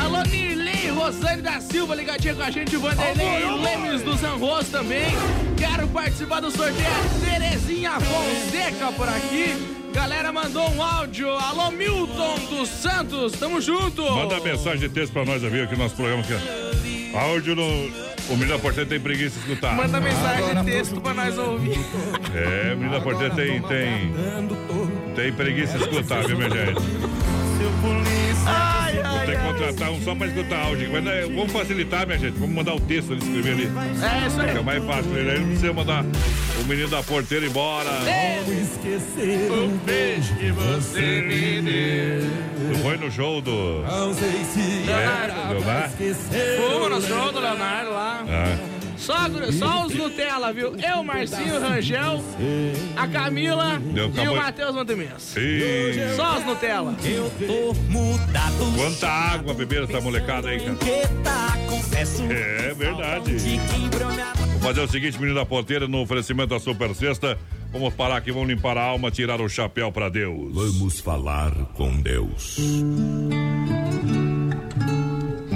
[0.03, 5.07] Alô, Nirley, Rosane da Silva, ligadinha com a gente, Vanderlei, Lemes do Zanros também.
[5.59, 6.89] Quero participar do sorteio.
[7.23, 9.55] Terezinha Fonseca por aqui.
[9.93, 11.29] Galera mandou um áudio.
[11.31, 14.03] Alô, Milton dos Santos, tamo junto.
[14.03, 16.23] Manda mensagem de texto pra nós ouvir aqui no nosso programa.
[16.23, 17.13] Aqui.
[17.15, 18.11] Áudio no.
[18.29, 19.75] O menino da porteira tem preguiça de escutar.
[19.75, 21.81] Manda mensagem de texto pra nós ouvir.
[22.33, 24.13] É, o menino da porteira tem, tem,
[25.17, 26.81] tem preguiça de escutar, viu, minha gente?
[29.41, 30.91] Contratar um só pra escutar áudio.
[30.93, 32.39] Mas né, vamos facilitar, minha gente.
[32.39, 33.65] Vamos mandar o texto ele escrever ali.
[33.65, 34.49] É isso aí.
[34.49, 35.17] Fica mais fácil.
[35.17, 37.91] Ele não precisa mandar o menino da porteira embora.
[38.45, 42.31] Como esquecer o beijo que você me deu.
[42.73, 43.83] Tu foi no show do.
[43.83, 45.91] Não sei se É, Leonardo?
[46.57, 48.25] Fomos no show do Leonardo lá.
[48.29, 48.80] Ah.
[49.01, 49.17] Só,
[49.59, 50.77] só os Nutella, viu?
[50.77, 52.23] Eu, Marcinho, Rangel,
[52.95, 55.35] a Camila Deu, e o Matheus Montemins.
[55.37, 56.15] Ih.
[56.17, 56.95] Só os Nutella.
[57.03, 58.77] Eu tô mudado.
[58.77, 60.77] Quanta água beberam essa molecada aí, cara.
[62.31, 63.37] É verdade.
[64.47, 67.39] Vamos fazer o seguinte, menino da porteira, no oferecimento da Super Sexta.
[67.73, 70.53] Vamos parar aqui, vamos limpar a alma, tirar o chapéu pra Deus.
[70.53, 72.59] Vamos falar com Deus.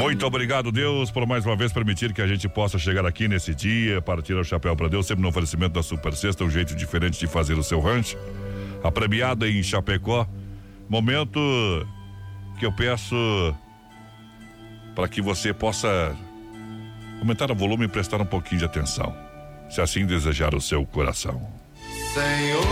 [0.05, 3.55] Muito obrigado, Deus, por mais uma vez permitir que a gente possa chegar aqui nesse
[3.55, 6.75] dia para tirar o chapéu para Deus, sempre no oferecimento da Super Sexta, um jeito
[6.75, 8.19] diferente de fazer o seu rancho.
[8.83, 10.29] A premiada em Chapecó.
[10.91, 11.41] Momento
[12.59, 13.17] que eu peço
[14.95, 16.15] para que você possa
[17.19, 19.17] aumentar o volume e prestar um pouquinho de atenção,
[19.71, 21.51] se assim desejar o seu coração.
[22.13, 22.63] Senhor,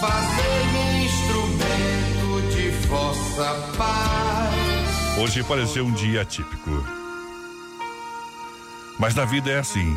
[0.00, 3.95] fazei-me instrumento de vossa paz.
[5.18, 6.70] Hoje pareceu um dia atípico.
[8.98, 9.96] Mas na vida é assim.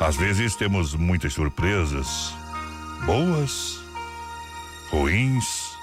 [0.00, 2.34] Às vezes temos muitas surpresas,
[3.04, 3.78] boas,
[4.90, 5.76] ruins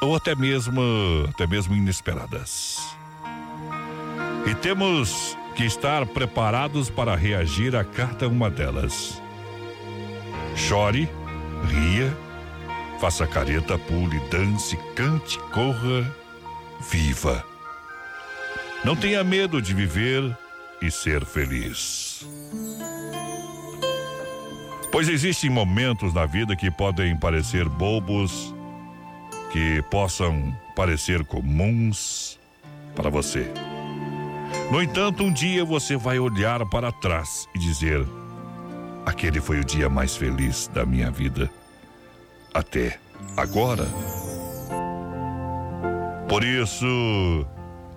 [0.00, 0.82] ou até mesmo
[1.28, 2.80] até mesmo inesperadas.
[4.44, 9.22] E temos que estar preparados para reagir a cada uma delas.
[10.56, 11.08] Chore,
[11.68, 12.16] ria,
[13.00, 16.17] faça careta, pule, dance, cante, corra,
[16.80, 17.44] viva.
[18.84, 20.36] Não tenha medo de viver
[20.80, 22.26] e ser feliz.
[24.90, 28.54] Pois existem momentos na vida que podem parecer bobos,
[29.52, 32.38] que possam parecer comuns
[32.94, 33.50] para você.
[34.70, 38.06] No entanto, um dia você vai olhar para trás e dizer:
[39.04, 41.50] aquele foi o dia mais feliz da minha vida.
[42.54, 42.98] Até
[43.36, 43.86] agora.
[46.28, 47.46] Por isso,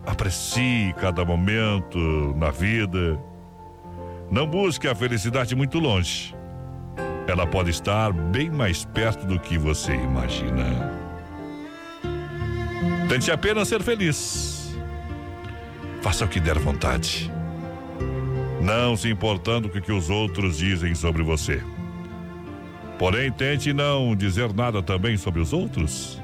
[0.05, 1.99] aprecie cada momento
[2.37, 3.19] na vida.
[4.31, 6.33] Não busque a felicidade muito longe.
[7.27, 10.63] Ela pode estar bem mais perto do que você imagina.
[13.09, 14.79] Tente apenas ser feliz.
[16.01, 17.29] Faça o que der vontade.
[18.61, 21.61] Não se importando com o que os outros dizem sobre você.
[22.97, 26.20] Porém, tente não dizer nada também sobre os outros.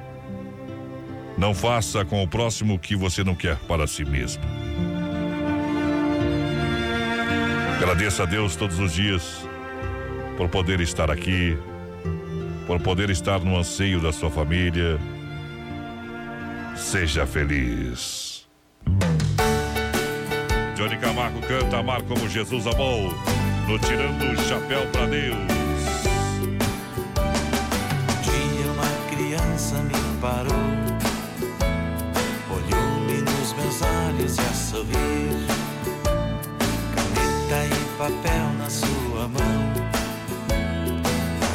[1.38, 4.44] Não faça com o próximo o que você não quer para si mesmo.
[7.76, 9.48] Agradeça a Deus todos os dias
[10.36, 11.58] por poder estar aqui,
[12.66, 15.00] por poder estar no anseio da sua família.
[16.76, 18.48] Seja feliz.
[20.76, 23.12] Johnny Camargo canta Amar como Jesus amou,
[23.68, 25.38] no Tirando o Chapéu para Deus.
[28.10, 30.67] Um dia uma criança me parou,
[33.68, 35.46] meus olhos e a sorrir,
[36.96, 39.74] caneta e papel na sua mão,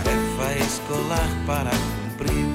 [0.05, 2.47] tarefa escolar para cumprir,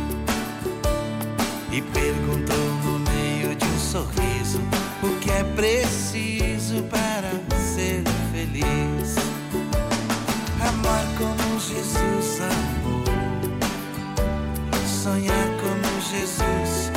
[1.71, 4.61] e perguntou no meio de um sorriso
[5.01, 9.15] o que é preciso para ser feliz.
[10.61, 13.03] Amar como Jesus amou,
[15.03, 16.96] sonhar como Jesus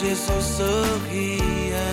[0.00, 1.86] Jesus sorria.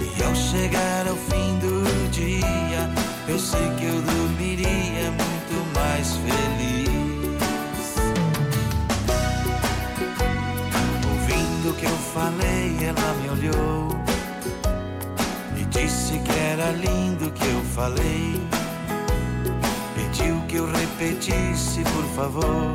[0.00, 2.90] E ao chegar ao fim do dia,
[3.28, 7.94] eu sei que eu dormiria muito mais feliz.
[11.08, 13.88] Ouvindo o que eu falei, ela me olhou
[15.56, 18.40] e disse que era lindo o que eu falei.
[19.94, 22.74] Pediu que eu repetisse, por favor,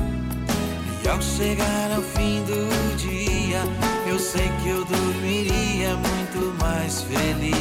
[1.11, 3.61] Ao chegar ao fim do dia,
[4.07, 7.53] eu sei que eu dormiria muito mais feliz.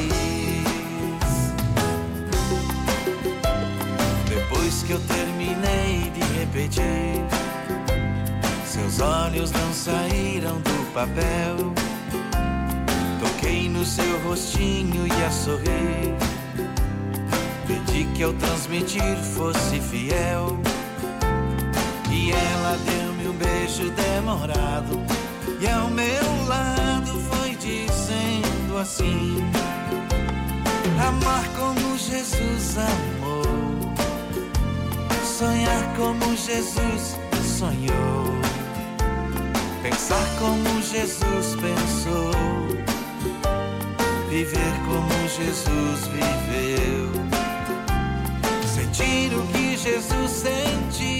[4.29, 7.25] Depois que eu terminei de repetir,
[8.65, 11.57] Seus olhos não saíram do papel.
[13.21, 16.15] Toquei no seu rostinho e a sorrir.
[17.67, 20.57] Pedi que ao transmitir fosse fiel.
[22.11, 22.79] E ela
[23.21, 25.01] deu-me um beijo demorado.
[25.61, 29.37] E ao meu lado foi dizendo assim:
[31.07, 33.95] Amar como Jesus amou.
[35.25, 37.19] Sonhar como Jesus
[37.59, 38.41] sonhou.
[39.83, 42.33] Pensar como Jesus pensou.
[44.29, 47.11] Viver como Jesus viveu.
[48.67, 51.20] Sentir o que Jesus sentia.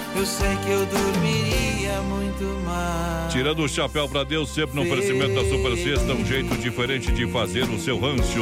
[0.15, 3.31] eu sei que eu dormiria muito mais.
[3.31, 7.27] Tirando o chapéu pra Deus, sempre no oferecimento da Super Sexta, um jeito diferente de
[7.27, 8.41] fazer o seu rancho.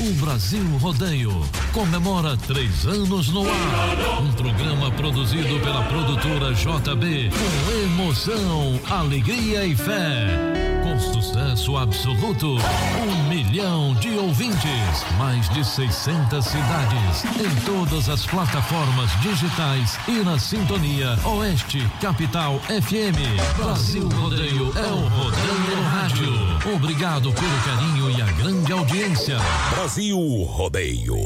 [0.00, 1.32] O Brasil Rodeio
[1.72, 4.22] comemora três anos no ar.
[4.22, 10.73] Um programa produzido pela produtora JB com emoção, alegria e fé.
[11.12, 19.98] Sucesso absoluto, um milhão de ouvintes, mais de 600 cidades, em todas as plataformas digitais
[20.08, 23.56] e na sintonia Oeste Capital FM.
[23.56, 26.74] Brasil Rodeio é o Rodeio no Rádio.
[26.74, 29.36] Obrigado pelo carinho e a grande audiência.
[29.70, 31.16] Brasil Rodeio.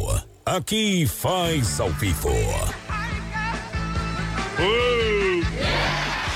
[0.44, 2.30] Aqui faz ao vivo.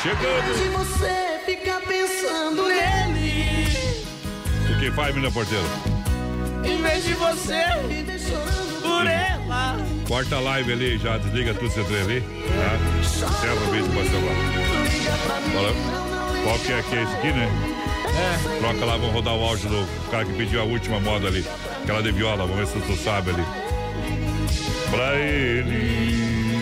[0.02, 0.54] Chegando.
[0.54, 3.31] Se você ficar pensando nele,
[4.82, 5.64] O que faz, menina porteira?
[6.64, 7.62] Em vez de você
[8.18, 9.76] chorando por ela.
[10.08, 12.20] Corta a live ali, já desliga tudo você trem ali.
[12.20, 12.98] Tá?
[12.98, 14.34] Encerra o vídeo pra celular.
[16.42, 17.48] Qual que é que é esse aqui, né?
[18.08, 18.58] É.
[18.58, 21.46] Troca lá, vamos rodar o áudio do cara que pediu a última moda ali.
[21.84, 23.44] Aquela de viola, vamos ver se tu sabe ali.
[24.90, 26.58] Pra ele.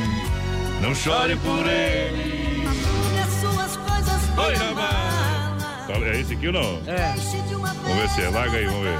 [0.82, 2.68] Não chore por ele.
[3.18, 4.69] as suas coisas Oi.
[5.92, 6.80] É esse aqui ou não?
[6.86, 7.14] É.
[7.82, 8.28] Vamos ver se é.
[8.30, 8.98] Larga aí, vamos ver.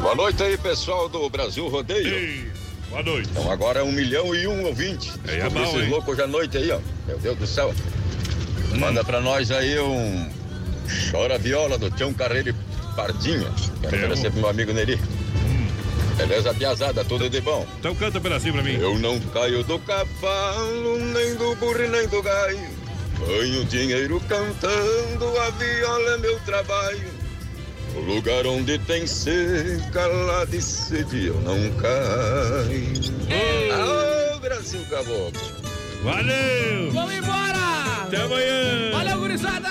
[0.00, 2.50] Boa noite aí, pessoal do Brasil Rodeio.
[2.88, 3.28] boa noite.
[3.30, 5.12] Então agora é um milhão e um ouvinte.
[5.26, 5.88] É bom, esses hein?
[5.90, 6.78] loucos hoje à noite aí, ó.
[7.06, 7.74] Meu Deus do céu.
[8.72, 8.78] Hum.
[8.78, 10.30] Manda pra nós aí um
[11.10, 13.50] Chora Viola do Tião Carreiro e Pardinha.
[13.82, 14.98] Quero É, um- pro meu amigo Neri.
[16.16, 17.66] Beleza, piazada, tudo de bom.
[17.78, 18.78] Então canta um pedacinho pra mim.
[18.78, 22.79] Eu não caio do cavalo, nem do burro, nem do gaio.
[23.26, 27.08] Ganho dinheiro cantando, a viola é meu trabalho.
[27.94, 33.12] O lugar onde tem seca, lá de sede eu não caio.
[33.74, 35.40] Alô, Brasil Caboclo.
[36.02, 36.92] Valeu!
[36.92, 38.02] Vamos embora!
[38.04, 38.90] Até amanhã!
[38.92, 39.68] Valeu, gurizada!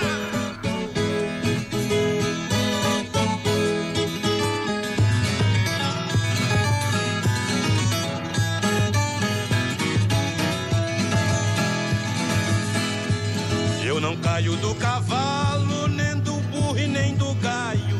[14.10, 17.96] Não caio do cavalo, nem do burro e nem do gaio.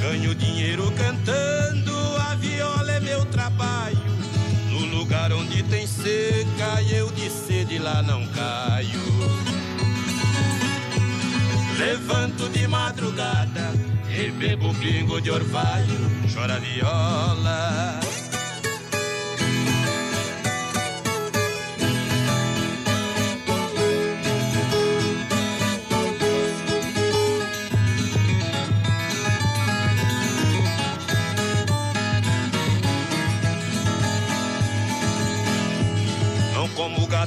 [0.00, 1.92] Ganho dinheiro cantando,
[2.30, 3.98] a viola é meu trabalho.
[4.70, 9.02] No lugar onde tem seca, eu de sede lá não caio.
[11.76, 13.72] Levanto de madrugada
[14.08, 15.98] e bebo pingo de orvalho,
[16.32, 17.98] chora viola.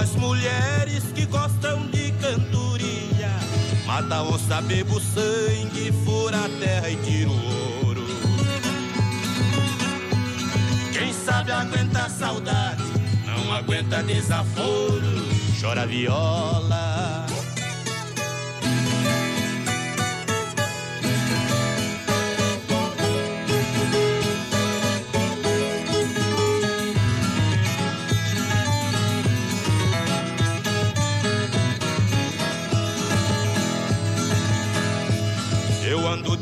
[0.00, 3.30] As mulheres que gostam de cantoria.
[3.86, 8.06] Mata onça, bebo sangue, fura a terra e tira o ouro.
[10.90, 12.82] Quem sabe aguenta saudade,
[13.26, 15.28] não aguenta desaforo.
[15.60, 17.26] Chora viola.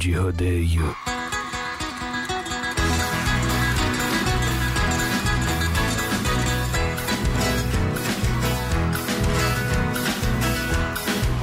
[0.00, 0.96] De rodeio.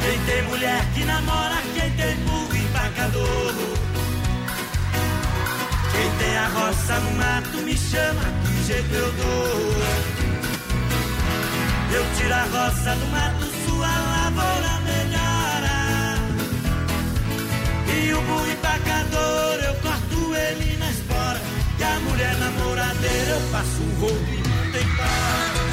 [0.02, 3.54] Quem tem mulher que namora, quem tem burro empacador.
[5.92, 9.74] Quem tem a roça no mato me chama, que jeito eu dou.
[11.94, 14.77] Eu tiro a roça do mato, sua lavoura
[18.14, 21.40] O burro empacador, eu corto ele na espora.
[21.80, 25.68] E a mulher namoradeira, eu passo um rolo e mando embora.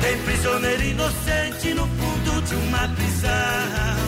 [0.00, 4.07] Tem prisioneiro inocente no fundo de uma prisão.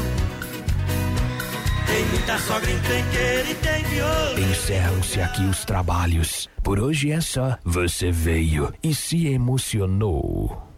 [1.91, 4.39] Tem muita sogra encrenqueira e tem violão.
[4.39, 6.49] Encerram-se aqui os trabalhos.
[6.63, 7.59] Por hoje é só.
[7.65, 10.70] Você veio e se emocionou.